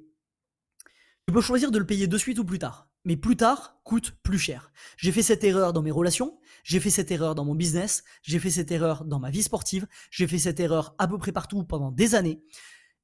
tu 1.26 1.34
peux 1.34 1.40
choisir 1.40 1.70
de 1.70 1.78
le 1.78 1.86
payer 1.86 2.06
de 2.06 2.18
suite 2.18 2.38
ou 2.38 2.44
plus 2.44 2.58
tard. 2.58 2.88
Mais 3.04 3.16
plus 3.16 3.36
tard 3.36 3.80
coûte 3.84 4.16
plus 4.22 4.38
cher. 4.38 4.72
J'ai 4.96 5.12
fait 5.12 5.22
cette 5.22 5.44
erreur 5.44 5.72
dans 5.72 5.82
mes 5.82 5.92
relations, 5.92 6.38
j'ai 6.64 6.80
fait 6.80 6.90
cette 6.90 7.10
erreur 7.10 7.36
dans 7.36 7.44
mon 7.44 7.54
business, 7.54 8.02
j'ai 8.22 8.40
fait 8.40 8.50
cette 8.50 8.72
erreur 8.72 9.04
dans 9.04 9.20
ma 9.20 9.30
vie 9.30 9.44
sportive, 9.44 9.86
j'ai 10.10 10.26
fait 10.26 10.38
cette 10.38 10.58
erreur 10.58 10.94
à 10.98 11.06
peu 11.06 11.16
près 11.16 11.32
partout 11.32 11.62
pendant 11.62 11.92
des 11.92 12.16
années. 12.16 12.42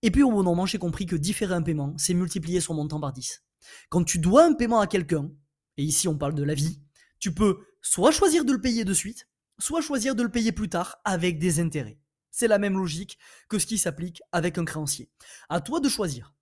Et 0.02 0.10
puis 0.10 0.24
au 0.24 0.30
d'un 0.30 0.42
moment, 0.42 0.66
j'ai 0.66 0.78
compris 0.78 1.06
que 1.06 1.14
différer 1.14 1.54
un 1.54 1.62
paiement, 1.62 1.94
c'est 1.98 2.14
multiplier 2.14 2.60
son 2.60 2.74
montant 2.74 3.00
par 3.00 3.12
10. 3.12 3.44
Quand 3.90 4.02
tu 4.02 4.18
dois 4.18 4.44
un 4.44 4.54
paiement 4.54 4.80
à 4.80 4.88
quelqu'un, 4.88 5.30
et 5.76 5.84
ici 5.84 6.08
on 6.08 6.18
parle 6.18 6.34
de 6.34 6.42
la 6.42 6.54
vie, 6.54 6.80
tu 7.20 7.32
peux 7.32 7.60
soit 7.80 8.10
choisir 8.10 8.44
de 8.44 8.52
le 8.52 8.60
payer 8.60 8.84
de 8.84 8.92
suite, 8.92 9.28
soit 9.60 9.80
choisir 9.80 10.16
de 10.16 10.24
le 10.24 10.30
payer 10.30 10.50
plus 10.50 10.68
tard 10.68 11.00
avec 11.04 11.38
des 11.38 11.60
intérêts. 11.60 12.01
C'est 12.32 12.48
la 12.48 12.58
même 12.58 12.76
logique 12.76 13.18
que 13.48 13.60
ce 13.60 13.66
qui 13.66 13.78
s'applique 13.78 14.22
avec 14.32 14.58
un 14.58 14.64
créancier. 14.64 15.08
À 15.48 15.60
toi 15.60 15.78
de 15.78 15.88
choisir. 15.88 16.34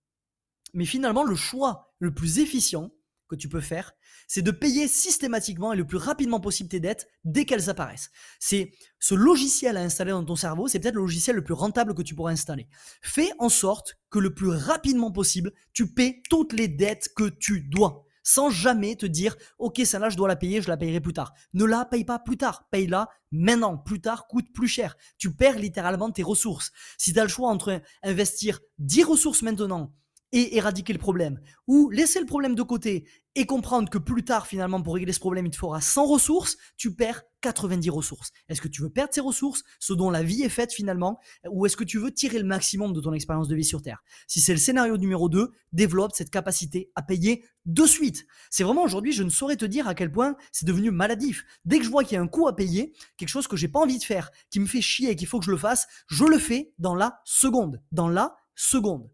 Mais 0.73 0.85
finalement, 0.85 1.23
le 1.23 1.35
choix 1.35 1.93
le 1.99 2.13
plus 2.13 2.39
efficient 2.39 2.89
que 3.27 3.35
tu 3.35 3.47
peux 3.47 3.61
faire, 3.61 3.93
c'est 4.27 4.41
de 4.41 4.51
payer 4.51 4.87
systématiquement 4.87 5.71
et 5.73 5.77
le 5.77 5.85
plus 5.85 5.97
rapidement 5.97 6.39
possible 6.39 6.69
tes 6.69 6.79
dettes 6.79 7.07
dès 7.23 7.45
qu'elles 7.45 7.69
apparaissent. 7.69 8.11
C'est 8.39 8.71
ce 8.99 9.15
logiciel 9.15 9.77
à 9.77 9.81
installer 9.81 10.11
dans 10.11 10.25
ton 10.25 10.35
cerveau, 10.35 10.67
c'est 10.67 10.79
peut-être 10.79 10.95
le 10.95 11.01
logiciel 11.01 11.35
le 11.35 11.43
plus 11.43 11.53
rentable 11.53 11.93
que 11.93 12.01
tu 12.01 12.15
pourras 12.15 12.31
installer. 12.31 12.67
Fais 13.01 13.31
en 13.39 13.49
sorte 13.49 13.97
que 14.09 14.19
le 14.19 14.33
plus 14.33 14.49
rapidement 14.49 15.11
possible, 15.11 15.53
tu 15.73 15.93
paies 15.93 16.21
toutes 16.29 16.53
les 16.53 16.67
dettes 16.67 17.09
que 17.15 17.29
tu 17.29 17.61
dois 17.61 18.05
sans 18.23 18.49
jamais 18.49 18.95
te 18.95 19.05
dire 19.05 19.35
ok 19.57 19.81
celle-là 19.83 20.09
je 20.09 20.17
dois 20.17 20.27
la 20.27 20.35
payer, 20.35 20.61
je 20.61 20.67
la 20.67 20.77
payerai 20.77 21.01
plus 21.01 21.13
tard. 21.13 21.33
Ne 21.53 21.65
la 21.65 21.85
paye 21.85 22.05
pas 22.05 22.19
plus 22.19 22.37
tard, 22.37 22.67
paye-la 22.71 23.09
maintenant. 23.31 23.77
Plus 23.77 24.01
tard 24.01 24.27
coûte 24.27 24.51
plus 24.53 24.67
cher. 24.67 24.95
Tu 25.17 25.33
perds 25.33 25.59
littéralement 25.59 26.11
tes 26.11 26.23
ressources. 26.23 26.71
Si 26.97 27.13
tu 27.13 27.19
as 27.19 27.23
le 27.23 27.29
choix 27.29 27.49
entre 27.49 27.81
investir 28.03 28.59
10 28.79 29.03
ressources 29.03 29.41
maintenant 29.41 29.93
et 30.31 30.55
éradiquer 30.57 30.93
le 30.93 30.99
problème, 30.99 31.41
ou 31.67 31.89
laisser 31.89 32.19
le 32.19 32.25
problème 32.25 32.55
de 32.55 32.63
côté 32.63 33.07
et 33.35 33.45
comprendre 33.45 33.89
que 33.89 33.97
plus 33.97 34.23
tard, 34.25 34.47
finalement, 34.47 34.81
pour 34.81 34.95
régler 34.95 35.13
ce 35.13 35.19
problème, 35.19 35.45
il 35.45 35.51
te 35.51 35.57
faudra 35.57 35.79
100 35.79 36.05
ressources, 36.05 36.57
tu 36.75 36.93
perds 36.93 37.23
90 37.41 37.89
ressources. 37.89 38.31
Est-ce 38.49 38.61
que 38.61 38.67
tu 38.67 38.81
veux 38.81 38.89
perdre 38.89 39.13
ces 39.13 39.21
ressources, 39.21 39.63
ce 39.79 39.93
dont 39.93 40.09
la 40.09 40.21
vie 40.21 40.43
est 40.43 40.49
faite 40.49 40.73
finalement, 40.73 41.19
ou 41.49 41.65
est-ce 41.65 41.77
que 41.77 41.83
tu 41.83 41.97
veux 41.97 42.11
tirer 42.11 42.39
le 42.39 42.45
maximum 42.45 42.93
de 42.93 43.01
ton 43.01 43.13
expérience 43.13 43.47
de 43.47 43.55
vie 43.55 43.63
sur 43.63 43.81
Terre? 43.81 44.03
Si 44.27 44.41
c'est 44.41 44.51
le 44.51 44.59
scénario 44.59 44.97
numéro 44.97 45.29
2, 45.29 45.51
développe 45.71 46.11
cette 46.13 46.29
capacité 46.29 46.91
à 46.95 47.01
payer 47.01 47.45
de 47.65 47.85
suite. 47.85 48.25
C'est 48.49 48.63
vraiment 48.63 48.83
aujourd'hui, 48.83 49.13
je 49.13 49.23
ne 49.23 49.29
saurais 49.29 49.55
te 49.55 49.65
dire 49.65 49.87
à 49.87 49.95
quel 49.95 50.11
point 50.11 50.35
c'est 50.51 50.65
devenu 50.65 50.91
maladif. 50.91 51.45
Dès 51.65 51.79
que 51.79 51.85
je 51.85 51.89
vois 51.89 52.03
qu'il 52.03 52.15
y 52.15 52.17
a 52.17 52.21
un 52.21 52.27
coût 52.27 52.47
à 52.47 52.55
payer, 52.55 52.93
quelque 53.17 53.29
chose 53.29 53.47
que 53.47 53.55
j'ai 53.57 53.69
pas 53.69 53.79
envie 53.79 53.97
de 53.97 54.03
faire, 54.03 54.29
qui 54.49 54.59
me 54.59 54.65
fait 54.65 54.81
chier 54.81 55.09
et 55.09 55.15
qu'il 55.15 55.27
faut 55.27 55.39
que 55.39 55.45
je 55.45 55.51
le 55.51 55.57
fasse, 55.57 55.87
je 56.07 56.25
le 56.25 56.37
fais 56.37 56.73
dans 56.79 56.95
la 56.95 57.21
seconde. 57.23 57.81
Dans 57.91 58.09
la 58.09 58.35
seconde 58.55 59.09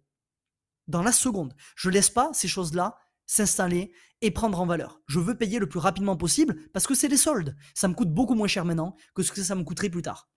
dans 0.88 1.04
la 1.04 1.12
seconde. 1.12 1.54
Je 1.76 1.90
laisse 1.90 2.10
pas 2.10 2.32
ces 2.34 2.48
choses-là 2.48 2.98
s'installer 3.28 3.92
et 4.22 4.32
prendre 4.32 4.60
en 4.60 4.66
valeur. 4.66 5.02
Je 5.08 5.20
veux 5.20 5.38
payer 5.38 5.60
le 5.60 5.70
plus 5.70 5.80
rapidement 5.80 6.18
possible 6.18 6.58
parce 6.74 6.88
que 6.88 6.96
c'est 6.96 7.08
les 7.08 7.18
soldes. 7.18 7.56
Ça 7.76 7.88
me 7.88 7.94
coûte 7.94 8.12
beaucoup 8.12 8.34
moins 8.34 8.48
cher 8.48 8.66
maintenant 8.66 8.96
que 9.14 9.22
ce 9.22 9.32
que 9.32 9.44
ça 9.44 9.54
me 9.54 9.64
coûterait 9.64 9.90
plus 9.90 10.02
tard. 10.02 10.30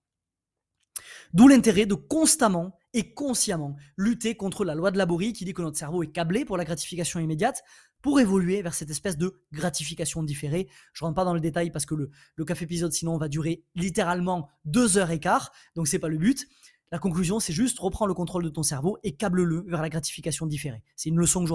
D'où 1.33 1.49
l'intérêt 1.49 1.87
de 1.87 1.95
constamment 1.95 2.77
et 2.93 3.15
consciemment 3.15 3.77
lutter 3.97 4.37
contre 4.37 4.65
la 4.65 4.75
loi 4.75 4.91
de 4.91 4.99
Laborie 4.99 5.33
qui 5.33 5.45
dit 5.45 5.55
que 5.55 5.63
notre 5.63 5.79
cerveau 5.79 6.03
est 6.03 6.11
câblé 6.11 6.45
pour 6.45 6.57
la 6.57 6.65
gratification 6.65 7.21
immédiate 7.21 7.63
pour 8.03 8.19
évoluer 8.19 8.63
vers 8.63 8.75
cette 8.75 8.91
espèce 8.91 9.17
de 9.17 9.41
gratification 9.53 10.23
différée. 10.23 10.69
Je 10.93 11.05
rentre 11.05 11.15
pas 11.15 11.25
dans 11.25 11.35
le 11.35 11.41
détail 11.41 11.71
parce 11.71 11.87
que 11.87 11.95
le, 11.95 12.11
le 12.35 12.45
café 12.45 12.65
épisode 12.65 12.93
sinon 12.93 13.17
va 13.17 13.29
durer 13.29 13.63
littéralement 13.75 14.49
deux 14.65 14.99
heures 14.99 15.11
et 15.11 15.21
quart, 15.21 15.53
donc 15.77 15.87
c'est 15.87 15.99
pas 15.99 16.09
le 16.09 16.19
but. 16.19 16.49
La 16.93 16.99
conclusion, 16.99 17.39
c'est 17.39 17.53
juste 17.53 17.79
reprends 17.79 18.07
le 18.07 18.15
contrôle 18.15 18.43
de 18.43 18.49
ton 18.49 18.65
cerveau 18.65 18.99
et 19.05 19.13
câble-le 19.13 19.65
vers 19.69 19.81
la 19.81 19.89
gratification 19.89 20.47
différée. 20.47 20.83
C'est 20.97 21.09
une 21.09 21.19
leçon 21.19 21.45
que 21.45 21.49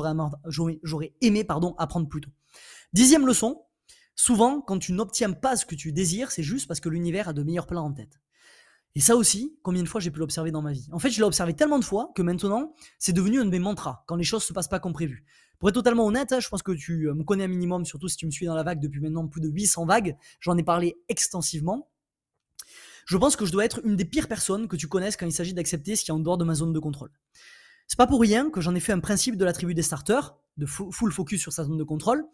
j'aurais, 0.48 1.14
aimé 1.22 1.46
apprendre 1.78 2.08
plus 2.08 2.22
tôt. 2.22 2.32
Dixième 2.94 3.28
leçon, 3.28 3.62
souvent 4.16 4.62
quand 4.62 4.80
tu 4.80 4.94
n'obtiens 4.94 5.34
pas 5.34 5.58
ce 5.58 5.66
que 5.66 5.76
tu 5.76 5.92
désires, 5.92 6.32
c'est 6.32 6.44
juste 6.44 6.68
parce 6.68 6.80
que 6.80 6.88
l'univers 6.88 7.28
a 7.28 7.34
de 7.34 7.44
meilleurs 7.44 7.68
plans 7.68 7.86
en 7.86 7.92
tête. 7.92 8.22
Et 8.98 9.02
ça 9.02 9.18
aussi, 9.18 9.60
combien 9.62 9.84
de 9.84 9.90
fois 9.90 10.00
j'ai 10.00 10.10
pu 10.10 10.20
l'observer 10.20 10.52
dans 10.52 10.62
ma 10.62 10.72
vie? 10.72 10.88
En 10.94 11.00
fait, 11.00 11.10
je 11.10 11.18
l'ai 11.18 11.26
observé 11.26 11.54
tellement 11.54 11.80
de 11.80 11.84
fois 11.84 12.14
que 12.16 12.22
maintenant, 12.22 12.74
c'est 12.98 13.12
devenu 13.12 13.42
un 13.42 13.46
de 13.46 13.50
mes 13.50 13.60
mantras 13.60 14.06
quand 14.08 14.16
les 14.16 14.24
choses 14.24 14.46
se 14.46 14.54
passent 14.54 14.70
pas 14.70 14.80
comme 14.80 14.94
prévu. 14.94 15.26
Pour 15.60 15.68
être 15.68 15.76
totalement 15.76 16.06
honnête, 16.06 16.32
hein, 16.32 16.40
je 16.40 16.48
pense 16.48 16.64
que 16.64 16.72
tu 16.72 17.10
euh, 17.10 17.14
me 17.14 17.24
connais 17.24 17.44
un 17.44 17.50
minimum, 17.50 17.84
surtout 17.84 18.08
si 18.08 18.16
tu 18.16 18.26
me 18.26 18.32
suis 18.32 18.46
dans 18.46 18.56
la 18.56 18.64
vague 18.64 18.80
depuis 18.80 19.02
maintenant 19.02 19.28
plus 19.28 19.42
de 19.42 19.50
800 19.50 19.86
vagues. 19.86 20.16
J'en 20.40 20.58
ai 20.58 20.64
parlé 20.64 20.96
extensivement. 21.10 21.90
Je 23.06 23.18
pense 23.18 23.36
que 23.36 23.46
je 23.46 23.52
dois 23.52 23.66
être 23.66 23.82
une 23.86 23.96
des 23.96 24.06
pires 24.06 24.28
personnes 24.28 24.68
que 24.68 24.76
tu 24.76 24.88
connaisses 24.88 25.16
quand 25.16 25.26
il 25.26 25.32
s'agit 25.32 25.54
d'accepter 25.54 25.96
ce 25.96 26.04
qui 26.04 26.12
est 26.12 26.14
en 26.14 26.20
dehors 26.20 26.38
de 26.38 26.44
ma 26.44 26.56
zone 26.56 26.74
de 26.74 26.80
contrôle. 26.80 27.12
C'est 27.88 27.98
pas 27.98 28.08
pour 28.08 28.20
rien 28.20 28.50
que 28.50 28.62
j'en 28.62 28.74
ai 28.74 28.80
fait 28.80 28.94
un 28.94 29.00
principe 29.00 29.38
de 29.38 29.46
la 29.46 29.54
tribu 29.54 29.76
des 29.76 29.84
starters, 29.84 30.36
de 30.58 30.66
full 30.66 31.12
focus 31.12 31.42
sur 31.42 31.54
sa 31.54 31.64
zone 31.64 31.78
de 31.78 31.84
contrôle, 31.84 32.26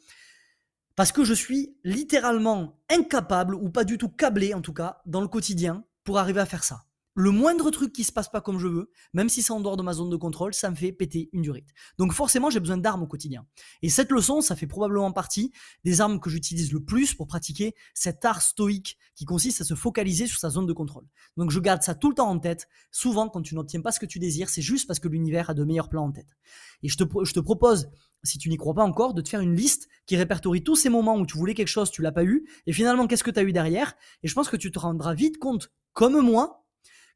parce 0.96 1.12
que 1.12 1.24
je 1.24 1.34
suis 1.34 1.76
littéralement 1.84 2.80
incapable, 2.90 3.56
ou 3.56 3.70
pas 3.70 3.84
du 3.84 3.98
tout 3.98 4.10
câblé 4.10 4.54
en 4.54 4.62
tout 4.62 4.74
cas, 4.74 5.02
dans 5.06 5.22
le 5.22 5.28
quotidien, 5.28 5.84
pour 6.04 6.18
arriver 6.18 6.40
à 6.40 6.46
faire 6.46 6.64
ça 6.64 6.86
le 7.14 7.32
moindre 7.32 7.72
truc 7.72 7.92
qui 7.92 8.04
se 8.04 8.12
passe 8.12 8.30
pas 8.30 8.42
comme 8.42 8.58
je 8.58 8.68
veux, 8.68 8.92
même 9.14 9.30
si 9.30 9.42
c'est 9.42 9.52
en 9.52 9.60
dehors 9.60 9.78
de 9.78 9.84
ma 9.84 9.94
zone 9.94 10.10
de 10.10 10.16
contrôle, 10.16 10.54
ça 10.54 10.70
me 10.70 10.76
fait 10.76 10.92
péter 10.92 11.30
une 11.34 11.42
durite. 11.42 11.70
Donc 11.98 12.14
forcément, 12.14 12.50
j'ai 12.50 12.60
besoin 12.60 12.78
d'armes 12.78 13.04
au 13.04 13.08
quotidien. 13.08 13.46
Et 13.82 13.90
cette 13.90 14.12
leçon, 14.12 14.42
ça 14.42 14.56
fait 14.56 14.68
probablement 14.68 15.12
partie 15.12 15.52
des 15.84 16.02
armes 16.02 16.20
que 16.20 16.30
j'utilise 16.30 16.72
le 16.72 16.84
plus 16.84 17.14
pour 17.14 17.28
pratiquer 17.28 17.76
cet 17.94 18.24
art 18.24 18.42
stoïque 18.42 18.98
qui 19.16 19.26
consiste 19.26 19.62
à 19.62 19.64
se 19.64 19.76
focaliser 19.76 20.28
sur 20.28 20.40
sa 20.40 20.50
zone 20.50 20.66
de 20.66 20.74
contrôle. 20.74 21.06
Donc 21.38 21.52
je 21.52 21.60
garde 21.60 21.84
ça 21.84 21.96
tout 21.96 22.10
le 22.10 22.16
temps 22.16 22.30
en 22.30 22.40
tête. 22.40 22.68
Souvent, 22.92 23.28
quand 23.30 23.42
tu 23.42 23.56
n'obtiens 23.56 23.82
pas 23.82 23.92
ce 23.92 24.00
que 24.00 24.06
tu 24.06 24.20
désires, 24.20 24.50
c'est 24.50 24.62
juste 24.62 24.88
parce 24.88 25.00
que 25.00 25.08
l'univers 25.08 25.50
a 25.50 25.54
de 25.54 25.64
meilleurs 25.64 25.90
plans 25.90 26.06
en 26.06 26.12
tête. 26.12 26.38
Et 26.84 26.90
je 26.90 26.98
te, 26.98 27.04
je 27.24 27.34
te 27.34 27.40
propose, 27.40 27.90
si 28.24 28.38
tu 28.38 28.50
n'y 28.50 28.58
crois 28.58 28.74
pas 28.74 28.84
encore, 28.84 29.14
de 29.14 29.22
te 29.22 29.30
faire 29.30 29.42
une 29.42 29.56
liste 29.56 29.88
qui 30.06 30.16
répertorie 30.16 30.64
tous 30.64 30.76
ces 30.76 30.90
moments 30.90 31.18
où 31.18 31.26
tu 31.26 31.38
voulais 31.38 31.54
quelque 31.54 31.68
chose, 31.68 31.92
tu 31.92 32.02
l'as 32.02 32.12
pas 32.12 32.24
eu, 32.24 32.48
et 32.66 32.74
finalement, 32.74 33.08
qu'est-ce 33.08 33.24
que 33.24 33.32
tu 33.32 33.40
as 33.40 33.44
eu 33.44 33.52
derrière? 33.52 33.94
Et 34.24 34.28
je 34.28 34.34
pense 34.34 34.50
que 34.50 34.58
tu 34.58 34.72
te 34.72 34.80
rendras 34.80 35.14
vite 35.14 35.38
compte, 35.38 35.72
comme 35.94 36.20
moi, 36.22 36.61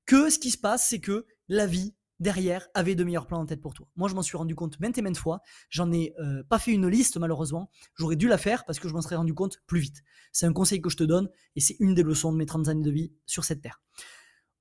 que 0.06 0.30
ce 0.30 0.40
qui 0.40 0.52
se 0.52 0.58
passe, 0.58 0.88
c'est 0.88 1.00
que 1.00 1.26
la 1.48 1.66
vie 1.66 1.94
derrière 2.20 2.68
avait 2.74 2.96
de 2.96 3.04
meilleurs 3.04 3.28
plans 3.28 3.40
en 3.40 3.46
tête 3.46 3.62
pour 3.62 3.74
toi. 3.74 3.88
Moi, 3.96 4.08
je 4.10 4.16
m'en 4.16 4.22
suis 4.22 4.38
rendu 4.38 4.56
compte 4.56 4.80
maintes 4.80 4.98
et 4.98 5.02
maintes 5.02 5.18
fois. 5.18 5.42
J'en 5.70 5.92
ai 5.92 6.14
euh, 6.20 6.44
pas 6.44 6.60
fait 6.60 6.72
une 6.72 6.88
liste, 6.88 7.18
malheureusement. 7.18 7.70
J'aurais 7.96 8.16
dû 8.16 8.28
la 8.28 8.38
faire 8.38 8.66
parce 8.66 8.80
que 8.80 8.88
je 8.88 8.94
m'en 8.94 9.02
serais 9.02 9.16
rendu 9.16 9.34
compte 9.34 9.62
plus 9.68 9.80
vite. 9.80 10.04
C'est 10.32 10.46
un 10.46 10.54
conseil 10.54 10.82
que 10.82 10.90
je 10.90 10.98
te 10.98 11.04
donne 11.04 11.30
et 11.56 11.60
c'est 11.60 11.76
une 11.80 11.94
des 11.94 12.04
leçons 12.04 12.32
de 12.32 12.38
mes 12.38 12.46
30 12.46 12.70
années 12.70 12.84
de 12.84 12.92
vie 12.92 13.12
sur 13.26 13.44
cette 13.44 13.62
terre. 13.62 13.82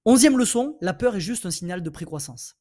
Onzième 0.05 0.37
leçon, 0.37 0.77
la 0.81 0.93
peur 0.93 1.17
est 1.17 1.21
juste 1.21 1.47
un 1.47 1.51
signal 1.51 1.83
de 1.83 1.91
précroissance. 1.91 2.57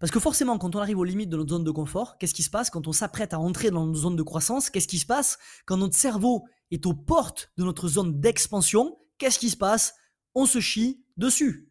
Parce 0.00 0.12
que 0.12 0.20
forcément, 0.20 0.58
quand 0.58 0.76
on 0.76 0.78
arrive 0.78 0.98
aux 0.98 1.04
limites 1.04 1.30
de 1.30 1.36
notre 1.36 1.50
zone 1.50 1.64
de 1.64 1.70
confort, 1.70 2.18
qu'est-ce 2.18 2.34
qui 2.34 2.42
se 2.42 2.50
passe 2.50 2.70
quand 2.70 2.86
on 2.86 2.92
s'apprête 2.92 3.34
à 3.34 3.40
entrer 3.40 3.70
dans 3.70 3.86
notre 3.86 3.98
zone 3.98 4.14
de 4.14 4.22
croissance? 4.22 4.70
Qu'est-ce 4.70 4.86
qui 4.86 4.98
se 4.98 5.06
passe 5.06 5.38
quand 5.66 5.76
notre 5.76 5.96
cerveau 5.96 6.44
est 6.70 6.86
aux 6.86 6.94
portes 6.94 7.50
de 7.56 7.64
notre 7.64 7.88
zone 7.88 8.20
d'expansion? 8.20 8.96
Qu'est-ce 9.18 9.38
qui 9.40 9.50
se 9.50 9.56
passe 9.56 9.94
On 10.34 10.46
se 10.46 10.60
chie 10.60 11.02
dessus. 11.16 11.68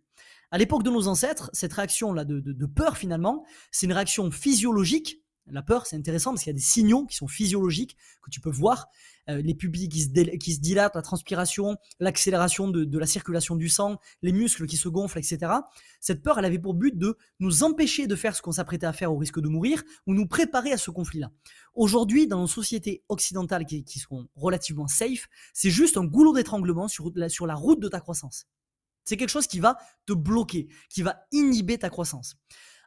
À 0.52 0.58
l'époque 0.58 0.84
de 0.84 0.90
nos 0.90 1.08
ancêtres, 1.08 1.50
cette 1.54 1.74
réaction-là 1.74 2.24
de, 2.24 2.66
peur, 2.66 2.98
finalement, 2.98 3.46
c'est 3.72 3.86
une 3.86 3.94
réaction 3.94 4.32
physiologique. 4.32 5.24
La 5.50 5.62
peur, 5.62 5.86
c'est 5.86 5.96
intéressant 5.96 6.32
parce 6.32 6.44
qu'il 6.44 6.52
y 6.52 6.56
a 6.56 6.60
des 6.60 6.60
signaux 6.60 7.06
qui 7.06 7.16
sont 7.16 7.28
physiologiques 7.28 7.96
que 8.22 8.30
tu 8.30 8.42
peux 8.42 8.50
voir. 8.50 8.88
Euh, 9.30 9.42
les 9.42 9.54
pupilles 9.54 9.90
qui 9.90 10.02
se, 10.02 10.60
dilatent, 10.60 10.96
la 10.96 11.02
transpiration, 11.02 11.78
l'accélération 12.00 12.70
de, 12.70 12.98
la 12.98 13.06
circulation 13.06 13.56
du 13.56 13.70
sang, 13.70 14.00
les 14.22 14.32
muscles 14.32 14.66
qui 14.66 14.78
se 14.78 14.88
gonflent, 14.90 15.18
etc. 15.18 15.52
Cette 16.00 16.22
peur, 16.22 16.40
elle 16.40 16.46
avait 16.46 16.60
pour 16.60 16.74
but 16.74 16.98
de 16.98 17.18
nous 17.40 17.64
empêcher 17.64 18.08
de 18.08 18.16
faire 18.16 18.36
ce 18.36 18.42
qu'on 18.42 18.54
s'apprêtait 18.54 18.86
à 18.86 18.94
faire 18.94 19.14
au 19.14 19.18
risque 19.18 19.40
de 19.40 19.48
mourir 19.48 19.84
ou 20.06 20.14
nous 20.14 20.28
préparer 20.28 20.72
à 20.72 20.78
ce 20.78 20.92
conflit-là. 20.92 21.32
Aujourd'hui, 21.74 22.28
dans 22.28 22.40
nos 22.40 22.48
sociétés 22.48 23.04
occidentales 23.10 23.66
qui, 23.66 24.00
sont 24.00 24.28
relativement 24.36 24.88
safe, 24.88 25.28
c'est 25.54 25.70
juste 25.70 25.98
un 25.98 26.06
goulot 26.06 26.34
d'étranglement 26.34 26.88
sur 26.88 27.12
la 27.48 27.56
route 27.56 27.80
de 27.80 27.88
ta 27.88 28.00
croissance. 28.00 28.48
C'est 29.08 29.16
quelque 29.16 29.30
chose 29.30 29.48
qui 29.48 29.60
va 29.60 29.78
te 30.06 30.12
bloquer, 30.12 30.68
qui 30.90 31.02
va 31.02 31.26
inhiber 31.32 31.78
ta 31.78 31.90
croissance. 31.90 32.36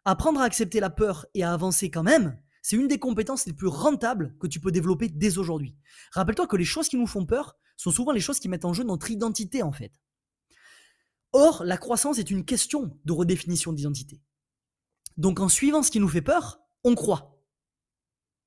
Apprendre 0.05 0.41
à 0.41 0.45
accepter 0.45 0.79
la 0.79 0.91
peur 0.91 1.27
et 1.35 1.43
à 1.43 1.53
avancer 1.53 1.91
quand 1.91 2.03
même, 2.03 2.39
c'est 2.63 2.77
une 2.77 2.89
des 2.89 2.99
compétences 2.99 3.47
les 3.47 3.53
plus 3.53 3.69
rentables 3.69 4.37
que 4.39 4.47
tu 4.47 4.61
peux 4.61 4.73
développer 4.73 5.09
dès 5.09 5.39
aujourd'hui. 5.39 5.77
Rappelle-toi 6.13 6.47
que 6.47 6.57
les 6.57 6.65
choses 6.65 6.89
qui 6.89 6.97
nous 6.97 7.07
font 7.07 7.27
peur 7.27 7.57
sont 7.77 7.91
souvent 7.91 8.13
les 8.13 8.21
choses 8.21 8.39
qui 8.39 8.49
mettent 8.49 8.65
en 8.65 8.73
jeu 8.73 8.85
notre 8.85 9.11
identité 9.11 9.63
en 9.63 9.73
fait. 9.73 9.93
Or, 11.33 11.65
la 11.65 11.77
croissance 11.77 12.19
est 12.19 12.31
une 12.31 12.45
question 12.45 12.99
de 13.05 13.13
redéfinition 13.13 13.73
d'identité. 13.73 14.21
Donc 15.17 15.41
en 15.41 15.49
suivant 15.49 15.83
ce 15.83 15.91
qui 15.91 16.01
nous 16.01 16.09
fait 16.09 16.23
peur, 16.23 16.61
on 16.85 16.95
croit. 16.95 17.41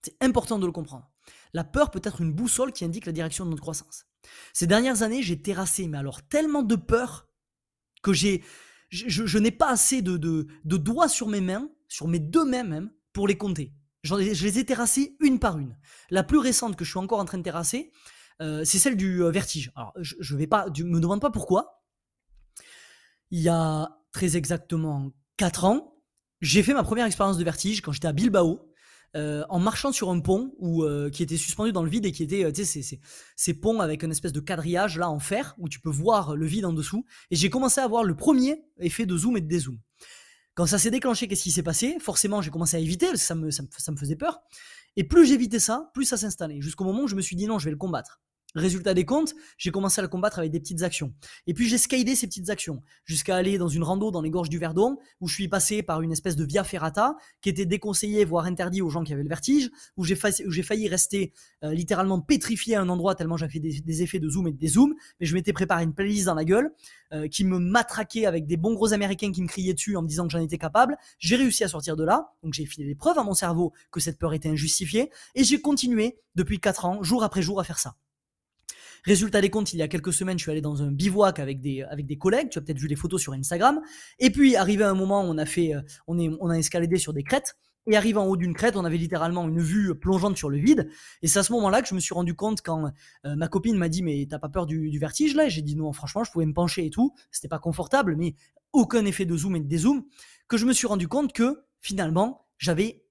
C'est 0.01 0.15
important 0.21 0.59
de 0.59 0.65
le 0.65 0.71
comprendre. 0.71 1.09
La 1.53 1.63
peur 1.63 1.91
peut 1.91 2.01
être 2.03 2.21
une 2.21 2.33
boussole 2.33 2.73
qui 2.73 2.83
indique 2.83 3.05
la 3.05 3.11
direction 3.11 3.45
de 3.45 3.51
notre 3.51 3.61
croissance. 3.61 4.05
Ces 4.53 4.67
dernières 4.67 5.01
années, 5.01 5.21
j'ai 5.21 5.41
terrassé, 5.41 5.87
mais 5.87 5.97
alors 5.97 6.27
tellement 6.27 6.63
de 6.63 6.75
peur 6.75 7.29
que 8.01 8.11
je, 8.11 9.37
n'ai 9.37 9.51
pas 9.51 9.69
assez 9.69 10.01
de, 10.01 10.47
doigts 10.65 11.07
sur 11.07 11.27
mes 11.27 11.41
mains, 11.41 11.69
sur 11.87 12.07
mes 12.07 12.19
deux 12.19 12.45
mains 12.45 12.63
même, 12.63 12.91
pour 13.13 13.27
les 13.27 13.37
compter. 13.37 13.73
Je 14.03 14.15
les 14.15 14.59
ai 14.59 14.65
terrassés 14.65 15.15
une 15.19 15.39
par 15.39 15.57
une. 15.57 15.77
La 16.09 16.23
plus 16.23 16.37
récente 16.37 16.75
que 16.75 16.83
je 16.83 16.89
suis 16.89 16.99
encore 16.99 17.19
en 17.19 17.25
train 17.25 17.37
de 17.37 17.43
terrasser, 17.43 17.91
euh, 18.41 18.63
c'est 18.65 18.79
celle 18.79 18.97
du 18.97 19.23
euh, 19.23 19.29
vertige. 19.29 19.71
Alors, 19.75 19.93
je, 19.99 20.15
je 20.19 20.35
vais 20.35 20.47
pas, 20.47 20.67
me 20.67 20.99
demande 20.99 21.21
pas 21.21 21.31
pourquoi. 21.31 21.83
Il 23.31 23.39
y 23.39 23.49
a 23.49 23.89
très 24.11 24.37
exactement 24.37 25.11
4 25.37 25.65
ans, 25.65 25.95
j'ai 26.41 26.61
fait 26.61 26.73
ma 26.73 26.83
première 26.83 27.05
expérience 27.05 27.37
de 27.37 27.43
vertige 27.43 27.81
quand 27.81 27.91
j'étais 27.91 28.07
à 28.07 28.13
Bilbao. 28.13 28.69
Euh, 29.15 29.43
en 29.49 29.59
marchant 29.59 29.91
sur 29.91 30.09
un 30.09 30.19
pont 30.21 30.55
qui 31.11 31.21
était 31.21 31.37
suspendu 31.37 31.71
dans 31.71 31.83
le 31.83 31.89
vide 31.89 32.07
et 32.07 32.11
qui 32.11 32.23
était, 32.23 32.51
tu 32.51 32.65
ces, 32.65 33.53
ponts 33.53 33.79
avec 33.79 34.01
une 34.01 34.09
espèce 34.09 34.33
de 34.33 34.39
quadrillage 34.39 34.97
là 34.97 35.07
en 35.07 35.19
fer 35.19 35.53
où 35.59 35.69
tu 35.69 35.79
peux 35.79 35.91
voir 35.91 36.35
le 36.35 36.47
vide 36.47 36.65
en 36.65 36.73
dessous. 36.73 37.05
Et 37.29 37.35
j'ai 37.35 37.51
commencé 37.51 37.79
à 37.79 37.87
voir 37.87 38.03
le 38.03 38.15
premier 38.15 38.65
effet 38.79 39.05
de 39.05 39.15
zoom 39.15 39.37
et 39.37 39.41
de 39.41 39.47
dézoom. 39.47 39.77
Quand 40.55 40.67
ça 40.67 40.77
s'est 40.77 40.91
déclenché, 40.91 41.27
qu'est-ce 41.27 41.43
qui 41.43 41.51
s'est 41.51 41.63
passé? 41.63 41.97
Forcément, 41.99 42.41
j'ai 42.41 42.51
commencé 42.51 42.77
à 42.77 42.79
éviter 42.79 43.15
ça 43.17 43.33
me, 43.35 43.49
ça 43.49 43.63
me 43.63 43.97
faisait 43.97 44.15
peur. 44.15 44.41
Et 44.95 45.03
plus 45.03 45.25
j'évitais 45.25 45.59
ça, 45.59 45.89
plus 45.93 46.05
ça 46.05 46.17
s'installait. 46.17 46.61
Jusqu'au 46.61 46.83
moment 46.83 47.03
où 47.03 47.07
je 47.07 47.15
me 47.15 47.21
suis 47.21 47.35
dit 47.35 47.47
non, 47.47 47.57
je 47.57 47.65
vais 47.65 47.71
le 47.71 47.77
combattre. 47.77 48.21
Résultat 48.55 48.93
des 48.93 49.05
comptes, 49.05 49.33
j'ai 49.57 49.71
commencé 49.71 49.99
à 49.99 50.03
le 50.03 50.07
combattre 50.07 50.37
avec 50.37 50.51
des 50.51 50.59
petites 50.59 50.83
actions. 50.83 51.13
Et 51.47 51.55
puis 51.55 51.67
j'ai 51.67 51.79
scalé 51.79 52.15
ces 52.15 52.27
petites 52.27 52.51
actions 52.51 52.83
jusqu'à 53.03 53.35
aller 53.35 53.57
dans 53.57 53.67
une 53.67 53.81
rando 53.83 54.11
dans 54.11 54.21
les 54.21 54.29
gorges 54.29 54.49
du 54.49 54.59
Verdon 54.59 54.97
où 55.21 55.27
je 55.27 55.33
suis 55.33 55.47
passé 55.47 55.81
par 55.81 56.01
une 56.01 56.11
espèce 56.11 56.35
de 56.35 56.45
via 56.45 56.63
ferrata 56.63 57.15
qui 57.41 57.49
était 57.49 57.65
déconseillée 57.65 58.25
voire 58.25 58.45
interdit 58.45 58.83
aux 58.83 58.89
gens 58.89 59.03
qui 59.03 59.13
avaient 59.13 59.23
le 59.23 59.29
vertige, 59.29 59.71
où 59.97 60.03
j'ai 60.03 60.15
failli, 60.15 60.87
rester 60.87 61.33
euh, 61.63 61.73
littéralement 61.73 62.21
pétrifié 62.21 62.75
à 62.75 62.81
un 62.81 62.89
endroit 62.89 63.15
tellement 63.15 63.37
j'avais 63.37 63.53
fait 63.53 63.59
des, 63.59 64.03
effets 64.03 64.19
de 64.19 64.29
zoom 64.29 64.47
et 64.47 64.51
de 64.51 64.57
dézoom, 64.57 64.93
mais 65.19 65.25
je 65.25 65.33
m'étais 65.33 65.53
préparé 65.53 65.83
une 65.83 65.93
playlist 65.93 66.25
dans 66.25 66.35
la 66.35 66.45
gueule 66.45 66.71
euh, 67.13 67.27
qui 67.27 67.45
me 67.45 67.57
matraquait 67.57 68.25
avec 68.25 68.45
des 68.45 68.57
bons 68.57 68.73
gros 68.73 68.93
américains 68.93 69.31
qui 69.31 69.41
me 69.41 69.47
criaient 69.47 69.73
dessus 69.73 69.95
en 69.95 70.03
me 70.03 70.07
disant 70.07 70.25
que 70.27 70.31
j'en 70.31 70.41
étais 70.41 70.57
capable. 70.57 70.97
J'ai 71.17 71.37
réussi 71.37 71.63
à 71.63 71.67
sortir 71.67 71.95
de 71.95 72.03
là, 72.03 72.33
donc 72.43 72.53
j'ai 72.53 72.65
filé 72.65 72.85
les 72.85 72.95
preuves 72.95 73.17
à 73.17 73.23
mon 73.23 73.33
cerveau 73.33 73.73
que 73.91 73.99
cette 73.99 74.19
peur 74.19 74.33
était 74.33 74.49
injustifiée 74.49 75.09
et 75.33 75.43
j'ai 75.43 75.59
continué 75.59 76.19
depuis 76.35 76.59
4 76.59 76.85
ans, 76.85 77.03
jour 77.03 77.23
après 77.23 77.41
jour, 77.41 77.59
à 77.59 77.63
faire 77.63 77.79
ça. 77.79 77.95
Résultat 79.03 79.41
des 79.41 79.49
comptes, 79.49 79.73
il 79.73 79.77
y 79.77 79.81
a 79.81 79.87
quelques 79.87 80.13
semaines, 80.13 80.37
je 80.37 80.43
suis 80.43 80.51
allé 80.51 80.61
dans 80.61 80.81
un 80.81 80.91
bivouac 80.91 81.39
avec 81.39 81.59
des, 81.59 81.83
avec 81.83 82.05
des 82.05 82.17
collègues. 82.17 82.49
Tu 82.49 82.57
as 82.57 82.61
peut-être 82.61 82.79
vu 82.79 82.87
les 82.87 82.95
photos 82.95 83.21
sur 83.21 83.33
Instagram. 83.33 83.81
Et 84.19 84.29
puis, 84.29 84.55
arrivé 84.55 84.83
à 84.83 84.89
un 84.89 84.93
moment, 84.93 85.21
on 85.21 85.37
a 85.37 85.45
fait, 85.45 85.75
euh, 85.75 85.81
on, 86.07 86.17
est, 86.17 86.29
on 86.39 86.49
a 86.49 86.55
escaladé 86.55 86.97
sur 86.97 87.13
des 87.13 87.23
crêtes. 87.23 87.55
Et 87.85 87.97
arrivé 87.97 88.17
en 88.17 88.25
haut 88.25 88.37
d'une 88.37 88.53
crête, 88.53 88.77
on 88.77 88.85
avait 88.85 88.97
littéralement 88.97 89.47
une 89.47 89.59
vue 89.59 89.93
plongeante 89.95 90.37
sur 90.37 90.49
le 90.49 90.57
vide. 90.57 90.89
Et 91.21 91.27
c'est 91.27 91.39
à 91.39 91.43
ce 91.43 91.51
moment-là 91.51 91.81
que 91.81 91.87
je 91.89 91.95
me 91.95 91.99
suis 91.99 92.13
rendu 92.13 92.33
compte 92.33 92.61
quand 92.61 92.91
euh, 93.25 93.35
ma 93.35 93.49
copine 93.49 93.77
m'a 93.77 93.89
dit 93.89 94.01
mais 94.01 94.25
t'as 94.29 94.39
pas 94.39 94.47
peur 94.47 94.65
du, 94.65 94.97
vertige 94.97 95.35
là? 95.35 95.49
J'ai 95.49 95.61
dit 95.61 95.75
non, 95.75 95.91
franchement, 95.91 96.23
je 96.23 96.31
pouvais 96.31 96.45
me 96.45 96.53
pencher 96.53 96.85
et 96.85 96.89
tout. 96.89 97.13
C'était 97.29 97.49
pas 97.49 97.59
confortable, 97.59 98.15
mais 98.15 98.35
aucun 98.71 99.05
effet 99.05 99.25
de 99.25 99.35
zoom 99.35 99.57
et 99.57 99.59
de 99.59 99.67
dézoom. 99.67 100.05
Que 100.47 100.57
je 100.57 100.65
me 100.65 100.71
suis 100.71 100.87
rendu 100.87 101.09
compte 101.09 101.33
que 101.33 101.65
finalement, 101.81 102.47
j'avais 102.57 103.02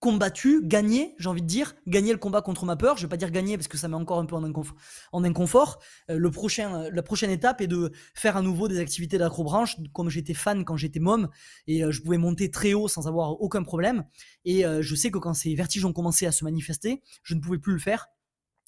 combattu, 0.00 0.60
gagné, 0.62 1.14
j'ai 1.18 1.28
envie 1.28 1.42
de 1.42 1.46
dire, 1.46 1.74
gagner 1.86 2.12
le 2.12 2.18
combat 2.18 2.40
contre 2.40 2.64
ma 2.64 2.76
peur. 2.76 2.96
Je 2.96 3.02
vais 3.02 3.08
pas 3.08 3.16
dire 3.16 3.30
gagner 3.30 3.56
parce 3.56 3.68
que 3.68 3.76
ça 3.76 3.88
met 3.88 3.96
encore 3.96 4.18
un 4.18 4.26
peu 4.26 4.36
en, 4.36 5.24
inconfort. 5.24 5.78
Euh, 6.10 6.18
le 6.18 6.30
prochain, 6.30 6.82
euh, 6.82 6.90
la 6.92 7.02
prochaine 7.02 7.30
étape 7.30 7.60
est 7.60 7.66
de 7.66 7.92
faire 8.14 8.36
à 8.36 8.42
nouveau 8.42 8.68
des 8.68 8.78
activités 8.78 9.18
d'acrobranche, 9.18 9.76
comme 9.92 10.08
j'étais 10.08 10.34
fan 10.34 10.64
quand 10.64 10.76
j'étais 10.76 11.00
môme 11.00 11.28
et 11.66 11.82
euh, 11.82 11.90
je 11.90 12.00
pouvais 12.02 12.18
monter 12.18 12.50
très 12.50 12.74
haut 12.74 12.86
sans 12.86 13.08
avoir 13.08 13.40
aucun 13.40 13.62
problème. 13.62 14.04
Et 14.44 14.64
je 14.80 14.94
sais 14.94 15.10
que 15.10 15.18
quand 15.18 15.34
ces 15.34 15.54
vertiges 15.54 15.84
ont 15.84 15.92
commencé 15.92 16.26
à 16.26 16.32
se 16.32 16.44
manifester, 16.44 17.02
je 17.22 17.34
ne 17.34 17.40
pouvais 17.40 17.58
plus 17.58 17.74
le 17.74 17.78
faire. 17.78 18.06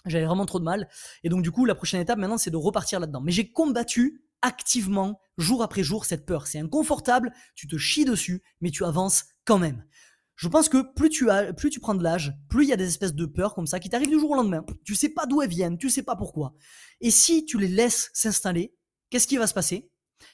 J'avais 0.05 0.27
vraiment 0.27 0.47
trop 0.47 0.59
de 0.59 0.65
mal. 0.65 0.89
Et 1.25 1.29
donc 1.29 1.43
du 1.43 1.51
coup, 1.51 1.65
la 1.65 1.75
prochaine 1.75 2.01
étape 2.01 2.19
maintenant, 2.19 2.39
c'est 2.39 2.51
de 2.51 2.57
repartir 2.57 3.01
là-dedans. 3.01 3.21
Mais 3.21 3.33
j'ai 3.33 3.51
combattu 3.51 4.23
activement, 4.43 5.21
jour 5.39 5.63
après 5.63 5.83
jour, 5.83 6.05
cette 6.05 6.27
peur. 6.27 6.47
C'est 6.47 6.59
inconfortable, 6.59 7.33
tu 7.55 7.67
te 7.67 7.77
chies 7.77 8.05
dessus, 8.05 8.43
mais 8.61 8.71
tu 8.71 8.85
avances 8.85 9.25
quand 9.45 9.59
même. 9.59 9.85
Je 10.41 10.49
pense 10.49 10.71
que 10.71 10.79
plus 10.95 11.11
tu 11.11 11.29
as, 11.29 11.53
plus 11.53 11.69
tu 11.69 11.81
prends 11.81 11.95
de 11.95 12.03
l'âge, 12.03 12.33
plus 12.49 12.65
il 12.65 12.71
y 12.71 12.73
a 12.73 12.77
des 12.77 12.87
espèces 12.87 13.13
de 13.13 13.27
peurs 13.27 13.55
comme 13.55 13.67
ça 13.67 13.79
qui 13.79 13.91
t'arrivent 13.91 14.09
du 14.09 14.19
jour 14.19 14.31
au 14.31 14.37
lendemain. 14.37 14.65
Tu 14.85 14.95
sais 14.95 15.11
pas 15.11 15.27
d'où 15.27 15.43
elles 15.43 15.51
viennent, 15.51 15.77
tu 15.77 15.91
sais 15.91 16.03
pas 16.03 16.17
pourquoi. 16.17 16.55
Et 17.03 17.11
si 17.11 17.45
tu 17.45 17.59
les 17.59 17.69
laisses 17.69 18.09
s'installer, 18.15 18.75
qu'est-ce 19.11 19.27
qui 19.27 19.37
va 19.37 19.47
se 19.47 19.53
passer? 19.53 19.91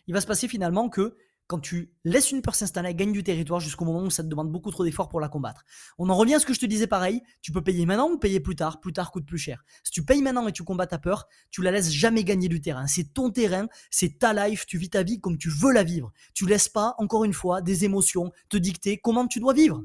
Il 0.07 0.15
va 0.15 0.21
se 0.21 0.29
passer 0.29 0.47
finalement 0.47 0.89
que 0.89 1.17
quand 1.49 1.59
tu 1.59 1.93
laisses 2.05 2.31
une 2.31 2.41
peur 2.41 2.55
s'installer, 2.55 2.91
elle 2.91 2.97
gagne 2.97 3.11
du 3.11 3.25
territoire 3.25 3.59
jusqu'au 3.59 3.85
moment 3.85 4.05
où 4.05 4.11
ça 4.11 4.23
te 4.23 4.29
demande 4.29 4.53
beaucoup 4.53 4.71
trop 4.71 4.85
d'efforts 4.85 5.09
pour 5.09 5.19
la 5.19 5.29
combattre. 5.29 5.65
On 5.99 6.09
en 6.09 6.15
revient 6.15 6.35
à 6.35 6.39
ce 6.39 6.47
que 6.47 6.55
je 6.55 6.61
te 6.61 6.67
disais 6.67 6.87
pareil, 6.87 7.21
tu 7.43 7.51
peux 7.51 7.63
payer 7.63 7.85
maintenant 7.85 8.09
ou 8.09 8.17
payer 8.17 8.39
plus 8.39 8.55
tard, 8.55 8.79
plus 8.79 8.93
tard 8.93 9.11
coûte 9.11 9.27
plus 9.27 9.39
cher. 9.39 9.65
Si 9.83 9.91
tu 9.91 10.05
payes 10.05 10.23
maintenant 10.23 10.47
et 10.47 10.53
tu 10.53 10.63
combats 10.63 10.87
ta 10.87 10.99
peur, 10.99 11.27
tu 11.51 11.63
la 11.63 11.73
laisses 11.73 11.91
jamais 11.91 12.23
gagner 12.23 12.49
du 12.49 12.61
terrain. 12.61 12.87
C'est 12.87 13.13
ton 13.13 13.33
terrain, 13.33 13.67
c'est 13.91 14.21
ta 14.21 14.33
life, 14.49 14.67
tu 14.67 14.79
vis 14.79 14.91
ta 14.91 15.03
vie 15.03 15.19
comme 15.21 15.37
tu 15.37 15.51
veux 15.51 15.73
la 15.73 15.83
vivre. 15.83 16.13
Tu 16.33 16.47
laisses 16.47 16.69
pas, 16.69 16.95
encore 16.99 17.25
une 17.25 17.35
fois, 17.35 17.61
des 17.61 17.85
émotions 17.85 18.31
te 18.49 18.57
dicter 18.57 18.99
comment 18.99 19.27
tu 19.27 19.41
dois 19.41 19.53
vivre. 19.53 19.83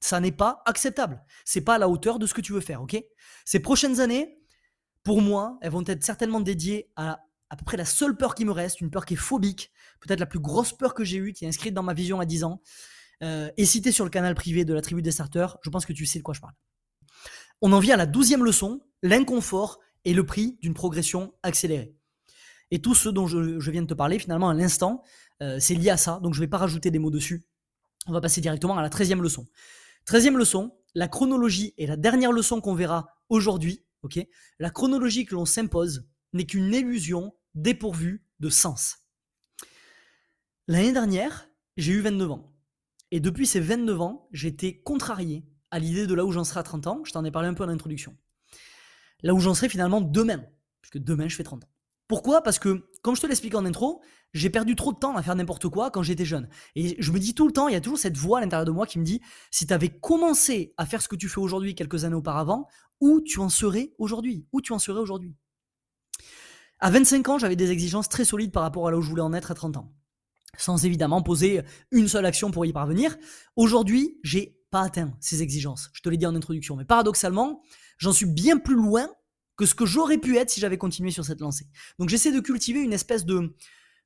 Ça 0.00 0.20
n'est 0.20 0.32
pas 0.32 0.62
acceptable. 0.66 1.24
C'est 1.44 1.60
pas 1.60 1.74
à 1.74 1.78
la 1.78 1.88
hauteur 1.88 2.18
de 2.18 2.26
ce 2.26 2.34
que 2.34 2.40
tu 2.40 2.52
veux 2.52 2.60
faire, 2.60 2.82
ok? 2.82 2.96
Ces 3.44 3.60
prochaines 3.60 4.00
années, 4.00 4.38
pour 5.02 5.22
moi, 5.22 5.58
elles 5.62 5.72
vont 5.72 5.84
être 5.86 6.04
certainement 6.04 6.40
dédiées 6.40 6.90
à 6.96 7.24
à 7.50 7.56
peu 7.56 7.64
près 7.64 7.76
la 7.76 7.84
seule 7.84 8.16
peur 8.16 8.34
qui 8.34 8.44
me 8.44 8.52
reste, 8.52 8.80
une 8.80 8.90
peur 8.90 9.06
qui 9.06 9.14
est 9.14 9.18
phobique, 9.18 9.72
peut-être 10.00 10.20
la 10.20 10.26
plus 10.26 10.38
grosse 10.38 10.72
peur 10.72 10.94
que 10.94 11.04
j'ai 11.04 11.16
eue, 11.16 11.32
qui 11.32 11.44
est 11.44 11.48
inscrite 11.48 11.74
dans 11.74 11.82
ma 11.82 11.94
vision 11.94 12.20
à 12.20 12.26
10 12.26 12.44
ans, 12.44 12.60
euh, 13.22 13.50
et 13.56 13.64
citée 13.64 13.92
sur 13.92 14.04
le 14.04 14.10
canal 14.10 14.34
privé 14.34 14.64
de 14.64 14.74
la 14.74 14.82
tribu 14.82 15.02
des 15.02 15.10
starters. 15.10 15.56
Je 15.62 15.70
pense 15.70 15.86
que 15.86 15.92
tu 15.92 16.06
sais 16.06 16.18
de 16.18 16.24
quoi 16.24 16.34
je 16.34 16.40
parle. 16.40 16.54
On 17.62 17.72
en 17.72 17.80
vient 17.80 17.94
à 17.94 17.98
la 17.98 18.06
douzième 18.06 18.44
leçon, 18.44 18.80
l'inconfort 19.02 19.80
et 20.04 20.14
le 20.14 20.24
prix 20.24 20.58
d'une 20.60 20.74
progression 20.74 21.34
accélérée. 21.42 21.94
Et 22.70 22.80
tout 22.80 22.94
ce 22.94 23.08
dont 23.08 23.26
je, 23.26 23.70
viens 23.70 23.82
de 23.82 23.86
te 23.86 23.94
parler, 23.94 24.18
finalement, 24.18 24.50
à 24.50 24.54
l'instant, 24.54 25.02
euh, 25.42 25.58
c'est 25.58 25.74
lié 25.74 25.90
à 25.90 25.96
ça, 25.96 26.20
donc 26.22 26.34
je 26.34 26.40
ne 26.40 26.44
vais 26.44 26.50
pas 26.50 26.58
rajouter 26.58 26.90
des 26.90 26.98
mots 26.98 27.10
dessus. 27.10 27.46
On 28.06 28.12
va 28.12 28.20
passer 28.20 28.40
directement 28.40 28.76
à 28.76 28.82
la 28.82 28.90
treizième 28.90 29.22
leçon. 29.22 29.46
Treizième 30.08 30.38
leçon, 30.38 30.74
la 30.94 31.06
chronologie 31.06 31.74
est 31.76 31.84
la 31.84 31.98
dernière 31.98 32.32
leçon 32.32 32.62
qu'on 32.62 32.72
verra 32.72 33.14
aujourd'hui. 33.28 33.84
la 34.58 34.70
chronologie 34.70 35.26
que 35.26 35.34
l'on 35.34 35.44
s'impose 35.44 36.08
n'est 36.32 36.46
qu'une 36.46 36.72
illusion 36.72 37.34
dépourvue 37.54 38.24
de 38.40 38.48
sens. 38.48 38.96
L'année 40.66 40.94
dernière, 40.94 41.50
j'ai 41.76 41.92
eu 41.92 42.00
29 42.00 42.30
ans. 42.30 42.54
Et 43.10 43.20
depuis 43.20 43.46
ces 43.46 43.60
29 43.60 44.00
ans, 44.00 44.30
été 44.32 44.80
contrarié 44.80 45.44
à 45.70 45.78
l'idée 45.78 46.06
de 46.06 46.14
là 46.14 46.24
où 46.24 46.32
j'en 46.32 46.44
serai 46.44 46.60
à 46.60 46.62
30 46.62 46.86
ans. 46.86 47.02
Je 47.04 47.12
t'en 47.12 47.22
ai 47.26 47.30
parlé 47.30 47.48
un 47.48 47.54
peu 47.54 47.64
en 47.64 47.68
introduction. 47.68 48.16
Là 49.22 49.34
où 49.34 49.40
j'en 49.40 49.52
serai 49.52 49.68
finalement 49.68 50.00
demain, 50.00 50.42
puisque 50.80 51.04
demain 51.04 51.28
je 51.28 51.36
fais 51.36 51.44
30 51.44 51.64
ans. 51.64 51.70
Pourquoi? 52.08 52.42
Parce 52.42 52.58
que, 52.58 52.88
comme 53.02 53.14
je 53.14 53.20
te 53.20 53.26
l'expliquais 53.26 53.56
en 53.56 53.66
intro, 53.66 54.00
j'ai 54.32 54.50
perdu 54.50 54.74
trop 54.74 54.92
de 54.92 54.98
temps 54.98 55.16
à 55.16 55.22
faire 55.22 55.36
n'importe 55.36 55.68
quoi 55.68 55.90
quand 55.90 56.02
j'étais 56.02 56.24
jeune. 56.24 56.48
Et 56.74 56.96
je 56.98 57.12
me 57.12 57.18
dis 57.18 57.34
tout 57.34 57.46
le 57.46 57.52
temps, 57.52 57.68
il 57.68 57.74
y 57.74 57.76
a 57.76 57.80
toujours 57.80 57.98
cette 57.98 58.16
voix 58.16 58.38
à 58.38 58.40
l'intérieur 58.40 58.64
de 58.64 58.70
moi 58.70 58.86
qui 58.86 58.98
me 58.98 59.04
dit, 59.04 59.20
si 59.50 59.66
tu 59.66 59.72
avais 59.72 59.88
commencé 59.88 60.74
à 60.76 60.86
faire 60.86 61.02
ce 61.02 61.08
que 61.08 61.16
tu 61.16 61.28
fais 61.28 61.40
aujourd'hui 61.40 61.74
quelques 61.74 62.04
années 62.04 62.14
auparavant, 62.14 62.66
où 63.00 63.20
tu 63.20 63.40
en 63.40 63.48
serais 63.48 63.92
aujourd'hui? 63.98 64.46
Où 64.52 64.60
tu 64.60 64.72
en 64.72 64.78
serais 64.78 65.00
aujourd'hui? 65.00 65.36
À 66.80 66.90
25 66.90 67.28
ans, 67.28 67.38
j'avais 67.38 67.56
des 67.56 67.70
exigences 67.70 68.08
très 68.08 68.24
solides 68.24 68.52
par 68.52 68.62
rapport 68.62 68.88
à 68.88 68.90
là 68.90 68.98
où 68.98 69.02
je 69.02 69.08
voulais 69.08 69.22
en 69.22 69.32
être 69.32 69.50
à 69.50 69.54
30 69.54 69.76
ans. 69.76 69.92
Sans 70.56 70.84
évidemment 70.84 71.22
poser 71.22 71.62
une 71.90 72.08
seule 72.08 72.26
action 72.26 72.50
pour 72.50 72.64
y 72.64 72.72
parvenir. 72.72 73.16
Aujourd'hui, 73.54 74.18
j'ai 74.22 74.58
pas 74.70 74.82
atteint 74.82 75.12
ces 75.20 75.42
exigences. 75.42 75.90
Je 75.92 76.02
te 76.02 76.08
l'ai 76.08 76.16
dit 76.16 76.26
en 76.26 76.34
introduction. 76.34 76.76
Mais 76.76 76.84
paradoxalement, 76.84 77.62
j'en 77.98 78.12
suis 78.12 78.26
bien 78.26 78.58
plus 78.58 78.74
loin 78.74 79.08
que 79.58 79.66
ce 79.66 79.74
que 79.74 79.84
j'aurais 79.84 80.18
pu 80.18 80.38
être 80.38 80.48
si 80.48 80.60
j'avais 80.60 80.78
continué 80.78 81.10
sur 81.10 81.24
cette 81.24 81.40
lancée. 81.40 81.66
Donc 81.98 82.08
j'essaie 82.08 82.32
de 82.32 82.40
cultiver 82.40 82.80
une 82.80 82.94
espèce 82.94 83.26
de, 83.26 83.54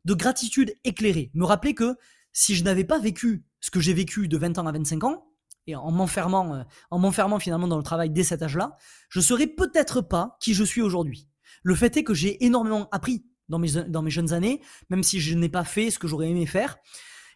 de 0.04 0.14
gratitude 0.14 0.74
éclairée. 0.82 1.30
Me 1.34 1.44
rappeler 1.44 1.74
que 1.74 1.94
si 2.32 2.56
je 2.56 2.64
n'avais 2.64 2.84
pas 2.84 2.98
vécu 2.98 3.44
ce 3.60 3.70
que 3.70 3.78
j'ai 3.78 3.92
vécu 3.92 4.26
de 4.26 4.36
20 4.36 4.58
ans 4.58 4.66
à 4.66 4.72
25 4.72 5.04
ans, 5.04 5.28
et 5.68 5.76
en 5.76 5.92
m'enfermant, 5.92 6.54
euh, 6.54 6.62
en 6.90 6.98
m'enfermant 6.98 7.38
finalement 7.38 7.68
dans 7.68 7.76
le 7.76 7.84
travail 7.84 8.10
dès 8.10 8.24
cet 8.24 8.42
âge-là, 8.42 8.76
je 9.10 9.20
serais 9.20 9.46
peut-être 9.46 10.00
pas 10.00 10.36
qui 10.40 10.54
je 10.54 10.64
suis 10.64 10.82
aujourd'hui. 10.82 11.28
Le 11.62 11.76
fait 11.76 11.96
est 11.96 12.02
que 12.02 12.14
j'ai 12.14 12.44
énormément 12.44 12.88
appris 12.90 13.24
dans 13.48 13.60
mes, 13.60 13.70
dans 13.70 14.02
mes 14.02 14.10
jeunes 14.10 14.32
années, 14.32 14.60
même 14.88 15.04
si 15.04 15.20
je 15.20 15.36
n'ai 15.36 15.50
pas 15.50 15.64
fait 15.64 15.90
ce 15.90 15.98
que 15.98 16.08
j'aurais 16.08 16.30
aimé 16.30 16.46
faire. 16.46 16.78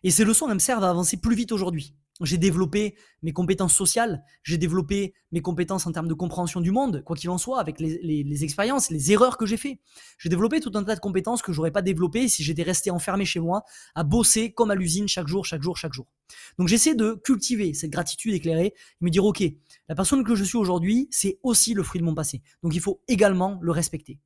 Et 0.02 0.10
ces 0.10 0.24
leçons 0.24 0.48
elles 0.48 0.54
me 0.54 0.58
servent 0.58 0.84
à 0.84 0.90
avancer 0.90 1.18
plus 1.18 1.36
vite 1.36 1.52
aujourd'hui. 1.52 1.94
J'ai 2.22 2.38
développé 2.38 2.96
mes 3.22 3.32
compétences 3.32 3.74
sociales, 3.74 4.24
j'ai 4.42 4.56
développé 4.56 5.12
mes 5.32 5.42
compétences 5.42 5.86
en 5.86 5.92
termes 5.92 6.08
de 6.08 6.14
compréhension 6.14 6.62
du 6.62 6.70
monde, 6.70 7.02
quoi 7.04 7.14
qu'il 7.14 7.28
en 7.28 7.36
soit, 7.36 7.60
avec 7.60 7.78
les, 7.78 8.44
expériences, 8.44 8.90
les 8.90 9.12
erreurs 9.12 9.36
que 9.36 9.44
j'ai 9.44 9.58
fait. 9.58 9.80
J'ai 10.18 10.30
développé 10.30 10.60
tout 10.60 10.72
un 10.74 10.82
tas 10.82 10.94
de 10.94 11.00
compétences 11.00 11.42
que 11.42 11.52
j'aurais 11.52 11.72
pas 11.72 11.82
développées 11.82 12.28
si 12.28 12.42
j'étais 12.42 12.62
resté 12.62 12.90
enfermé 12.90 13.26
chez 13.26 13.40
moi, 13.40 13.64
à 13.94 14.02
bosser 14.02 14.52
comme 14.52 14.70
à 14.70 14.74
l'usine 14.74 15.08
chaque 15.08 15.28
jour, 15.28 15.44
chaque 15.44 15.62
jour, 15.62 15.76
chaque 15.76 15.92
jour. 15.92 16.06
Donc 16.58 16.68
j'essaie 16.68 16.94
de 16.94 17.20
cultiver 17.22 17.74
cette 17.74 17.90
gratitude 17.90 18.32
éclairée, 18.32 18.66
et 18.66 19.04
me 19.04 19.10
dire 19.10 19.24
ok, 19.24 19.44
la 19.88 19.94
personne 19.94 20.24
que 20.24 20.34
je 20.34 20.44
suis 20.44 20.56
aujourd'hui, 20.56 21.08
c'est 21.10 21.38
aussi 21.42 21.74
le 21.74 21.82
fruit 21.82 22.00
de 22.00 22.06
mon 22.06 22.14
passé. 22.14 22.40
Donc 22.62 22.74
il 22.74 22.80
faut 22.80 23.02
également 23.08 23.58
le 23.60 23.72
respecter. 23.72 24.18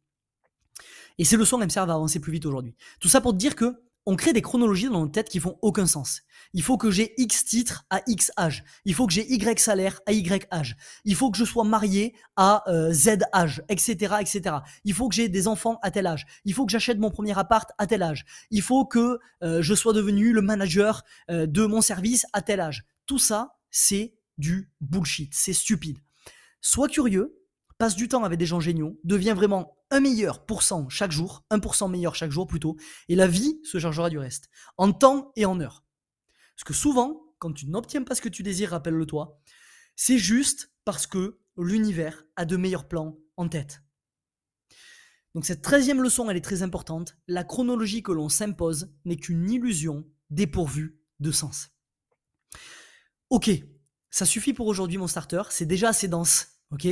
Et 1.18 1.24
ces 1.24 1.36
leçons 1.36 1.58
elles 1.58 1.66
me 1.66 1.70
servent 1.70 1.90
à 1.90 1.94
avancer 1.94 2.20
plus 2.20 2.32
vite 2.32 2.46
aujourd'hui. 2.46 2.76
Tout 3.00 3.08
ça 3.08 3.20
pour 3.20 3.32
te 3.32 3.38
dire 3.38 3.56
que 3.56 3.82
on 4.06 4.16
crée 4.16 4.32
des 4.32 4.42
chronologies 4.42 4.88
dans 4.88 5.00
notre 5.00 5.12
tête 5.12 5.28
qui 5.28 5.40
font 5.40 5.58
aucun 5.62 5.86
sens. 5.86 6.22
Il 6.52 6.62
faut 6.62 6.76
que 6.76 6.90
j'ai 6.90 7.14
X 7.16 7.44
titres 7.44 7.84
à 7.90 8.02
X 8.06 8.32
âge. 8.38 8.64
Il 8.84 8.94
faut 8.94 9.06
que 9.06 9.12
j'ai 9.12 9.30
Y 9.30 9.58
salaire 9.58 10.00
à 10.06 10.12
Y 10.12 10.46
âge. 10.52 10.76
Il 11.04 11.14
faut 11.14 11.30
que 11.30 11.36
je 11.36 11.44
sois 11.44 11.64
marié 11.64 12.14
à 12.36 12.68
euh, 12.68 12.92
Z 12.92 13.18
âge, 13.32 13.62
etc., 13.68 14.16
etc. 14.20 14.56
Il 14.84 14.94
faut 14.94 15.08
que 15.08 15.14
j'ai 15.14 15.28
des 15.28 15.46
enfants 15.48 15.78
à 15.82 15.90
tel 15.90 16.06
âge. 16.06 16.26
Il 16.44 16.54
faut 16.54 16.66
que 16.66 16.72
j'achète 16.72 16.98
mon 16.98 17.10
premier 17.10 17.38
appart 17.38 17.70
à 17.78 17.86
tel 17.86 18.02
âge. 18.02 18.24
Il 18.50 18.62
faut 18.62 18.84
que 18.84 19.18
euh, 19.42 19.62
je 19.62 19.74
sois 19.74 19.92
devenu 19.92 20.32
le 20.32 20.42
manager 20.42 21.04
euh, 21.30 21.46
de 21.46 21.66
mon 21.66 21.80
service 21.80 22.26
à 22.32 22.42
tel 22.42 22.60
âge. 22.60 22.84
Tout 23.06 23.18
ça, 23.18 23.58
c'est 23.70 24.14
du 24.38 24.70
bullshit. 24.80 25.32
C'est 25.34 25.52
stupide. 25.52 25.98
Sois 26.60 26.88
curieux, 26.88 27.38
passe 27.78 27.96
du 27.96 28.08
temps 28.08 28.24
avec 28.24 28.38
des 28.38 28.46
gens 28.46 28.60
géniaux, 28.60 28.98
deviens 29.04 29.34
vraiment 29.34 29.76
un 29.90 30.00
meilleur 30.00 30.46
pourcent 30.46 30.88
chaque 30.88 31.12
jour, 31.12 31.44
1% 31.50 31.90
meilleur 31.90 32.14
chaque 32.14 32.30
jour 32.30 32.46
plutôt, 32.46 32.76
et 33.08 33.16
la 33.16 33.26
vie 33.26 33.60
se 33.64 33.78
chargera 33.78 34.10
du 34.10 34.18
reste, 34.18 34.48
en 34.76 34.92
temps 34.92 35.32
et 35.36 35.44
en 35.44 35.60
heure. 35.60 35.84
Parce 36.56 36.64
que 36.64 36.74
souvent, 36.74 37.22
quand 37.38 37.52
tu 37.52 37.66
n'obtiens 37.66 38.02
pas 38.02 38.14
ce 38.14 38.22
que 38.22 38.28
tu 38.28 38.42
désires, 38.42 38.70
rappelle-le 38.70 39.06
toi, 39.06 39.40
c'est 39.96 40.18
juste 40.18 40.72
parce 40.84 41.06
que 41.06 41.40
l'univers 41.56 42.24
a 42.36 42.44
de 42.44 42.56
meilleurs 42.56 42.88
plans 42.88 43.18
en 43.36 43.48
tête. 43.48 43.82
Donc 45.34 45.46
cette 45.46 45.62
treizième 45.62 46.02
leçon, 46.02 46.28
elle 46.28 46.36
est 46.36 46.42
très 46.42 46.62
importante. 46.62 47.16
La 47.28 47.44
chronologie 47.44 48.02
que 48.02 48.12
l'on 48.12 48.28
s'impose 48.28 48.92
n'est 49.04 49.16
qu'une 49.16 49.48
illusion 49.50 50.04
dépourvue 50.30 51.00
de 51.20 51.30
sens. 51.30 51.70
Ok, 53.30 53.50
ça 54.10 54.26
suffit 54.26 54.52
pour 54.52 54.66
aujourd'hui 54.66 54.98
mon 54.98 55.06
starter, 55.06 55.42
c'est 55.50 55.66
déjà 55.66 55.90
assez 55.90 56.08
dense, 56.08 56.48
ok? 56.72 56.88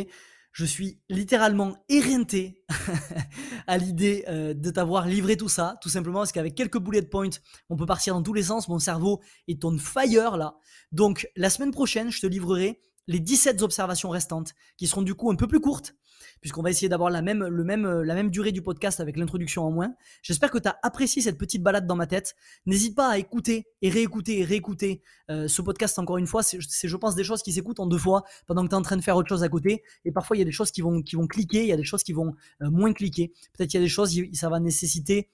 Je 0.53 0.65
suis 0.65 1.01
littéralement 1.09 1.77
éreinté 1.89 2.65
à 3.67 3.79
l'idée 3.79 4.25
euh, 4.29 4.55
de 4.55 4.71
t'avoir 4.71 5.07
livré 5.07 5.37
tout 5.37 5.49
ça, 5.49 5.77
tout 5.81 5.89
simplement 5.89 6.19
parce 6.19 6.33
qu'avec 6.33 6.55
quelques 6.55 6.79
bullet 6.79 7.03
points, 7.03 7.31
on 7.69 7.77
peut 7.77 7.87
partir 7.87 8.15
dans 8.15 8.23
tous 8.23 8.35
les 8.35 8.45
sens. 8.45 8.69
Mon 8.69 8.79
cerveau 8.79 9.21
est 9.47 9.65
on 9.65 9.79
fire 9.79 10.37
là. 10.37 10.57
Donc 10.93 11.29
la 11.37 11.51
semaine 11.51 11.71
prochaine, 11.71 12.11
je 12.11 12.21
te 12.21 12.27
livrerai 12.27 12.81
les 13.09 13.21
17 13.21 13.63
observations 13.63 14.11
restantes, 14.11 14.55
qui 14.77 14.87
seront 14.87 15.03
du 15.03 15.15
coup 15.15 15.31
un 15.31 15.35
peu 15.35 15.49
plus 15.49 15.61
courtes, 15.61 15.97
puisqu'on 16.41 16.63
va 16.63 16.71
essayer 16.71 16.89
d'avoir 16.89 17.11
la 17.11 17.23
même, 17.23 17.45
le 17.45 17.65
même, 17.65 18.03
la 18.03 18.15
même 18.15 18.31
durée 18.31 18.53
du 18.53 18.63
podcast 18.63 19.01
avec 19.01 19.17
l'introduction 19.17 19.65
en 19.65 19.71
moins. 19.71 19.95
J'espère 20.23 20.51
que 20.51 20.59
tu 20.59 20.69
as 20.69 20.79
apprécié 20.83 21.23
cette 21.23 21.39
petite 21.39 21.63
balade 21.63 21.87
dans 21.87 21.97
ma 21.97 22.07
tête. 22.07 22.37
N'hésite 22.67 22.95
pas 22.95 23.09
à 23.09 23.19
écouter 23.19 23.67
et 23.81 23.89
réécouter 23.89 24.41
et 24.41 24.45
réécouter 24.45 25.03
euh, 25.31 25.49
ce 25.49 25.63
podcast 25.63 25.99
encore 25.99 26.19
une 26.19 26.27
fois. 26.27 26.43
C'est, 26.43 26.61
je 26.61 26.97
pense, 26.97 27.15
des 27.15 27.25
choses 27.25 27.43
qui 27.43 27.53
s'écoutent 27.53 27.81
en 27.81 27.87
deux 27.87 27.99
fois 27.99 28.25
pendant 28.47 28.63
que 28.63 28.69
tu 28.69 28.75
es 28.75 28.79
en 28.79 28.83
train 28.83 28.97
de 28.97 29.03
faire 29.03 29.17
autre 29.17 29.29
chose 29.29 29.43
à 29.43 29.49
côté. 29.49 29.83
Et 30.05 30.13
parfois, 30.13 30.37
il 30.37 30.41
y 30.41 30.43
a 30.43 30.47
des 30.47 30.53
choses 30.53 30.71
qui 30.71 30.83
vont, 30.83 31.03
qui 31.03 31.17
vont 31.17 31.27
cliquer, 31.27 31.63
il 31.63 31.69
y 31.69 31.73
a 31.73 31.77
des 31.77 31.85
choses 31.85 32.03
qui 32.03 32.13
vont 32.13 32.35
euh, 32.63 32.71
moins 32.71 32.93
cliquer. 32.93 33.33
Peut-être 33.55 33.71
qu'il 33.71 33.81
y 33.81 33.83
a 33.83 33.87
des 33.87 33.91
choses, 33.91 34.15
ça 34.35 34.51
va 34.51 34.61
nécessiter 34.61 35.31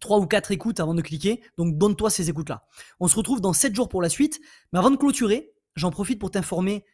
trois 0.00 0.18
ou 0.18 0.26
quatre 0.26 0.52
écoutes 0.52 0.78
avant 0.78 0.94
de 0.94 1.02
cliquer. 1.02 1.42
Donc 1.58 1.76
donne-toi 1.76 2.08
ces 2.10 2.30
écoutes-là. 2.30 2.66
On 3.00 3.08
se 3.08 3.16
retrouve 3.16 3.40
dans 3.40 3.52
7 3.52 3.74
jours 3.74 3.88
pour 3.88 4.00
la 4.00 4.08
suite. 4.08 4.40
Mais 4.72 4.78
avant 4.78 4.90
de 4.90 4.96
clôturer, 4.96 5.53
j'en 5.76 5.90
profite 5.90 6.18
pour 6.18 6.30
t'informer 6.30 6.84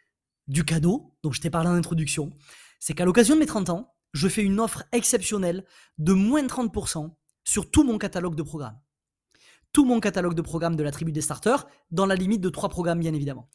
du 0.48 0.64
cadeau 0.64 1.14
dont 1.22 1.32
je 1.32 1.40
t'ai 1.40 1.50
parlé 1.50 1.68
en 1.68 1.74
introduction. 1.74 2.30
C'est 2.78 2.94
qu'à 2.94 3.04
l'occasion 3.04 3.34
de 3.34 3.40
mes 3.40 3.46
30 3.46 3.70
ans, 3.70 3.94
je 4.12 4.28
fais 4.28 4.42
une 4.42 4.58
offre 4.58 4.84
exceptionnelle 4.92 5.64
de 5.98 6.12
moins 6.12 6.42
de 6.42 6.48
30% 6.48 7.10
sur 7.44 7.70
tout 7.70 7.84
mon 7.84 7.98
catalogue 7.98 8.34
de 8.34 8.42
programmes. 8.42 8.78
Tout 9.72 9.84
mon 9.84 10.00
catalogue 10.00 10.34
de 10.34 10.42
programmes 10.42 10.76
de 10.76 10.82
la 10.82 10.90
tribu 10.90 11.12
des 11.12 11.20
starters, 11.20 11.66
dans 11.90 12.06
la 12.06 12.16
limite 12.16 12.40
de 12.40 12.48
trois 12.48 12.68
programmes 12.68 13.00
bien 13.00 13.14
évidemment. 13.14 13.48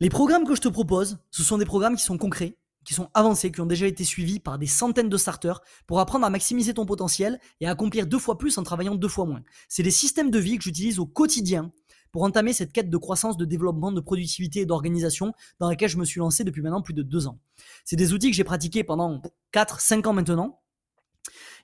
Les 0.00 0.08
programmes 0.08 0.44
que 0.44 0.56
je 0.56 0.60
te 0.60 0.68
propose, 0.68 1.18
ce 1.30 1.44
sont 1.44 1.58
des 1.58 1.64
programmes 1.64 1.94
qui 1.94 2.02
sont 2.02 2.18
concrets, 2.18 2.58
qui 2.84 2.94
sont 2.94 3.08
avancés, 3.14 3.52
qui 3.52 3.60
ont 3.60 3.66
déjà 3.66 3.86
été 3.86 4.02
suivis 4.02 4.40
par 4.40 4.58
des 4.58 4.66
centaines 4.66 5.08
de 5.08 5.16
starters 5.16 5.60
pour 5.86 6.00
apprendre 6.00 6.26
à 6.26 6.30
maximiser 6.30 6.74
ton 6.74 6.86
potentiel 6.86 7.38
et 7.60 7.68
à 7.68 7.70
accomplir 7.70 8.06
deux 8.06 8.18
fois 8.18 8.38
plus 8.38 8.58
en 8.58 8.64
travaillant 8.64 8.96
deux 8.96 9.08
fois 9.08 9.26
moins. 9.26 9.42
C'est 9.68 9.84
des 9.84 9.92
systèmes 9.92 10.30
de 10.30 10.38
vie 10.40 10.58
que 10.58 10.64
j'utilise 10.64 10.98
au 10.98 11.06
quotidien 11.06 11.70
pour 12.12 12.22
entamer 12.22 12.52
cette 12.52 12.72
quête 12.72 12.90
de 12.90 12.96
croissance, 12.96 13.36
de 13.36 13.44
développement, 13.44 13.90
de 13.90 14.00
productivité 14.00 14.60
et 14.60 14.66
d'organisation 14.66 15.32
dans 15.58 15.68
laquelle 15.68 15.88
je 15.88 15.96
me 15.96 16.04
suis 16.04 16.20
lancé 16.20 16.44
depuis 16.44 16.62
maintenant 16.62 16.82
plus 16.82 16.94
de 16.94 17.02
deux 17.02 17.26
ans. 17.26 17.38
C'est 17.84 17.96
des 17.96 18.12
outils 18.12 18.30
que 18.30 18.36
j'ai 18.36 18.44
pratiqués 18.44 18.84
pendant 18.84 19.20
4-5 19.52 20.06
ans 20.06 20.12
maintenant. 20.12 20.60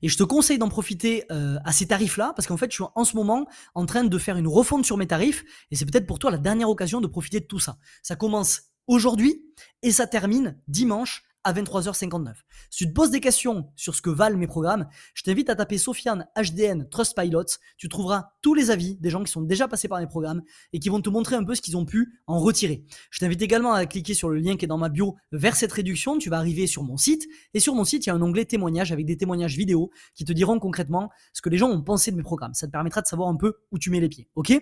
Et 0.01 0.09
je 0.09 0.17
te 0.17 0.23
conseille 0.23 0.59
d'en 0.59 0.69
profiter 0.69 1.25
euh, 1.31 1.59
à 1.65 1.73
ces 1.73 1.87
tarifs-là, 1.87 2.33
parce 2.35 2.47
qu'en 2.47 2.57
fait, 2.57 2.71
je 2.71 2.77
suis 2.77 2.85
en 2.95 3.05
ce 3.05 3.17
moment 3.17 3.47
en 3.75 3.85
train 3.85 4.05
de 4.05 4.19
faire 4.19 4.37
une 4.37 4.47
refonte 4.47 4.87
sur 4.87 4.97
mes 4.97 5.09
tarifs, 5.09 5.45
et 5.71 5.77
c'est 5.77 5.85
peut-être 5.85 6.07
pour 6.07 6.19
toi 6.21 6.31
la 6.31 6.39
dernière 6.39 6.71
occasion 6.71 7.01
de 7.01 7.09
profiter 7.09 7.41
de 7.41 7.47
tout 7.47 7.59
ça. 7.59 7.79
Ça 8.03 8.15
commence 8.15 8.63
aujourd'hui 8.87 9.45
et 9.83 9.91
ça 9.91 10.07
termine 10.07 10.57
dimanche 10.67 11.25
à 11.49 11.53
23h59. 11.55 12.35
Si 12.69 12.85
tu 12.85 12.89
te 12.91 12.93
poses 12.93 13.11
des 13.11 13.21
questions 13.21 13.71
sur 13.75 13.95
ce 13.95 14.03
que 14.03 14.11
valent 14.11 14.37
mes 14.37 14.47
programmes, 14.47 14.87
je 15.15 15.23
t'invite 15.23 15.49
à 15.49 15.57
taper 15.57 15.79
Sofiane 15.79 16.27
HDN 16.37 16.87
Trustpilot. 16.91 17.47
Tu 17.79 17.89
trouveras 17.89 18.33
tous 18.43 18.53
les 18.53 18.71
avis 18.71 18.97
des 18.97 19.09
gens 19.09 19.25
qui 19.25 19.33
sont 19.33 19.41
déjà 19.41 19.67
passés 19.67 19.89
par 19.89 19.99
mes 19.99 20.07
programmes 20.07 20.43
et 20.75 20.79
qui 20.79 20.91
vont 20.91 21.01
te 21.01 21.09
montrer 21.09 21.37
un 21.37 21.45
peu 21.45 21.55
ce 21.55 21.63
qu'ils 21.63 21.79
ont 21.79 21.87
pu 21.87 22.21
en 22.27 22.39
retirer. 22.39 22.85
Je 23.11 23.21
t'invite 23.21 23.41
également 23.41 23.73
à 23.73 23.87
cliquer 23.87 24.13
sur 24.13 24.29
le 24.29 24.39
lien 24.39 24.57
qui 24.59 24.67
est 24.67 24.69
dans 24.69 24.77
ma 24.77 24.91
bio 24.91 25.17
vers 25.33 25.57
cette 25.57 25.73
réduction. 25.73 26.19
Tu 26.19 26.29
vas 26.29 26.37
arriver 26.37 26.67
sur 26.67 26.83
mon 26.83 26.99
site 26.99 27.27
et 27.55 27.61
sur 27.61 27.75
mon 27.75 27.85
site, 27.85 28.05
il 28.05 28.11
y 28.11 28.13
a 28.13 28.15
un 28.15 28.21
onglet 28.21 28.45
témoignages 28.45 28.93
avec 28.93 29.07
des 29.07 29.17
témoignages 29.17 29.57
vidéo 29.57 29.91
qui 30.15 30.27
te 30.27 30.35
diront 30.35 30.59
concrètement 30.59 31.09
ce 31.33 31.41
que 31.41 31.49
les 31.49 31.57
gens 31.57 31.71
ont 31.71 31.83
pensé 31.83 32.11
de 32.11 32.17
mes 32.17 32.23
programmes. 32.23 32.53
Ça 32.53 32.67
te 32.67 32.73
permettra 32.73 33.01
de 33.01 33.07
savoir 33.07 33.31
un 33.31 33.37
peu 33.37 33.55
où 33.73 33.79
tu 33.79 33.89
mets 33.89 34.01
les 34.01 34.11
pieds. 34.11 34.29
Ok? 34.35 34.53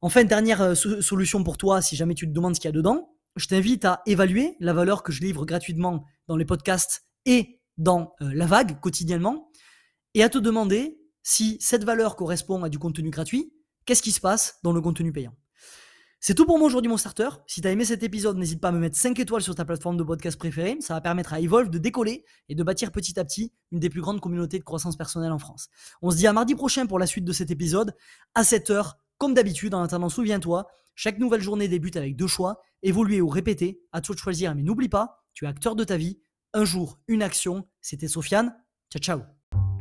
Enfin, 0.00 0.24
dernière 0.24 0.62
euh, 0.62 0.74
solution 0.74 1.42
pour 1.42 1.58
toi, 1.58 1.82
si 1.82 1.94
jamais 1.94 2.14
tu 2.14 2.26
te 2.26 2.32
demandes 2.32 2.54
ce 2.54 2.60
qu'il 2.60 2.68
y 2.68 2.72
a 2.72 2.72
dedans, 2.72 3.15
je 3.36 3.46
t'invite 3.46 3.84
à 3.84 4.02
évaluer 4.06 4.56
la 4.60 4.72
valeur 4.72 5.02
que 5.02 5.12
je 5.12 5.20
livre 5.20 5.44
gratuitement 5.44 6.04
dans 6.26 6.36
les 6.36 6.44
podcasts 6.44 7.06
et 7.24 7.60
dans 7.76 8.14
euh, 8.22 8.30
la 8.32 8.46
vague 8.46 8.80
quotidiennement, 8.80 9.50
et 10.14 10.22
à 10.22 10.28
te 10.28 10.38
demander 10.38 10.98
si 11.22 11.58
cette 11.60 11.84
valeur 11.84 12.16
correspond 12.16 12.62
à 12.64 12.68
du 12.68 12.78
contenu 12.78 13.10
gratuit, 13.10 13.52
qu'est-ce 13.84 14.02
qui 14.02 14.12
se 14.12 14.20
passe 14.20 14.58
dans 14.62 14.72
le 14.72 14.80
contenu 14.80 15.12
payant? 15.12 15.34
C'est 16.20 16.34
tout 16.34 16.46
pour 16.46 16.58
moi 16.58 16.66
aujourd'hui 16.66 16.88
mon 16.88 16.96
starter. 16.96 17.28
Si 17.46 17.60
tu 17.60 17.68
as 17.68 17.70
aimé 17.70 17.84
cet 17.84 18.02
épisode, 18.02 18.38
n'hésite 18.38 18.60
pas 18.60 18.68
à 18.68 18.72
me 18.72 18.78
mettre 18.78 18.96
5 18.96 19.18
étoiles 19.20 19.42
sur 19.42 19.54
ta 19.54 19.64
plateforme 19.64 19.96
de 19.96 20.02
podcast 20.02 20.38
préférée. 20.38 20.78
Ça 20.80 20.94
va 20.94 21.00
permettre 21.00 21.34
à 21.34 21.40
Evolve 21.40 21.68
de 21.68 21.78
décoller 21.78 22.24
et 22.48 22.54
de 22.54 22.62
bâtir 22.62 22.90
petit 22.90 23.20
à 23.20 23.24
petit 23.24 23.52
une 23.70 23.78
des 23.78 23.90
plus 23.90 24.00
grandes 24.00 24.20
communautés 24.20 24.58
de 24.58 24.64
croissance 24.64 24.96
personnelle 24.96 25.32
en 25.32 25.38
France. 25.38 25.68
On 26.02 26.10
se 26.10 26.16
dit 26.16 26.26
à 26.26 26.32
mardi 26.32 26.54
prochain 26.54 26.86
pour 26.86 26.98
la 26.98 27.06
suite 27.06 27.24
de 27.24 27.32
cet 27.32 27.50
épisode, 27.50 27.94
à 28.34 28.42
7h, 28.42 28.94
comme 29.18 29.34
d'habitude. 29.34 29.74
En 29.74 29.82
attendant, 29.82 30.08
souviens-toi, 30.08 30.66
chaque 30.94 31.18
nouvelle 31.18 31.40
journée 31.40 31.68
débute 31.68 31.96
avec 31.96 32.16
deux 32.16 32.26
choix, 32.26 32.60
évoluer 32.82 33.20
ou 33.20 33.28
répéter, 33.28 33.80
à 33.92 34.00
toi 34.00 34.14
de 34.14 34.20
choisir, 34.20 34.54
mais 34.54 34.62
n'oublie 34.62 34.88
pas, 34.88 35.24
tu 35.34 35.44
es 35.44 35.48
acteur 35.48 35.76
de 35.76 35.84
ta 35.84 35.96
vie, 35.96 36.18
un 36.54 36.64
jour, 36.64 36.98
une 37.06 37.22
action, 37.22 37.68
c'était 37.80 38.08
Sofiane, 38.08 38.56
ciao 38.90 39.00
ciao 39.00 39.35